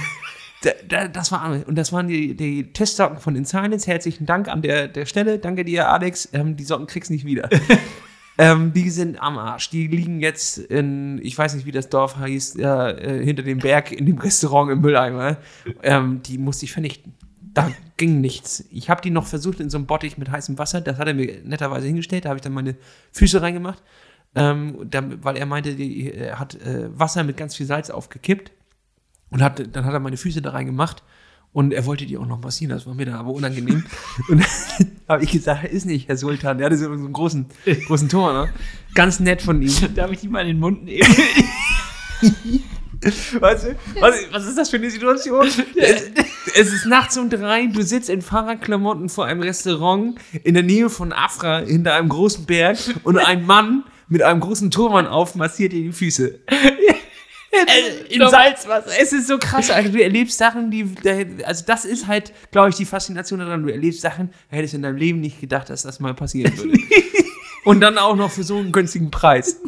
[0.61, 3.85] Da, da, das war und das waren die, die Testsocken von Insilence.
[3.85, 5.37] Herzlichen Dank an der, der Stelle.
[5.37, 6.29] Danke dir, Alex.
[6.33, 7.49] Ähm, die Socken kriegst du nicht wieder.
[8.39, 9.69] ähm, die sind am Arsch.
[9.69, 13.91] Die liegen jetzt in, ich weiß nicht, wie das Dorf heißt, äh, hinter dem Berg
[13.91, 15.37] in dem Restaurant im Mülleimer.
[15.83, 17.13] Ähm, die musste ich vernichten.
[17.55, 18.65] Da ging nichts.
[18.69, 20.81] Ich habe die noch versucht in so einem Bottich mit heißem Wasser.
[20.81, 22.25] Das hat er mir netterweise hingestellt.
[22.25, 22.75] Da habe ich dann meine
[23.13, 23.81] Füße reingemacht.
[24.35, 28.51] Ähm, da, weil er meinte, die, er hat äh, Wasser mit ganz viel Salz aufgekippt.
[29.29, 31.01] Und hat, dann hat er meine Füße da reingemacht.
[31.53, 33.85] Und er wollte die auch noch massieren, das war mir dann aber unangenehm.
[34.27, 34.39] und
[34.79, 36.57] dann habe ich gesagt, ist nicht, Herr Sultan.
[36.57, 37.45] Der hatte so einen großen,
[37.87, 38.49] großen Tor, ne?
[38.93, 39.71] Ganz nett von ihm.
[39.95, 41.07] Darf ich die mal in den Mund nehmen?
[43.05, 45.47] weißt du, was, was, ist das für eine Situation?
[45.75, 46.11] Es,
[46.55, 50.89] es, ist nachts um drei, du sitzt in Fahrradklamotten vor einem Restaurant in der Nähe
[50.89, 55.73] von Afra hinter einem großen Berg und ein Mann mit einem großen Turban auf massiert
[55.73, 56.39] dir die Füße.
[57.67, 58.91] Äh, in Salzwasser.
[58.99, 60.89] Es ist so krass, also du erlebst Sachen, die,
[61.45, 63.63] also das ist halt, glaube ich, die Faszination daran.
[63.63, 66.57] Du erlebst Sachen, da hättest du in deinem Leben nicht gedacht, dass das mal passieren
[66.57, 66.77] würde.
[67.63, 69.59] Und dann auch noch für so einen günstigen Preis.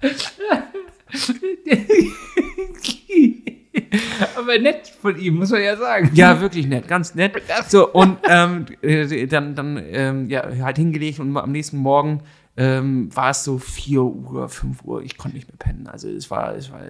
[4.36, 6.10] Aber nett von ihm, muss man ja sagen.
[6.14, 7.40] Ja, wirklich nett, ganz nett.
[7.68, 12.22] So, und ähm, äh, dann, dann ähm, ja, halt hingelegt und am nächsten Morgen
[12.56, 15.86] ähm, war es so 4 Uhr, 5 Uhr, ich konnte nicht mehr pennen.
[15.86, 16.80] Also es war, es war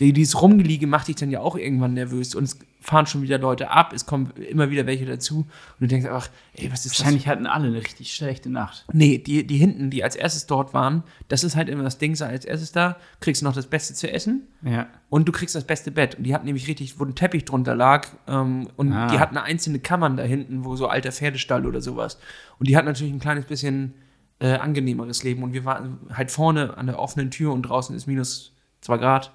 [0.00, 3.70] dieses Rumgeliege macht dich dann ja auch irgendwann nervös und es fahren schon wieder Leute
[3.70, 7.24] ab, es kommen immer wieder welche dazu und du denkst einfach, ey, was ist Wahrscheinlich
[7.24, 7.30] das?
[7.30, 8.84] hatten alle eine richtig schlechte Nacht.
[8.92, 12.16] Nee, die, die hinten, die als erstes dort waren, das ist halt immer das Ding,
[12.16, 14.88] sei als erstes da, kriegst du noch das Beste zu essen ja.
[15.08, 16.16] und du kriegst das beste Bett.
[16.16, 19.06] Und die hatten nämlich richtig, wo ein Teppich drunter lag ähm, und ah.
[19.06, 22.18] die hatten einzelne Kammern da hinten, wo so alter Pferdestall oder sowas.
[22.58, 23.94] Und die hatten natürlich ein kleines bisschen
[24.40, 25.44] äh, angenehmeres Leben.
[25.44, 29.32] Und wir waren halt vorne an der offenen Tür und draußen ist minus zwei Grad.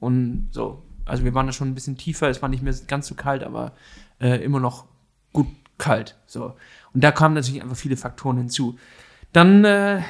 [0.00, 0.82] Und so.
[1.06, 3.42] Also wir waren da schon ein bisschen tiefer, es war nicht mehr ganz so kalt,
[3.42, 3.72] aber
[4.20, 4.84] äh, immer noch
[5.32, 5.46] gut
[5.78, 6.16] kalt.
[6.26, 6.54] So.
[6.92, 8.78] Und da kamen natürlich einfach viele Faktoren hinzu.
[9.32, 10.02] Dann äh,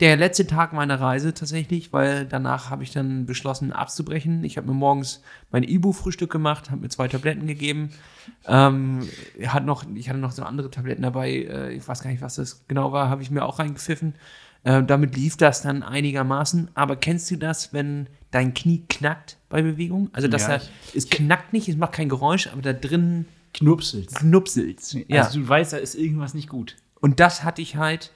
[0.00, 4.42] der letzte Tag meiner Reise tatsächlich, weil danach habe ich dann beschlossen abzubrechen.
[4.42, 7.90] Ich habe mir morgens mein Ibu-Frühstück gemacht, habe mir zwei Tabletten gegeben.
[8.46, 9.06] Ähm,
[9.46, 12.36] hat noch, ich hatte noch so andere Tabletten dabei, äh, ich weiß gar nicht, was
[12.36, 14.14] das genau war, habe ich mir auch reingepfiffen.
[14.64, 16.70] Äh, damit lief das dann einigermaßen.
[16.74, 20.10] Aber kennst du das, wenn dein Knie knackt bei Bewegung?
[20.12, 20.60] Also das ja,
[20.94, 24.14] es knackt nicht, es macht kein Geräusch, aber da drin knupselt.
[24.14, 24.80] Knupselt.
[25.08, 25.22] Ja.
[25.22, 26.76] Also du weißt, da ist irgendwas nicht gut.
[27.00, 28.12] Und das hatte ich halt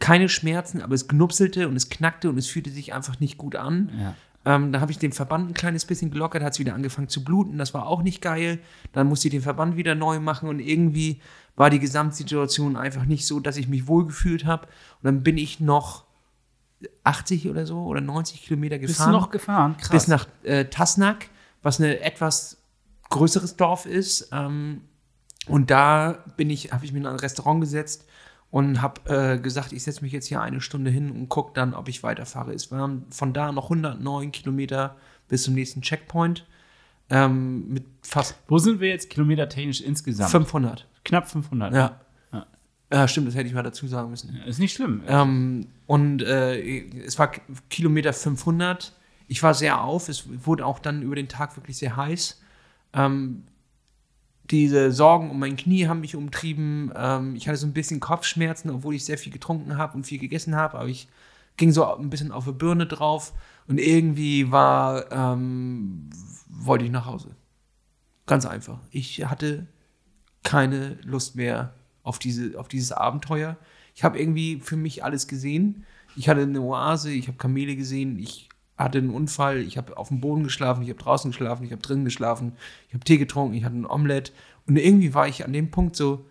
[0.00, 3.54] keine Schmerzen, aber es knupselte und es knackte und es fühlte sich einfach nicht gut
[3.54, 3.92] an.
[3.96, 4.14] Ja.
[4.46, 7.22] Ähm, da habe ich den Verband ein kleines bisschen gelockert, hat es wieder angefangen zu
[7.22, 8.58] bluten, das war auch nicht geil.
[8.92, 11.20] Dann musste ich den Verband wieder neu machen und irgendwie
[11.56, 14.66] war die Gesamtsituation einfach nicht so, dass ich mich wohlgefühlt habe.
[14.66, 16.04] Und dann bin ich noch
[17.04, 18.96] 80 oder so oder 90 Kilometer gefahren.
[18.96, 19.76] Bist du noch gefahren?
[19.76, 19.90] Krass.
[19.90, 21.28] Bis nach äh, Tasnak,
[21.62, 22.58] was ein etwas
[23.10, 24.30] größeres Dorf ist.
[24.32, 24.82] Ähm,
[25.46, 28.06] und da bin ich, habe ich mir in ein Restaurant gesetzt
[28.50, 31.74] und habe äh, gesagt, ich setze mich jetzt hier eine Stunde hin und gucke dann,
[31.74, 32.52] ob ich weiterfahre.
[32.52, 34.96] Es waren von da noch 109 Kilometer
[35.28, 36.46] bis zum nächsten Checkpoint.
[37.08, 38.36] Ähm, mit fast.
[38.48, 40.30] Wo sind wir jetzt kilometertechnisch insgesamt?
[40.30, 40.86] 500.
[41.04, 41.74] Knapp 500.
[41.74, 42.00] Ja.
[42.90, 42.98] Ja.
[42.98, 44.36] Ja, stimmt, das hätte ich mal dazu sagen müssen.
[44.46, 45.02] Ist nicht schlimm.
[45.06, 47.30] Ähm, und äh, es war
[47.68, 48.92] Kilometer 500.
[49.28, 50.08] Ich war sehr auf.
[50.08, 52.40] Es wurde auch dann über den Tag wirklich sehr heiß.
[52.92, 53.44] Ähm,
[54.50, 56.92] diese Sorgen um mein Knie haben mich umtrieben.
[56.96, 60.18] Ähm, ich hatte so ein bisschen Kopfschmerzen, obwohl ich sehr viel getrunken habe und viel
[60.18, 61.08] gegessen habe, aber ich
[61.56, 63.32] ging so ein bisschen auf die Birne drauf
[63.68, 66.10] und irgendwie war, ähm,
[66.48, 67.36] wollte ich nach Hause.
[68.26, 68.80] Ganz einfach.
[68.90, 69.66] Ich hatte
[70.42, 73.56] keine Lust mehr auf, diese, auf dieses Abenteuer.
[73.94, 75.84] Ich habe irgendwie für mich alles gesehen.
[76.16, 80.08] Ich hatte eine Oase, ich habe Kamele gesehen, ich hatte einen Unfall, ich habe auf
[80.08, 82.52] dem Boden geschlafen, ich habe draußen geschlafen, ich habe drinnen geschlafen,
[82.88, 84.32] ich habe Tee getrunken, ich hatte ein Omelett
[84.66, 86.26] und irgendwie war ich an dem Punkt so,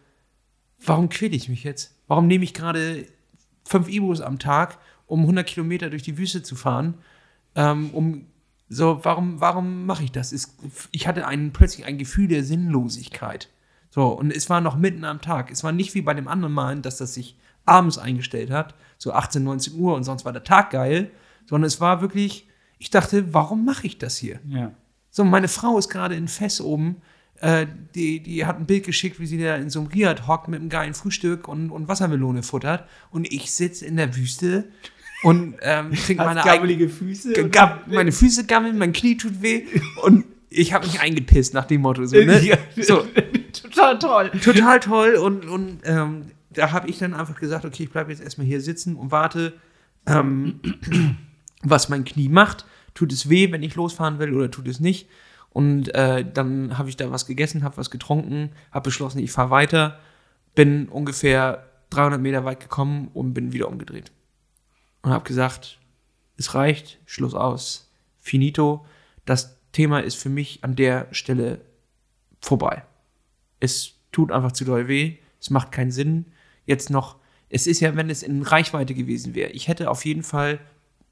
[0.83, 1.95] warum quäle ich mich jetzt?
[2.07, 3.05] Warum nehme ich gerade
[3.65, 6.95] fünf Ibos am Tag, um 100 Kilometer durch die Wüste zu fahren?
[7.55, 8.25] Ähm, um
[8.67, 10.31] so, warum, warum mache ich das?
[10.91, 13.49] ich hatte einen, plötzlich ein Gefühl der Sinnlosigkeit.
[13.89, 15.51] So, und es war noch mitten am Tag.
[15.51, 19.13] Es war nicht wie bei dem anderen Malen, dass das sich abends eingestellt hat, so
[19.13, 21.11] 18, 19 Uhr und sonst war der Tag geil,
[21.47, 22.47] sondern es war wirklich,
[22.77, 24.39] ich dachte, warum mache ich das hier?
[24.47, 24.71] Ja.
[25.11, 27.01] So, meine Frau ist gerade in Fess oben,
[27.41, 30.47] äh, die, die hat ein Bild geschickt, wie sie da in so einem Riad hockt
[30.49, 34.65] mit einem geilen Frühstück und, und Wassermelone futtert und ich sitze in der Wüste
[35.23, 37.49] und ähm, krieg meine gabbelige Füße.
[37.49, 39.65] Gab, meine Füße gammeln, mein Knie tut weh
[40.03, 40.25] und
[40.59, 42.05] ich habe mich eingepisst nach dem Motto.
[42.05, 42.41] So, ne?
[42.41, 42.57] Ja.
[42.81, 43.05] so
[43.51, 44.31] Total toll.
[44.43, 48.21] total toll und, und ähm, da habe ich dann einfach gesagt, okay, ich bleibe jetzt
[48.21, 49.53] erstmal hier sitzen und warte,
[50.05, 50.59] ähm,
[51.63, 52.65] was mein Knie macht.
[52.93, 55.07] Tut es weh, wenn ich losfahren will oder tut es nicht?
[55.51, 59.49] Und äh, dann habe ich da was gegessen, habe was getrunken, habe beschlossen, ich fahre
[59.49, 59.99] weiter,
[60.55, 64.11] bin ungefähr 300 Meter weit gekommen und bin wieder umgedreht.
[65.01, 65.79] Und habe gesagt,
[66.37, 68.85] es reicht, Schluss aus, finito.
[69.25, 71.61] Das Thema ist für mich an der Stelle
[72.41, 72.83] vorbei.
[73.59, 76.25] Es tut einfach zu doll weh, es macht keinen Sinn.
[76.65, 77.17] Jetzt noch,
[77.49, 79.51] es ist ja, wenn es in Reichweite gewesen wäre.
[79.51, 80.59] Ich hätte auf jeden Fall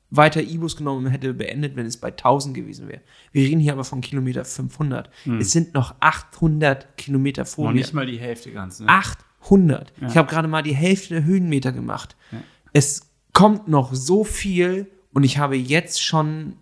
[0.10, 3.02] weiter Ibus genommen und hätte beendet, wenn es bei 1000 gewesen wäre.
[3.34, 5.10] Wir reden hier aber von Kilometer 500.
[5.40, 7.80] Es sind noch 800 Kilometer vor Noch mir.
[7.82, 8.88] nicht mal die Hälfte ganz, ne?
[8.88, 9.92] 800.
[10.00, 10.08] Ja.
[10.08, 12.16] Ich habe gerade mal die Hälfte der Höhenmeter gemacht.
[12.32, 12.42] Ja.
[12.72, 16.54] Es kommt noch so viel und ich habe jetzt schon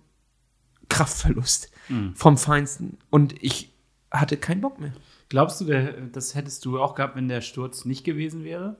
[0.89, 2.15] Kraftverlust Mhm.
[2.15, 2.97] vom Feinsten.
[3.09, 3.73] Und ich
[4.11, 4.93] hatte keinen Bock mehr.
[5.29, 8.77] Glaubst du, der, das hättest du auch gehabt, wenn der Sturz nicht gewesen wäre?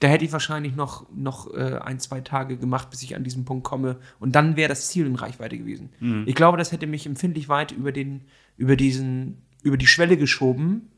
[0.00, 3.46] Da hätte ich wahrscheinlich noch, noch äh, ein, zwei Tage gemacht, bis ich an diesen
[3.46, 3.96] Punkt komme.
[4.18, 5.90] Und dann wäre das Ziel in Reichweite gewesen.
[6.00, 6.24] Mhm.
[6.26, 8.22] Ich glaube, das hätte mich empfindlich weit über, den,
[8.58, 10.90] über, diesen, über die Schwelle geschoben,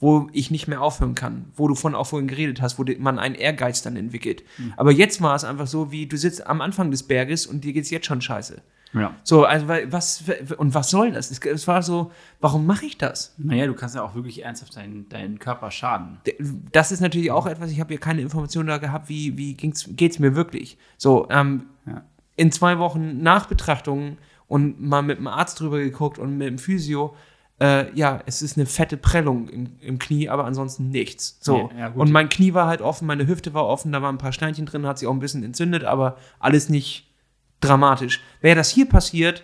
[0.00, 1.46] wo ich nicht mehr aufhören kann.
[1.56, 4.44] Wo du von auch vorhin geredet hast, wo man einen Ehrgeiz dann entwickelt.
[4.58, 4.74] Mhm.
[4.76, 7.72] Aber jetzt war es einfach so, wie du sitzt am Anfang des Berges und dir
[7.72, 8.62] geht es jetzt schon scheiße.
[8.94, 9.14] Ja.
[9.22, 10.24] So, also weil- was
[10.56, 11.30] und was soll das?
[11.30, 12.10] Es, es war so,
[12.40, 13.34] warum mache ich das?
[13.36, 16.18] Naja, du kannst ja auch wirklich ernsthaft deinen, deinen Körper schaden.
[16.72, 19.84] Das ist natürlich auch etwas, ich habe ja keine Informationen da gehabt, wie, wie ging's,
[19.90, 20.78] geht's mir wirklich.
[20.96, 22.02] So, ähm, Ja.
[22.36, 24.16] in zwei Wochen Nachbetrachtung
[24.46, 27.14] und mal mit dem Arzt drüber geguckt und mit dem Physio,
[27.60, 31.38] äh, ja, es ist eine fette Prellung im, im Knie, aber ansonsten nichts.
[31.40, 31.70] So.
[31.74, 34.18] Ja, ja, und mein Knie war halt offen, meine Hüfte war offen, da waren ein
[34.18, 37.08] paar Steinchen drin, hat sich auch ein bisschen entzündet, aber alles nicht
[37.60, 38.20] dramatisch.
[38.40, 39.42] Wäre das hier passiert,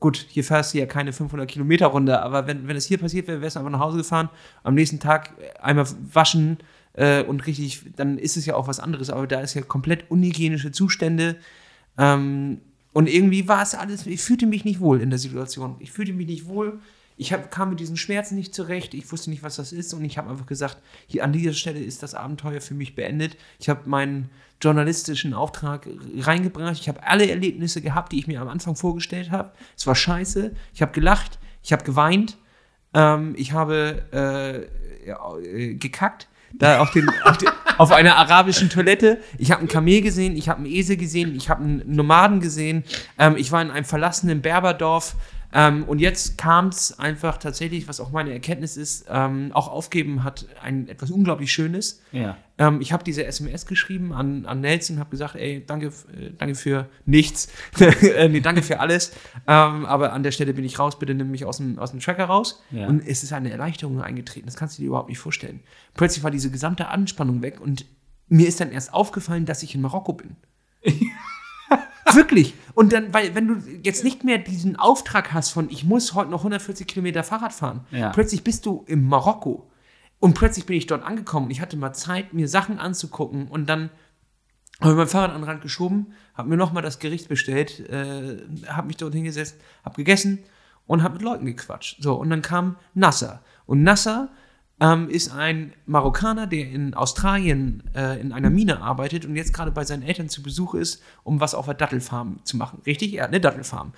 [0.00, 3.28] gut, hier fährst du ja keine 500 Kilometer runter, aber wenn, wenn es hier passiert
[3.28, 4.28] wäre, wärst du einfach nach Hause gefahren,
[4.64, 6.58] am nächsten Tag einmal waschen
[6.94, 10.10] äh, und richtig, dann ist es ja auch was anderes, aber da ist ja komplett
[10.10, 11.36] unhygienische Zustände.
[11.96, 12.60] Ähm,
[12.92, 15.76] und irgendwie war es alles, ich fühlte mich nicht wohl in der Situation.
[15.80, 16.80] Ich fühlte mich nicht wohl.
[17.16, 18.92] Ich hab, kam mit diesen Schmerzen nicht zurecht.
[18.94, 19.94] Ich wusste nicht, was das ist.
[19.94, 23.36] Und ich habe einfach gesagt, hier an dieser Stelle ist das Abenteuer für mich beendet.
[23.60, 24.30] Ich habe meinen
[24.60, 25.88] journalistischen Auftrag
[26.18, 26.80] reingebracht.
[26.80, 29.52] Ich habe alle Erlebnisse gehabt, die ich mir am Anfang vorgestellt habe.
[29.76, 30.52] Es war scheiße.
[30.72, 31.38] Ich habe gelacht.
[31.62, 32.36] Ich habe geweint.
[32.94, 36.28] Ähm, ich habe äh, ja, äh, gekackt.
[36.56, 39.18] Da auf, den, auf, den, auf einer arabischen Toilette.
[39.38, 42.84] Ich habe ein Kamel gesehen, ich habe einen Esel gesehen, ich habe einen Nomaden gesehen.
[43.18, 45.16] Ähm, ich war in einem verlassenen Berberdorf.
[45.56, 50.24] Ähm, und jetzt kam es einfach tatsächlich, was auch meine Erkenntnis ist, ähm, auch aufgeben
[50.24, 52.02] hat ein etwas unglaublich Schönes.
[52.10, 52.36] Ja.
[52.58, 56.56] Ähm, ich habe diese SMS geschrieben an, an Nelson, habe gesagt, ey, danke, äh, danke
[56.56, 57.48] für nichts,
[57.78, 59.12] äh, nee, danke für alles,
[59.46, 62.00] ähm, aber an der Stelle bin ich raus, bitte nimm mich aus dem, aus dem
[62.00, 62.60] Tracker raus.
[62.72, 62.88] Ja.
[62.88, 65.60] Und es ist eine Erleichterung eingetreten, das kannst du dir überhaupt nicht vorstellen.
[65.94, 67.86] Plötzlich war diese gesamte Anspannung weg und
[68.26, 70.36] mir ist dann erst aufgefallen, dass ich in Marokko bin.
[72.12, 72.54] Wirklich.
[72.74, 76.30] Und dann, weil, wenn du jetzt nicht mehr diesen Auftrag hast von, ich muss heute
[76.30, 78.10] noch 140 Kilometer Fahrrad fahren, Ja.
[78.10, 79.70] plötzlich bist du im Marokko.
[80.18, 81.50] Und plötzlich bin ich dort angekommen.
[81.50, 83.90] Ich hatte mal Zeit, mir Sachen anzugucken und dann
[84.80, 88.38] habe ich mein Fahrrad an den Rand geschoben, habe mir nochmal das Gericht bestellt, äh,
[88.66, 90.40] habe mich dort hingesetzt, habe gegessen
[90.86, 92.02] und habe mit Leuten gequatscht.
[92.02, 93.42] So, und dann kam Nasser.
[93.66, 94.30] Und Nasser
[94.80, 99.70] ähm, ist ein Marokkaner, der in Australien äh, in einer Mine arbeitet und jetzt gerade
[99.70, 102.80] bei seinen Eltern zu Besuch ist, um was auf der Dattelfarm zu machen.
[102.84, 103.14] Richtig?
[103.14, 103.92] Er hat eine Dattelfarm.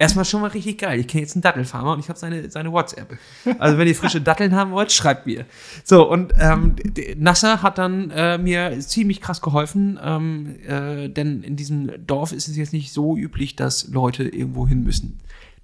[0.00, 1.00] Erstmal schon mal richtig geil.
[1.00, 3.18] Ich kenne jetzt einen Dattelfarmer und ich habe seine, seine WhatsApp.
[3.58, 5.44] Also wenn ihr frische Datteln haben wollt, schreibt mir.
[5.82, 6.76] So, und ähm,
[7.16, 12.46] Nasser hat dann äh, mir ziemlich krass geholfen, ähm, äh, denn in diesem Dorf ist
[12.46, 15.18] es jetzt nicht so üblich, dass Leute irgendwo hin müssen.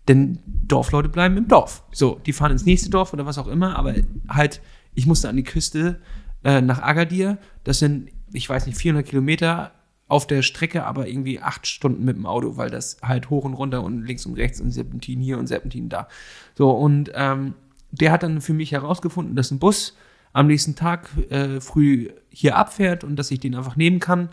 [0.08, 1.84] Denn Dorfleute bleiben im Dorf.
[1.92, 3.94] So, die fahren ins nächste Dorf oder was auch immer, aber
[4.28, 4.60] halt,
[4.94, 6.00] ich musste an die Küste
[6.44, 7.38] äh, nach Agadir.
[7.64, 9.72] Das sind, ich weiß nicht, 400 Kilometer
[10.06, 13.54] auf der Strecke, aber irgendwie acht Stunden mit dem Auto, weil das halt hoch und
[13.54, 16.08] runter und links und rechts und Serpentin hier und Serpentin da.
[16.54, 17.54] So, und ähm,
[17.90, 19.96] der hat dann für mich herausgefunden, dass ein Bus
[20.32, 24.28] am nächsten Tag äh, früh hier abfährt und dass ich den einfach nehmen kann.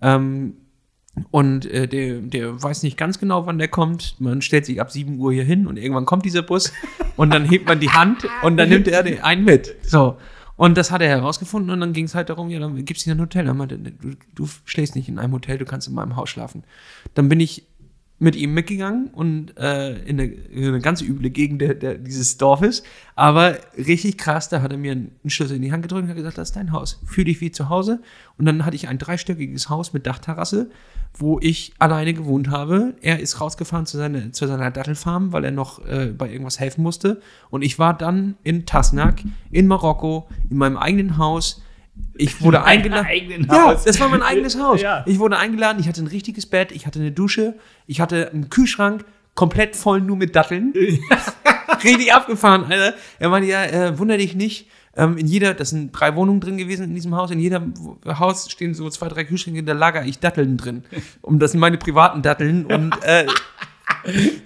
[0.00, 0.58] Ähm,
[1.30, 4.16] und äh, der, der weiß nicht ganz genau, wann der kommt.
[4.18, 6.72] Man stellt sich ab 7 Uhr hier hin und irgendwann kommt dieser Bus
[7.16, 9.74] und dann hebt man die Hand und dann nimmt er den einen mit.
[9.82, 10.16] So.
[10.56, 13.14] Und das hat er herausgefunden und dann ging es halt darum, ja, dann gibt's hier
[13.14, 13.44] ein Hotel.
[13.44, 16.30] Dann meinte er, du, du schläfst nicht in einem Hotel, du kannst in meinem Haus
[16.30, 16.64] schlafen.
[17.12, 17.66] Dann bin ich
[18.18, 22.38] mit ihm mitgegangen und äh, in, eine, in, eine, ganz üble Gegend der, der, dieses
[22.38, 22.82] Dorfes.
[23.14, 26.16] Aber richtig krass, da hat er mir einen Schlüssel in die Hand gedrückt und hat
[26.16, 26.98] gesagt, das ist dein Haus.
[27.04, 28.00] Fühl dich wie zu Hause.
[28.38, 30.70] Und dann hatte ich ein dreistöckiges Haus mit Dachterrasse,
[31.12, 32.94] wo ich alleine gewohnt habe.
[33.02, 36.82] Er ist rausgefahren zu, seine, zu seiner Dattelfarm, weil er noch äh, bei irgendwas helfen
[36.82, 37.20] musste.
[37.50, 41.62] Und ich war dann in Tasnak, in Marokko, in meinem eigenen Haus
[42.18, 43.46] ich wurde eingeladen.
[43.50, 44.80] Ja, das war mein eigenes Haus.
[44.80, 45.04] Ja.
[45.06, 47.54] Ich wurde eingeladen, ich hatte ein richtiges Bett, ich hatte eine Dusche,
[47.86, 49.04] ich hatte einen Kühlschrank,
[49.34, 50.72] komplett voll nur mit Datteln.
[51.84, 52.94] Richtig abgefahren, Alter.
[53.18, 54.68] Er meinte, ja, äh, wunder dich nicht.
[54.96, 57.30] Ähm, in jeder, das sind drei Wohnungen drin gewesen in diesem Haus.
[57.30, 57.74] In jedem
[58.06, 60.84] Haus stehen so zwei, drei Kühlschränke, da lager ich Datteln drin.
[61.20, 62.64] Und das sind meine privaten Datteln.
[62.64, 63.26] Und äh,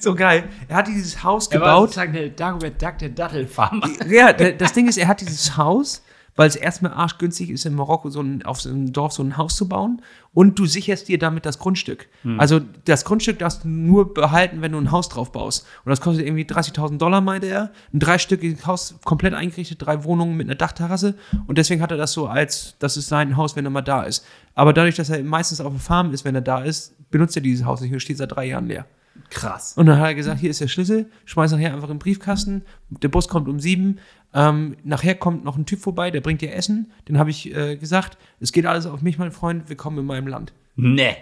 [0.00, 0.48] so geil.
[0.66, 1.66] Er hat dieses Haus gebaut.
[1.66, 3.88] Er war sozusagen der Dagobert Duck der Dattelfarmer.
[4.08, 6.02] Ja, das Ding ist, er hat dieses Haus
[6.36, 9.36] weil es erstmal arschgünstig ist, in Marokko so ein, auf so einem Dorf so ein
[9.36, 10.02] Haus zu bauen
[10.32, 12.08] und du sicherst dir damit das Grundstück.
[12.22, 12.38] Hm.
[12.38, 15.66] Also das Grundstück darfst du nur behalten, wenn du ein Haus drauf baust.
[15.84, 17.72] Und das kostet irgendwie 30.000 Dollar, meinte er.
[17.92, 21.16] Ein dreistöckiges Haus, komplett eingerichtet, drei Wohnungen mit einer Dachterrasse.
[21.46, 24.04] Und deswegen hat er das so als, das ist sein Haus, wenn er mal da
[24.04, 24.24] ist.
[24.54, 27.42] Aber dadurch, dass er meistens auf der Farm ist, wenn er da ist, benutzt er
[27.42, 28.86] dieses Haus nicht und steht seit drei Jahren leer.
[29.28, 29.74] Krass.
[29.76, 32.62] Und dann hat er gesagt, hier ist der Schlüssel, schmeiß nachher einfach in den Briefkasten.
[32.88, 33.98] Der Bus kommt um sieben.
[34.32, 36.92] Ähm, nachher kommt noch ein Typ vorbei, der bringt dir Essen.
[37.08, 40.28] Den habe ich äh, gesagt, es geht alles auf mich, mein Freund, willkommen in meinem
[40.28, 40.52] Land.
[40.76, 41.16] Nee.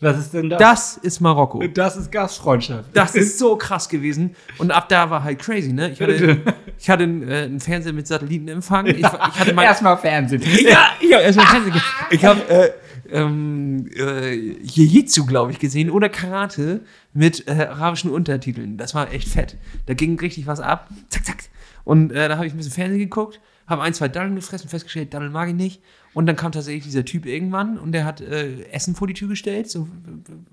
[0.00, 0.58] Was ist denn das?
[0.58, 1.64] Das ist Marokko.
[1.68, 2.90] Das ist Gastfreundschaft.
[2.92, 4.34] Das ist so krass gewesen.
[4.58, 5.90] Und ab da war halt crazy, ne?
[5.90, 6.40] Ich hatte,
[6.76, 8.86] ich hatte einen, äh, einen Fernseher mit Satellitenempfang.
[8.86, 10.42] Ich, ich hatte mein, erstmal Fernsehen.
[10.64, 11.82] ja, ich habe erstmal Fernsehen.
[12.10, 12.70] Ich habe äh,
[13.12, 16.80] ähm, äh, Jiu-Jitsu, glaube ich, gesehen oder Karate
[17.12, 18.78] mit äh, arabischen Untertiteln.
[18.78, 19.56] Das war echt fett.
[19.86, 20.88] Da ging richtig was ab.
[21.10, 21.44] Zack, zack.
[21.84, 25.14] Und äh, da habe ich ein bisschen Fernsehen geguckt, habe ein, zwei Daddeln gefressen, festgestellt,
[25.14, 25.82] Daddeln mag ich nicht.
[26.14, 29.28] Und dann kam tatsächlich dieser Typ irgendwann und der hat äh, Essen vor die Tür
[29.28, 29.88] gestellt, so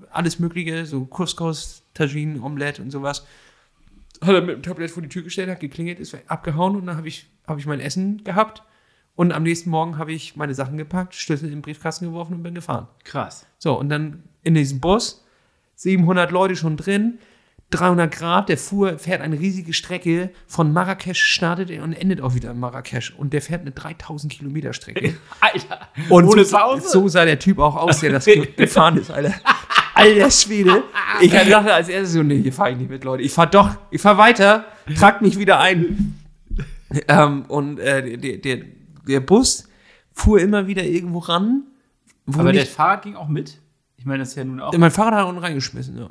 [0.10, 3.26] alles Mögliche, so Couscous, Tagine, Omelette und sowas.
[4.22, 6.98] Hat er mit dem Tablett vor die Tür gestellt, hat geklingelt, ist abgehauen und dann
[6.98, 8.64] habe ich, hab ich mein Essen gehabt.
[9.16, 12.44] Und am nächsten Morgen habe ich meine Sachen gepackt, Schlüssel in den Briefkasten geworfen und
[12.44, 12.88] bin gefahren.
[13.04, 13.46] Krass.
[13.58, 15.26] So, und dann in diesem Bus,
[15.76, 17.20] 700 Leute schon drin,
[17.72, 22.34] 300 Grad, der fuhr, fährt eine riesige Strecke, von Marrakesch startet er und endet auch
[22.34, 23.14] wieder in Marrakesch.
[23.16, 25.16] Und der fährt eine 3000 Kilometer Strecke.
[25.40, 26.90] Alter, und ohne so, Pause?
[26.90, 28.26] So sah der Typ auch aus, der das
[28.58, 29.36] gefahren ist, Alter.
[29.94, 30.84] Alter Schwede.
[31.22, 33.22] Ich dachte als erstes so, nee, hier fahre ich nicht mit, Leute.
[33.22, 34.66] Ich fahre doch, ich fahre weiter,
[34.98, 36.18] tragt mich wieder ein.
[37.08, 38.66] Ähm, und äh, der, der,
[39.08, 39.68] der Bus
[40.12, 41.64] fuhr immer wieder irgendwo ran.
[42.34, 43.60] Aber der Fahrrad ging auch mit?
[43.98, 44.76] Ich meine, das ist ja nun auch.
[44.76, 46.10] Mein Fahrrad hat unten reingeschmissen, ja.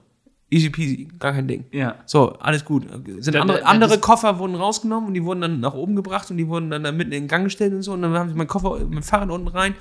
[0.51, 1.67] Easy peasy, gar kein Ding.
[1.73, 1.97] Ja.
[2.07, 2.87] So, alles gut.
[3.19, 6.39] Sind dann, andere, andere Koffer wurden rausgenommen und die wurden dann nach oben gebracht und
[6.39, 7.93] die wurden dann da mitten in den Gang gestellt und so.
[7.93, 9.75] Und dann haben sie meinen Koffer, mein Fahrrad unten rein.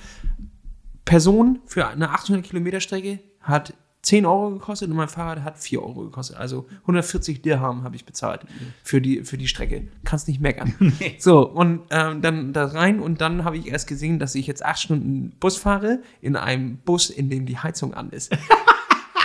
[1.06, 5.81] Person für eine 800 Kilometer Strecke hat 10 Euro gekostet und mein Fahrrad hat 4
[5.81, 6.38] Euro gekostet.
[6.38, 8.41] Also 140 Dirham habe ich bezahlt
[8.84, 9.88] für die, für die Strecke.
[10.03, 10.76] Kannst nicht meckern.
[10.99, 11.15] nee.
[11.18, 14.65] So, und ähm, dann da rein und dann habe ich erst gesehen, dass ich jetzt
[14.65, 18.35] 8 Stunden Bus fahre in einem Bus, in dem die Heizung an ist.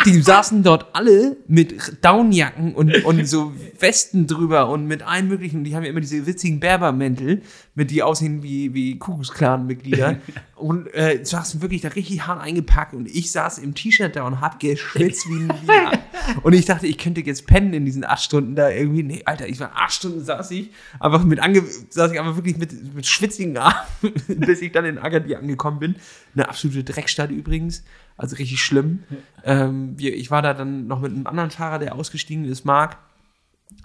[0.05, 5.65] die saßen dort alle mit Downjacken und, und so Westen drüber und mit allen möglichen.
[5.65, 7.43] Die haben ja immer diese witzigen Berbermäntel,
[7.75, 10.19] mit die aussehen wie, wie Kuckucksklan-Mitglieder.
[10.57, 14.41] und äh, saßen wirklich da richtig hart eingepackt und ich saß im T-Shirt da und
[14.41, 15.93] hab geschwitzt wie ein Wiener.
[16.43, 19.03] Und ich dachte, ich könnte jetzt pennen in diesen acht Stunden da irgendwie.
[19.03, 20.71] Nee, Alter, ich war acht Stunden saß ich,
[21.01, 23.75] einfach mit ange saß ich einfach wirklich mit, mit schwitzigen Armen,
[24.29, 25.97] bis ich dann in Agadir angekommen bin.
[26.35, 27.83] Eine absolute Dreckstadt übrigens.
[28.17, 29.05] Also richtig schlimm.
[29.45, 32.97] Ähm, wir, ich war da dann noch mit einem anderen Fahrer, der ausgestiegen ist, Marc.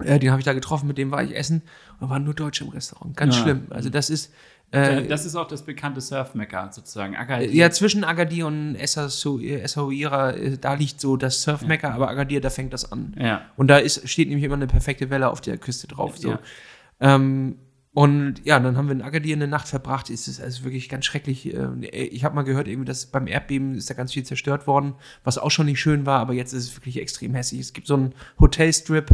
[0.03, 1.61] Äh, den habe ich da getroffen, mit dem war ich essen.
[1.99, 3.15] Und waren nur Deutsche im Restaurant.
[3.15, 3.43] Ganz ja.
[3.43, 3.67] schlimm.
[3.69, 4.33] Also das ist.
[4.71, 7.15] Äh, das ist auch das bekannte Surfmecker sozusagen.
[7.15, 7.49] Agadir.
[7.53, 11.95] Ja, zwischen Agadir und Essaouira, äh, da liegt so das Surfmecker, ja.
[11.95, 13.15] aber Agadir, da fängt das an.
[13.17, 13.45] Ja.
[13.55, 16.17] Und da ist, steht nämlich immer eine perfekte Welle auf der Küste drauf.
[16.17, 16.31] So.
[16.31, 16.39] Ja.
[16.99, 17.55] Ähm,
[17.97, 20.11] und ja, dann haben wir in Agadir eine Nacht verbracht.
[20.11, 21.51] Es ist also wirklich ganz schrecklich.
[21.51, 24.93] Ähm, ich habe mal gehört, irgendwie, dass beim Erdbeben ist da ganz viel zerstört worden,
[25.23, 27.59] was auch schon nicht schön war, aber jetzt ist es wirklich extrem hässlich.
[27.59, 29.09] Es gibt so einen Hotelstrip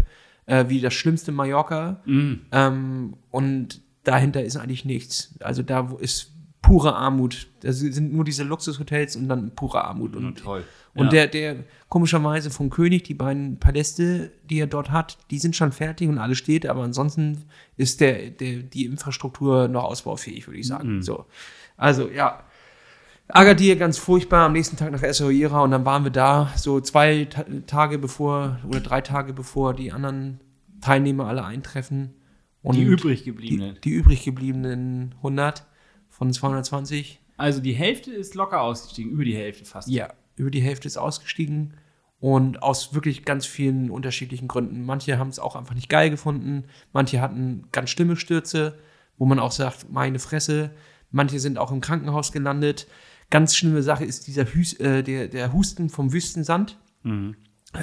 [0.47, 2.01] äh, wie das schlimmste Mallorca.
[2.03, 2.33] Mm.
[2.51, 5.33] Ähm, und dahinter ist eigentlich nichts.
[5.39, 7.47] Also da ist pure Armut.
[7.61, 10.13] Da sind nur diese Luxushotels und dann pure Armut.
[10.13, 10.65] Und, toll.
[10.95, 11.25] Und ja.
[11.25, 11.55] der, der
[11.89, 16.19] komischerweise vom König, die beiden Paläste, die er dort hat, die sind schon fertig und
[16.19, 17.45] alles steht, aber ansonsten
[17.77, 20.97] ist der, der, die Infrastruktur noch ausbaufähig, würde ich sagen.
[20.97, 21.01] Mhm.
[21.01, 21.25] So.
[21.77, 22.43] Also, ja.
[23.29, 27.25] Agadir ganz furchtbar, am nächsten Tag nach Essaouira und dann waren wir da, so zwei
[27.25, 30.41] Ta Tage bevor oder drei Tage bevor die anderen
[30.81, 32.13] Teilnehmer alle eintreffen.
[32.61, 33.75] Und die übrig gebliebenen.
[33.75, 35.65] Die, die übrig gebliebenen 100
[36.09, 37.19] von 220.
[37.37, 39.87] Also die Hälfte ist locker ausgestiegen, über die Hälfte fast.
[39.87, 41.73] Ja, über die Hälfte ist ausgestiegen.
[42.19, 44.85] Und aus wirklich ganz vielen unterschiedlichen Gründen.
[44.85, 48.79] Manche haben es auch einfach nicht geil gefunden, manche hatten ganz schlimme Stürze,
[49.17, 50.71] wo man auch sagt, meine Fresse.
[51.11, 52.87] Manche sind auch im Krankenhaus gelandet.
[53.29, 56.79] Ganz schlimme Sache ist dieser Hüs äh, der, der Husten vom Wüstensand.
[57.03, 57.35] Mhm.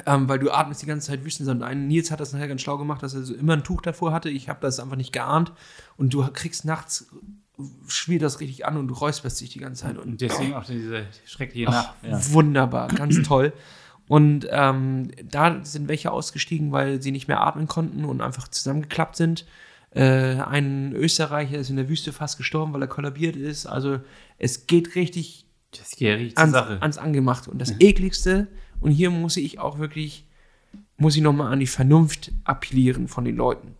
[0.05, 1.87] Ähm, weil du atmest die ganze Zeit Wüstensand ein.
[1.87, 4.29] Nils hat das nachher ganz schlau gemacht, dass er so immer ein Tuch davor hatte.
[4.29, 5.51] Ich habe das einfach nicht geahnt.
[5.97, 7.13] Und du kriegst nachts,
[7.87, 9.97] schwirrt das richtig an und du räusperst dich die ganze Zeit.
[9.97, 11.95] Und deswegen auch diese schreckliche Nacht.
[12.03, 12.33] Ja.
[12.33, 13.53] Wunderbar, ganz toll.
[14.07, 19.15] Und ähm, da sind welche ausgestiegen, weil sie nicht mehr atmen konnten und einfach zusammengeklappt
[19.15, 19.45] sind.
[19.91, 23.65] Äh, ein Österreicher ist in der Wüste fast gestorben, weil er kollabiert ist.
[23.65, 23.99] Also
[24.37, 27.47] es geht richtig das geht richtig ans, ans Angemacht.
[27.47, 27.77] Und das mhm.
[27.79, 28.47] ekligste,
[28.79, 30.25] und hier muss ich auch wirklich,
[30.97, 33.75] muss ich nochmal an die Vernunft appellieren von den Leuten.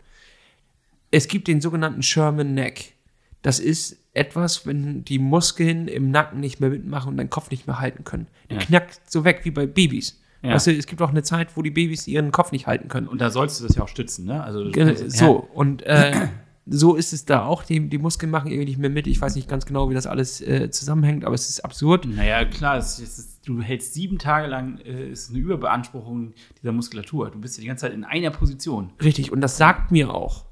[1.10, 2.94] Es gibt den sogenannten Sherman Neck.
[3.42, 7.66] Das ist etwas, wenn die Muskeln im Nacken nicht mehr mitmachen und deinen Kopf nicht
[7.66, 8.28] mehr halten können.
[8.50, 8.64] Der ja.
[8.64, 10.20] knackt so weg wie bei Babys.
[10.42, 10.54] Ja.
[10.54, 13.06] Weißt du, es gibt auch eine Zeit, wo die Babys ihren Kopf nicht halten können.
[13.06, 14.42] Und da sollst du das ja auch stützen, ne?
[14.42, 14.70] Also,
[15.08, 16.28] so, und äh,
[16.66, 17.62] so ist es da auch.
[17.62, 19.06] Die, die Muskeln machen irgendwie nicht mehr mit.
[19.06, 22.06] Ich weiß nicht ganz genau, wie das alles äh, zusammenhängt, aber es ist absurd.
[22.06, 27.30] Naja, klar, es ist, du hältst sieben Tage lang, äh, ist eine Überbeanspruchung dieser Muskulatur.
[27.30, 28.90] Du bist ja die ganze Zeit in einer Position.
[29.02, 30.44] Richtig, und das sagt mir auch,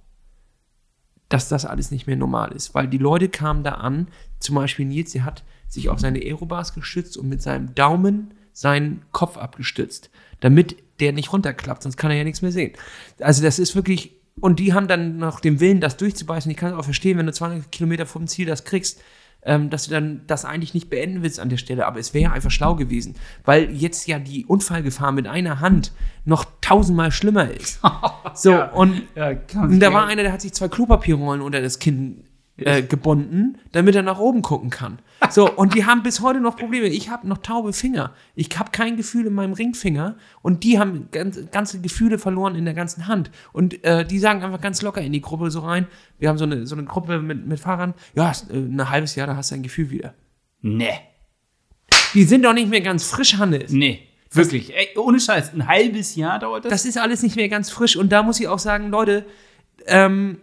[1.31, 2.75] dass das alles nicht mehr normal ist.
[2.75, 4.09] Weil die Leute kamen da an,
[4.41, 9.03] zum Beispiel Nils, der hat sich auf seine Aerobars gestützt und mit seinem Daumen seinen
[9.13, 12.73] Kopf abgestützt, damit der nicht runterklappt, sonst kann er ja nichts mehr sehen.
[13.21, 16.51] Also das ist wirklich, und die haben dann noch den Willen, das durchzubeißen.
[16.51, 19.01] Ich kann es auch verstehen, wenn du 200 Kilometer vom Ziel das kriegst,
[19.43, 21.87] ähm, dass du dann das eigentlich nicht beenden willst an der Stelle.
[21.87, 23.15] Aber es wäre einfach schlau gewesen,
[23.45, 25.93] weil jetzt ja die Unfallgefahr mit einer Hand
[26.25, 27.81] noch tausendmal schlimmer ist.
[28.35, 31.79] so, ja, und, ja, und da war einer, der hat sich zwei Klopapierrollen unter das
[31.79, 32.25] Kinn
[32.65, 34.99] äh, gebunden, damit er nach oben gucken kann.
[35.31, 36.87] So, und die haben bis heute noch Probleme.
[36.87, 38.15] Ich habe noch taube Finger.
[38.35, 42.65] Ich habe kein Gefühl in meinem Ringfinger und die haben ganz, ganze Gefühle verloren in
[42.65, 43.31] der ganzen Hand.
[43.53, 45.87] Und äh, die sagen einfach ganz locker in die Gruppe so rein.
[46.19, 47.93] Wir haben so eine, so eine Gruppe mit, mit Fahrern.
[48.15, 50.15] Ja, äh, ein halbes Jahr, da hast du ein Gefühl wieder.
[50.63, 50.99] Nee.
[52.15, 53.71] Die sind doch nicht mehr ganz frisch, Hannes.
[53.71, 54.09] Nee.
[54.33, 56.71] Wirklich, Ey, ohne Scheiß, ein halbes Jahr dauert das?
[56.71, 57.97] Das ist alles nicht mehr ganz frisch.
[57.97, 59.27] Und da muss ich auch sagen, Leute,
[59.87, 60.39] ähm,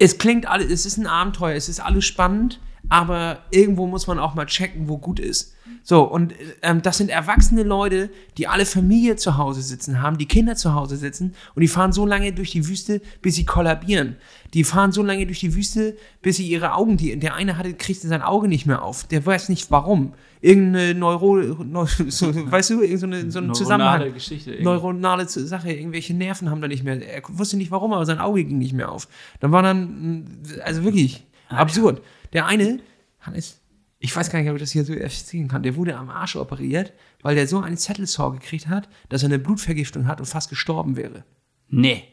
[0.00, 2.58] es klingt alles, es ist ein Abenteuer, es ist alles spannend,
[2.88, 5.54] aber irgendwo muss man auch mal checken, wo gut ist.
[5.82, 10.26] So, und ähm, das sind erwachsene Leute, die alle Familie zu Hause sitzen haben, die
[10.26, 14.16] Kinder zu Hause sitzen und die fahren so lange durch die Wüste, bis sie kollabieren.
[14.54, 17.72] Die fahren so lange durch die Wüste, bis sie ihre Augen, die, der eine hatte,
[17.74, 19.04] kriegte sein Auge nicht mehr auf.
[19.04, 20.12] Der weiß nicht warum.
[20.40, 24.12] Irgendeine Neuro, Neu, so, weißt du, irgendeine, so ein Zusammenhang.
[24.12, 24.50] Geschichte.
[24.50, 24.64] Irgendwie.
[24.64, 27.00] Neuronale Sache, irgendwelche Nerven haben da nicht mehr.
[27.06, 29.08] Er wusste nicht warum, aber sein Auge ging nicht mehr auf.
[29.40, 32.02] Dann war dann, also wirklich absurd.
[32.32, 32.80] Der eine,
[33.20, 33.59] Hannes,
[34.02, 36.34] ich weiß gar nicht, ob ich das hier so erzählen kann, der wurde am Arsch
[36.34, 40.48] operiert, weil der so einen Zettelsaw gekriegt hat, dass er eine Blutvergiftung hat und fast
[40.48, 41.22] gestorben wäre.
[41.68, 42.04] Nee.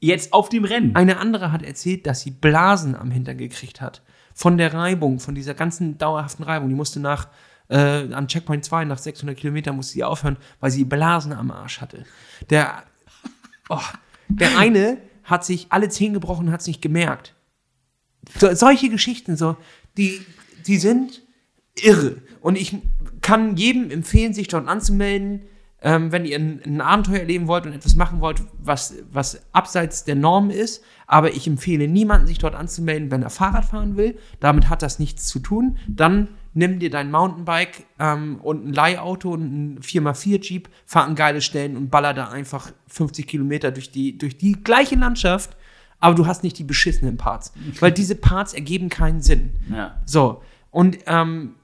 [0.00, 0.96] Jetzt auf dem Rennen.
[0.96, 4.02] Eine andere hat erzählt, dass sie Blasen am Hintern gekriegt hat.
[4.34, 6.68] Von der Reibung, von dieser ganzen dauerhaften Reibung.
[6.68, 7.28] Die musste nach,
[7.68, 11.80] äh, an Checkpoint 2, nach 600 Kilometern, musste sie aufhören, weil sie Blasen am Arsch
[11.80, 12.04] hatte.
[12.50, 12.82] Der,
[13.68, 13.78] oh,
[14.28, 17.34] der eine hat sich alle Zehen gebrochen, hat es nicht gemerkt.
[18.40, 19.56] So, solche Geschichten, so,
[19.96, 20.20] die,
[20.66, 21.22] die sind
[21.82, 22.16] irre.
[22.40, 22.76] Und ich
[23.20, 25.42] kann jedem empfehlen, sich dort anzumelden,
[25.82, 30.04] ähm, wenn ihr ein, ein, Abenteuer erleben wollt und etwas machen wollt, was, was abseits
[30.04, 30.82] der Norm ist.
[31.06, 34.18] Aber ich empfehle niemanden, sich dort anzumelden, wenn er Fahrrad fahren will.
[34.40, 35.76] Damit hat das nichts zu tun.
[35.86, 39.42] Dann nimm dir dein Mountainbike ähm, und ein Leihauto und
[39.74, 44.16] ein 4x4 Jeep, fahr an geile Stellen und baller da einfach 50 Kilometer durch die,
[44.16, 45.56] durch die gleiche Landschaft
[46.04, 47.54] aber du hast nicht die beschissenen Parts.
[47.80, 49.54] Weil diese Parts ergeben keinen Sinn.
[49.72, 50.02] Ja.
[50.04, 50.42] So.
[50.74, 51.54] Und ähm,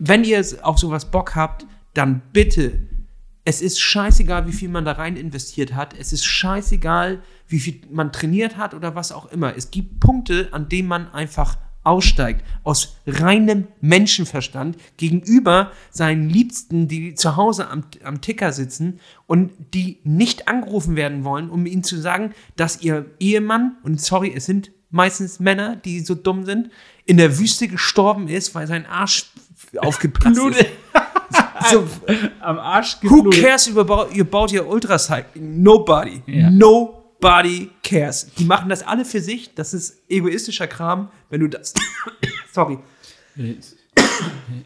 [0.00, 2.80] wenn ihr auf sowas Bock habt, dann bitte,
[3.44, 5.94] es ist scheißegal, wie viel man da rein investiert hat.
[5.96, 9.56] Es ist scheißegal, wie viel man trainiert hat oder was auch immer.
[9.56, 17.14] Es gibt Punkte, an denen man einfach aussteigt, aus reinem Menschenverstand gegenüber seinen Liebsten, die
[17.14, 18.98] zu Hause am, am Ticker sitzen
[19.28, 24.32] und die nicht angerufen werden wollen, um ihnen zu sagen, dass ihr Ehemann, und sorry,
[24.34, 26.70] es sind meistens Männer, die so dumm sind,
[27.06, 29.26] in der Wüste gestorben ist, weil sein Arsch
[29.78, 30.66] aufgeplatzt ist.
[31.70, 31.86] so,
[32.40, 33.40] am Arsch geblutet.
[33.40, 35.62] Who cares about, about your ultracycling?
[35.62, 36.22] Nobody.
[36.26, 36.50] Ja.
[36.50, 38.26] No Nobody cares.
[38.34, 39.54] Die machen das alle für sich.
[39.54, 41.72] Das ist egoistischer Kram, wenn du das.
[42.52, 42.78] Sorry.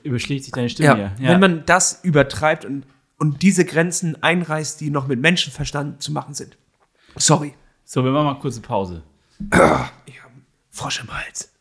[0.03, 1.29] Überschlägt sich deine Stimme ja, ja.
[1.31, 2.85] Wenn man das übertreibt und,
[3.17, 6.59] und diese Grenzen einreißt, die noch mit Menschenverstand zu machen sind.
[7.17, 7.55] Sorry.
[7.85, 9.05] So, wir machen mal kurze Pause.
[10.07, 10.33] Ich habe
[10.71, 11.53] Frosch im Hals.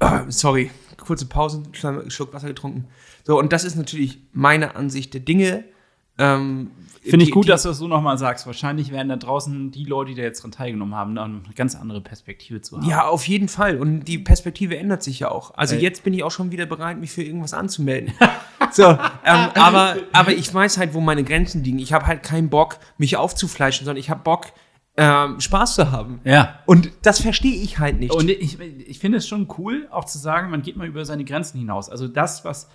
[0.00, 2.86] Oh, sorry, kurze Pause, Schluck Wasser getrunken.
[3.24, 5.64] So, und das ist natürlich meine Ansicht der Dinge.
[6.18, 6.70] Ähm,
[7.04, 8.46] Finde ich gut, die, dass du das so nochmal sagst.
[8.46, 12.00] Wahrscheinlich werden da draußen die Leute, die da jetzt dran teilgenommen haben, eine ganz andere
[12.00, 12.88] Perspektive zu haben.
[12.88, 13.78] Ja, auf jeden Fall.
[13.78, 15.52] Und die Perspektive ändert sich ja auch.
[15.54, 15.82] Also Ey.
[15.82, 18.14] jetzt bin ich auch schon wieder bereit, mich für irgendwas anzumelden.
[18.70, 21.80] so, ähm, aber, aber ich weiß halt, wo meine Grenzen liegen.
[21.80, 24.52] Ich habe halt keinen Bock, mich aufzufleischen, sondern ich habe Bock,
[24.96, 26.20] ähm, Spaß zu haben.
[26.24, 26.60] Ja.
[26.66, 28.12] Und das verstehe ich halt nicht.
[28.12, 31.24] Und ich, ich finde es schon cool, auch zu sagen, man geht mal über seine
[31.24, 31.88] Grenzen hinaus.
[31.88, 32.68] Also das, was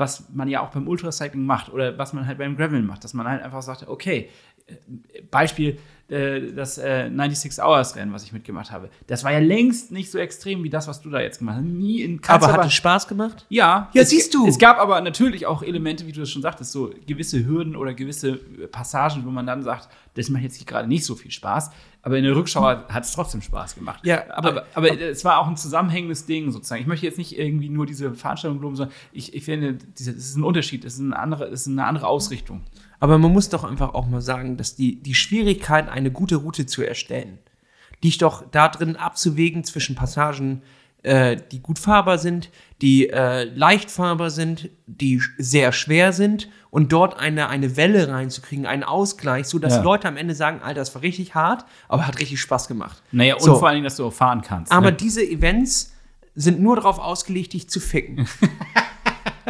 [0.00, 3.14] was man ja auch beim Ultracycling macht oder was man halt beim Graveln macht, dass
[3.14, 4.30] man halt einfach sagt, okay,
[4.66, 5.78] äh, Beispiel
[6.10, 8.90] äh, das äh, 96 Hours Rennen, was ich mitgemacht habe.
[9.06, 11.64] Das war ja längst nicht so extrem wie das, was du da jetzt gemacht hast.
[11.64, 13.46] Nie in aber hat es Spaß gemacht?
[13.48, 13.90] Ja.
[13.92, 14.46] Ja, siehst du.
[14.46, 17.94] Es gab aber natürlich auch Elemente, wie du es schon sagtest, so gewisse Hürden oder
[17.94, 21.70] gewisse Passagen, wo man dann sagt, das macht jetzt gerade nicht so viel Spaß.
[22.02, 24.00] Aber in der Rückschau hat es trotzdem Spaß gemacht.
[24.04, 26.80] Ja, aber, aber, aber, es war auch ein zusammenhängendes Ding sozusagen.
[26.80, 30.36] Ich möchte jetzt nicht irgendwie nur diese Veranstaltung loben, sondern ich, ich finde, es ist
[30.36, 32.62] ein Unterschied, es ist eine andere, es ist eine andere Ausrichtung.
[33.00, 36.66] Aber man muss doch einfach auch mal sagen, dass die, die Schwierigkeit, eine gute Route
[36.66, 37.38] zu erstellen,
[38.02, 40.62] liegt doch darin abzuwägen zwischen Passagen,
[41.02, 42.50] äh, die gut fahrbar sind,
[42.82, 48.66] die äh, leicht fahrbar sind, die sehr schwer sind und dort eine, eine Welle reinzukriegen,
[48.66, 49.82] einen Ausgleich, sodass ja.
[49.82, 53.02] Leute am Ende sagen, Alter, das war richtig hart, aber hat richtig Spaß gemacht.
[53.12, 53.56] Naja, und so.
[53.56, 54.72] vor allen Dingen, dass du auch fahren kannst.
[54.72, 54.96] Aber ne?
[54.96, 55.94] diese Events
[56.34, 58.26] sind nur darauf ausgelegt, dich zu ficken.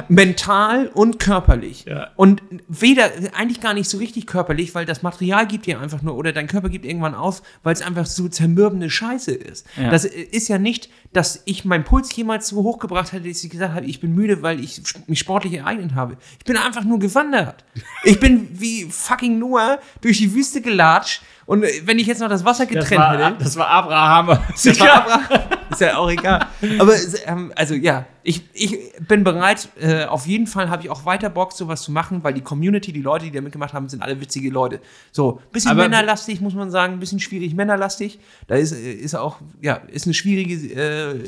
[0.09, 1.85] mental und körperlich.
[1.87, 2.11] Ja.
[2.17, 6.17] Und weder, eigentlich gar nicht so richtig körperlich, weil das Material gibt dir einfach nur,
[6.17, 9.67] oder dein Körper gibt irgendwann auf, weil es einfach so zermürbende Scheiße ist.
[9.77, 9.91] Ja.
[9.91, 13.75] Das ist ja nicht, dass ich meinen Puls jemals so hochgebracht hätte, dass ich gesagt
[13.75, 16.17] habe, ich bin müde, weil ich mich sportlich ereignet habe.
[16.39, 17.65] Ich bin einfach nur gewandert.
[18.03, 22.45] Ich bin wie fucking Noah durch die Wüste gelatscht und wenn ich jetzt noch das
[22.45, 23.43] Wasser getrennt das war, hätte.
[23.43, 24.39] Das war Abraham.
[24.63, 25.49] Das war Abraham.
[25.71, 26.47] Ist ja auch egal.
[26.79, 26.95] Aber
[27.27, 29.69] ähm, also ja, ich, ich bin bereit.
[29.81, 32.93] Äh, auf jeden Fall habe ich auch weiter Bock, sowas zu machen, weil die Community,
[32.93, 34.81] die Leute, die da mitgemacht haben, sind alle witzige Leute.
[35.11, 38.21] So, bisschen Aber männerlastig, muss man sagen, ein bisschen schwierig männerlastig.
[38.47, 41.19] Da ist, ist auch, ja, ist eine schwierige äh,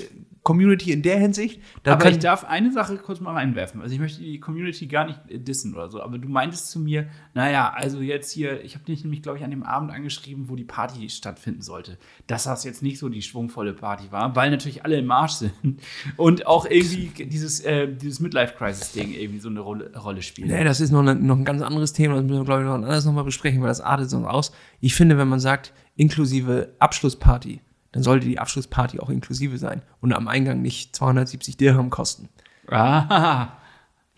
[0.42, 1.60] Community in der Hinsicht.
[1.84, 3.80] Da aber ich darf eine Sache kurz mal reinwerfen.
[3.80, 7.06] Also ich möchte die Community gar nicht dissen oder so, aber du meintest zu mir,
[7.32, 10.56] naja, also jetzt hier, ich habe dich nämlich, glaube ich, an dem Abend angeschrieben, wo
[10.56, 11.96] die Party stattfinden sollte,
[12.26, 15.52] dass das jetzt nicht so die schwungvolle Party war, weil natürlich alle im Marsch sind
[16.16, 20.48] und auch irgendwie dieses, äh, dieses Midlife-Crisis-Ding irgendwie so eine Rolle, Rolle spielt.
[20.48, 22.66] Nee, das ist noch, eine, noch ein ganz anderes Thema, das müssen wir, glaube ich,
[22.66, 24.52] noch anders nochmal besprechen, weil das artet sonst aus.
[24.80, 27.60] Ich finde, wenn man sagt, inklusive Abschlussparty,
[27.92, 32.28] dann sollte die Abschlussparty auch inklusive sein und am Eingang nicht 270 Dirham kosten.
[32.68, 33.48] Ah.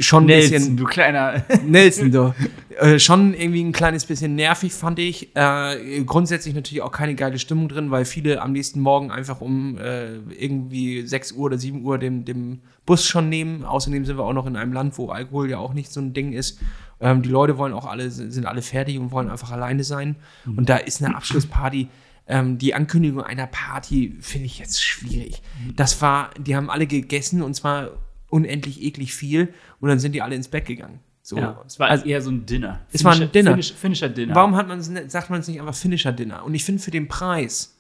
[0.01, 1.45] Schon ein Nelson, bisschen, du kleiner.
[1.67, 2.35] Nelson, du.
[2.81, 5.37] Äh, schon irgendwie ein kleines bisschen nervig, fand ich.
[5.37, 9.79] Äh, grundsätzlich natürlich auch keine geile Stimmung drin, weil viele am nächsten Morgen einfach um
[9.79, 13.65] äh, irgendwie 6 Uhr oder 7 Uhr den, den Bus schon nehmen.
[13.65, 16.13] Außerdem sind wir auch noch in einem Land, wo Alkohol ja auch nicht so ein
[16.13, 16.59] Ding ist.
[17.01, 20.17] Ähm, die Leute wollen auch alle, sind alle fertig und wollen einfach alleine sein.
[20.45, 20.59] Mhm.
[20.59, 21.89] Und da ist eine Abschlussparty
[22.27, 25.43] ähm, die Ankündigung einer Party finde ich jetzt schwierig.
[25.77, 27.91] Das war, die haben alle gegessen und zwar
[28.31, 31.01] unendlich eklig viel und dann sind die alle ins Bett gegangen.
[31.23, 31.39] So.
[31.39, 32.81] Ja, es war also, eher so ein Dinner.
[32.93, 33.51] Es Finisher, war ein Dinner.
[33.53, 34.35] Finish, Finisher Dinner.
[34.35, 36.45] Warum hat man, sagt man es nicht einfach Finisher Dinner?
[36.45, 37.75] Und ich finde, für den Preis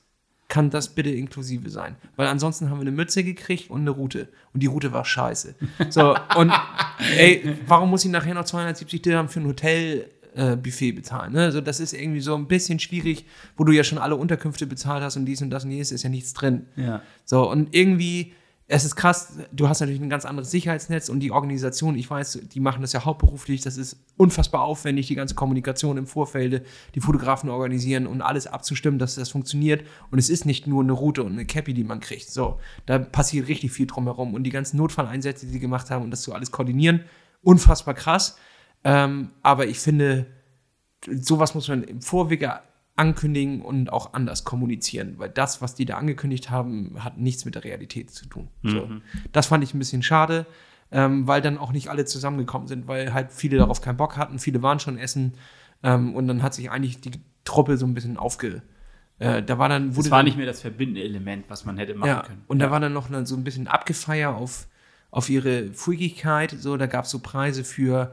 [0.49, 1.97] kann das bitte inklusive sein.
[2.17, 4.29] Weil ansonsten haben wir eine Mütze gekriegt und eine Route.
[4.53, 5.55] Und die Route war scheiße.
[5.91, 6.53] So, und
[7.19, 11.33] ey, warum muss ich nachher noch 270 Dirham für ein Hotel äh, Buffet bezahlen.
[11.33, 11.43] Ne?
[11.43, 15.03] Also das ist irgendwie so ein bisschen schwierig, wo du ja schon alle Unterkünfte bezahlt
[15.03, 16.67] hast und dies und das und jenes ist ja nichts drin.
[16.77, 17.03] Ja.
[17.25, 18.33] So, und irgendwie,
[18.67, 22.41] es ist krass, du hast natürlich ein ganz anderes Sicherheitsnetz und die Organisation, ich weiß,
[22.53, 27.01] die machen das ja hauptberuflich, das ist unfassbar aufwendig, die ganze Kommunikation im Vorfeld, die
[27.01, 29.85] Fotografen organisieren und alles abzustimmen, dass das funktioniert.
[30.11, 32.31] Und es ist nicht nur eine Route und eine Cappy, die man kriegt.
[32.31, 34.35] So, da passiert richtig viel drumherum.
[34.35, 37.05] Und die ganzen Notfalleinsätze, die sie gemacht haben und das so alles koordinieren,
[37.43, 38.37] unfassbar krass.
[38.85, 40.27] Ähm, aber ich finde,
[41.07, 42.61] sowas muss man im Vorwege
[42.97, 47.57] ankündigen und auch anders kommunizieren, weil das, was die da angekündigt haben, hat nichts mit
[47.57, 48.49] der Realität zu tun.
[48.63, 48.71] Mhm.
[48.71, 48.89] So.
[49.33, 50.47] Das fand ich ein bisschen schade,
[50.93, 54.39] ähm, weil dann auch nicht alle zusammengekommen sind, weil halt viele darauf keinen Bock hatten,
[54.39, 55.35] viele waren schon essen
[55.83, 57.13] ähm, und dann hat sich eigentlich die
[57.45, 58.63] Truppe so ein bisschen aufge...
[59.21, 61.95] Äh, da war dann, wurde das war nicht mehr das verbindende Element, was man hätte
[61.95, 62.43] machen ja, können.
[62.49, 64.67] Und da war dann noch so ein bisschen Abgefeier auf,
[65.13, 66.51] auf ihre Freakigkeit.
[66.51, 68.13] So, da gab es so Preise für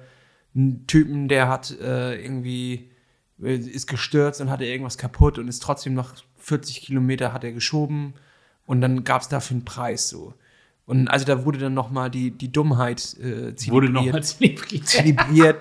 [0.56, 2.90] einen Typen, der hat äh, irgendwie
[3.42, 7.52] äh, ist gestürzt und hatte irgendwas kaputt und ist trotzdem noch 40 Kilometer hat er
[7.52, 8.14] geschoben
[8.66, 10.34] und dann gab es dafür einen Preis so.
[10.86, 13.72] Und also da wurde dann nochmal die, die Dummheit äh, zelebriert.
[13.72, 14.88] Wurde nochmal zelebriert.
[14.88, 15.58] zelebriert.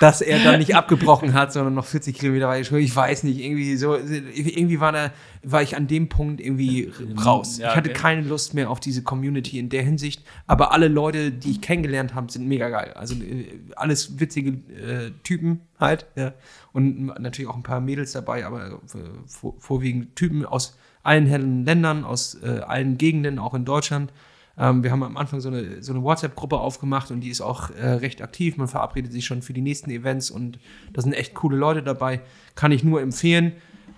[0.00, 2.76] Dass er dann nicht abgebrochen hat, sondern noch 40 Kilometer weiter.
[2.76, 5.12] Ich weiß nicht, irgendwie so, irgendwie war da,
[5.42, 6.92] war ich an dem Punkt irgendwie
[7.24, 7.58] raus.
[7.58, 10.22] Ja, ich hatte keine Lust mehr auf diese Community in der Hinsicht.
[10.46, 12.92] Aber alle Leute, die ich kennengelernt habe, sind mega geil.
[12.94, 13.46] Also äh,
[13.76, 16.06] alles witzige äh, Typen halt.
[16.16, 16.32] Ja.
[16.72, 22.04] Und natürlich auch ein paar Mädels dabei, aber äh, vor, vorwiegend Typen aus allen Ländern,
[22.04, 24.10] aus äh, allen Gegenden, auch in Deutschland.
[24.56, 27.70] Ähm, wir haben am Anfang so eine, so eine WhatsApp-Gruppe aufgemacht und die ist auch
[27.70, 28.56] äh, recht aktiv.
[28.56, 30.58] Man verabredet sich schon für die nächsten Events und
[30.92, 32.20] da sind echt coole Leute dabei.
[32.54, 33.52] Kann ich nur empfehlen.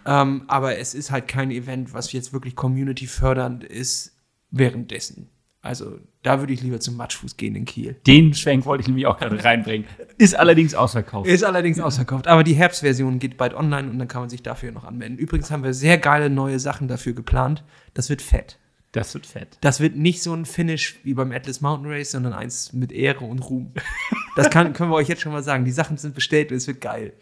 [0.07, 4.17] Ähm, aber es ist halt kein Event, was jetzt wirklich community fördernd ist
[4.51, 5.29] währenddessen.
[5.67, 7.97] Also da würde ich lieber zum Matschfuß gehen in Kiel.
[8.07, 9.87] Den Schwenk wollte ich nämlich auch gerade reinbringen.
[10.17, 11.29] Ist allerdings ausverkauft.
[11.29, 12.29] Ist allerdings ausverkauft.
[12.29, 15.19] Aber die Herbstversion geht bald online und dann kann man sich dafür noch anmelden.
[15.19, 17.65] Übrigens haben wir sehr geile neue Sachen dafür geplant.
[17.95, 18.61] Das wird fett.
[18.97, 19.59] Das wird fett.
[19.61, 23.27] Das wird nicht so ein Finish wie beim Atlas Mountain Race, sondern eins mit Ehre
[23.27, 23.73] und Ruhm.
[24.37, 25.67] Das kann, können wir euch jetzt schon mal sagen.
[25.67, 27.13] Die Sachen sind bestellt und es wird geil.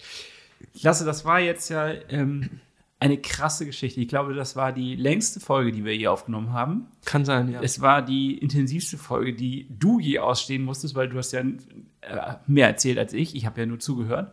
[0.79, 2.61] Klasse, das war jetzt ja ähm,
[3.01, 4.01] eine krasse Geschichte.
[4.01, 6.87] Ich glaube, das war die längste Folge, die wir hier aufgenommen haben.
[7.05, 7.61] Kann sein, ja.
[7.61, 12.35] Es war die intensivste Folge, die du je ausstehen musstest, weil du hast ja äh,
[12.47, 13.35] mehr erzählt als ich.
[13.35, 14.33] Ich habe ja nur zugehört.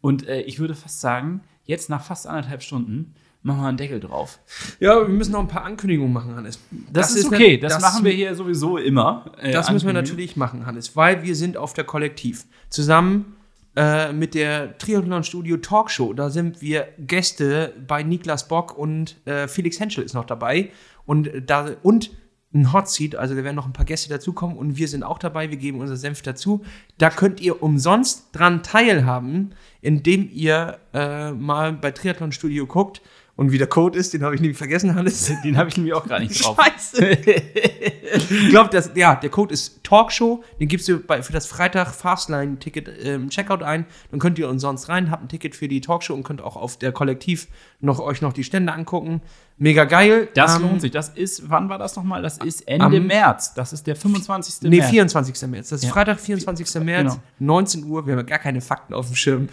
[0.00, 4.00] Und äh, ich würde fast sagen, jetzt nach fast anderthalb Stunden machen wir einen Deckel
[4.00, 4.40] drauf.
[4.80, 6.58] Ja, wir müssen noch ein paar Ankündigungen machen, Hannes.
[6.70, 9.32] Das, das ist okay, das, das, machen wir hier sowieso immer.
[9.40, 12.46] Äh, das müssen wir natürlich machen, Hannes, weil wir sind auf der Kollektiv.
[12.68, 13.36] Zusammen
[13.76, 16.12] äh, mit der Triathlon Studio Talkshow.
[16.12, 20.70] Da sind wir Gäste bei Niklas Bock und äh, Felix Henschel ist noch dabei.
[21.06, 22.10] Und, da, und
[22.52, 25.18] ein Hot Seat, also da werden noch ein paar Gäste dazukommen und wir sind auch
[25.18, 26.64] dabei, wir geben unser Senf dazu.
[26.96, 33.02] Da könnt ihr umsonst dran teilhaben, indem ihr äh, mal bei Triathlon Studio guckt
[33.38, 35.30] und wie der Code ist, den habe ich nämlich vergessen, Hannes.
[35.44, 36.58] Den habe ich nämlich auch gar nicht drauf.
[36.60, 37.06] Scheiße.
[37.06, 40.42] ich glaube, ja, der Code ist Talkshow.
[40.58, 43.86] Den gibst du bei, für das Freitag Fastline-Ticket ähm, Checkout ein.
[44.10, 46.80] Dann könnt ihr umsonst rein, habt ein Ticket für die Talkshow und könnt auch auf
[46.80, 47.46] der Kollektiv
[47.78, 49.20] noch, euch noch die Stände angucken.
[49.60, 50.28] Mega geil.
[50.34, 50.92] Das ähm, lohnt sich.
[50.92, 52.22] Das ist, wann war das nochmal?
[52.22, 53.54] Das ist Ende März.
[53.54, 54.62] Das ist der 25.
[54.62, 54.90] Nee, März.
[54.90, 55.48] 24.
[55.48, 55.68] März.
[55.70, 55.92] Das ist ja.
[55.92, 56.82] Freitag, 24.
[56.82, 57.22] März, genau.
[57.40, 58.06] 19 Uhr.
[58.06, 59.48] Wir haben gar keine Fakten auf dem Schirm.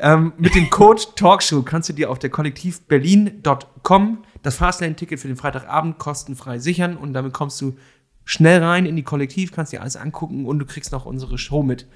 [0.00, 5.28] Ähm, mit dem Code Talkshow kannst du dir auf der Kollektiv Berlin.com das Fastlane-Ticket für
[5.28, 7.76] den Freitagabend kostenfrei sichern und damit kommst du
[8.24, 11.62] schnell rein in die Kollektiv, kannst dir alles angucken und du kriegst noch unsere Show
[11.62, 11.86] mit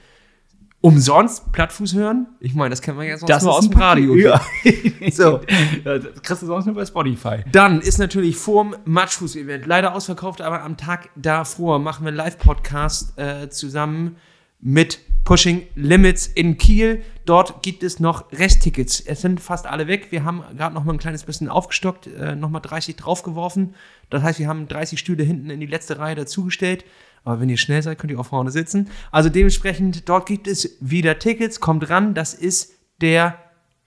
[0.85, 2.27] umsonst Plattfuß hören?
[2.40, 4.16] Ich meine, das kennt man ja sonst das nur aus dem Radio.
[4.16, 4.39] Ja.
[5.11, 5.40] so.
[5.82, 7.43] Das kriegst du sonst nur bei Spotify.
[7.51, 13.19] Dann ist natürlich vorm Matschfuß-Event leider ausverkauft, aber am Tag davor machen wir einen Live-Podcast
[13.19, 14.16] äh, zusammen
[14.61, 17.02] mit Pushing Limits in Kiel.
[17.24, 19.01] Dort gibt es noch Resttickets.
[19.01, 20.09] Es sind fast alle weg.
[20.11, 23.74] Wir haben gerade noch mal ein kleines bisschen aufgestockt, äh, noch mal 30 draufgeworfen.
[24.11, 26.85] Das heißt, wir haben 30 Stühle hinten in die letzte Reihe dazugestellt.
[27.24, 28.90] Aber wenn ihr schnell seid, könnt ihr auch vorne sitzen.
[29.10, 31.60] Also dementsprechend, dort gibt es wieder Tickets.
[31.60, 33.38] Kommt ran, das ist der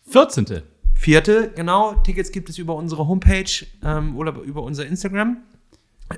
[0.10, 0.64] 14.
[0.96, 1.94] Vierte, genau.
[1.94, 5.38] Tickets gibt es über unsere Homepage ähm, oder über unser Instagram.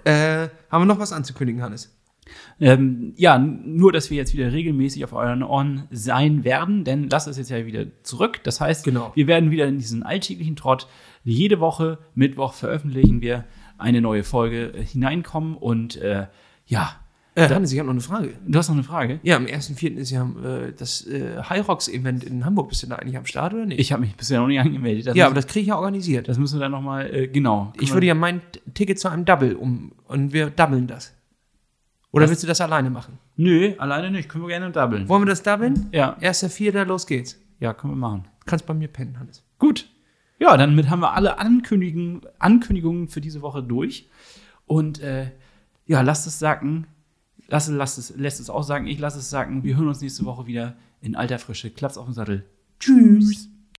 [0.05, 1.93] Äh, haben wir noch was anzukündigen, Hannes?
[2.59, 7.27] Ähm, ja, nur, dass wir jetzt wieder regelmäßig auf euren Ohren sein werden, denn das
[7.27, 8.41] ist jetzt ja wieder zurück.
[8.43, 9.11] Das heißt, genau.
[9.15, 10.87] wir werden wieder in diesen alltäglichen Trott
[11.23, 13.45] jede Woche, Mittwoch veröffentlichen wir
[13.77, 16.27] eine neue Folge äh, hineinkommen und äh,
[16.65, 16.98] ja,
[17.39, 18.33] äh, Hannes, ich habe noch eine Frage.
[18.45, 19.19] Du hast noch eine Frage?
[19.23, 19.95] Ja, am 1.4.
[19.95, 22.69] ist ja äh, das äh, High Rocks Event in Hamburg.
[22.69, 23.79] Bist du da eigentlich am Start oder nicht?
[23.79, 25.07] Ich habe mich bisher noch nicht angemeldet.
[25.07, 26.27] Das ja, aber das kriege ich ja organisiert.
[26.27, 27.73] Das müssen wir dann nochmal, äh, genau.
[27.79, 28.41] Ich würde ja mein
[28.73, 31.13] Ticket zu einem Double um und wir doublen das.
[32.11, 33.19] Oder das willst du das alleine machen?
[33.35, 34.29] Nö, alleine nicht.
[34.29, 35.07] Können wir gerne doublen.
[35.07, 35.87] Wollen wir das doublen?
[35.91, 36.17] Ja.
[36.19, 37.39] Erster Vierter, los geht's.
[37.59, 38.25] Ja, können wir machen.
[38.45, 39.43] Kannst bei mir pennen, Hannes.
[39.59, 39.87] Gut.
[40.39, 44.09] Ja, damit haben wir alle Ankündigungen, Ankündigungen für diese Woche durch.
[44.65, 45.31] Und äh,
[45.85, 46.87] ja, lasst es sacken
[47.49, 49.63] lass, lass es, lässt es auch sagen, ich lasse es sagen.
[49.63, 51.69] Wir hören uns nächste Woche wieder in alter Frische.
[51.69, 52.45] Klaps auf den Sattel.
[52.79, 53.49] Tschüss.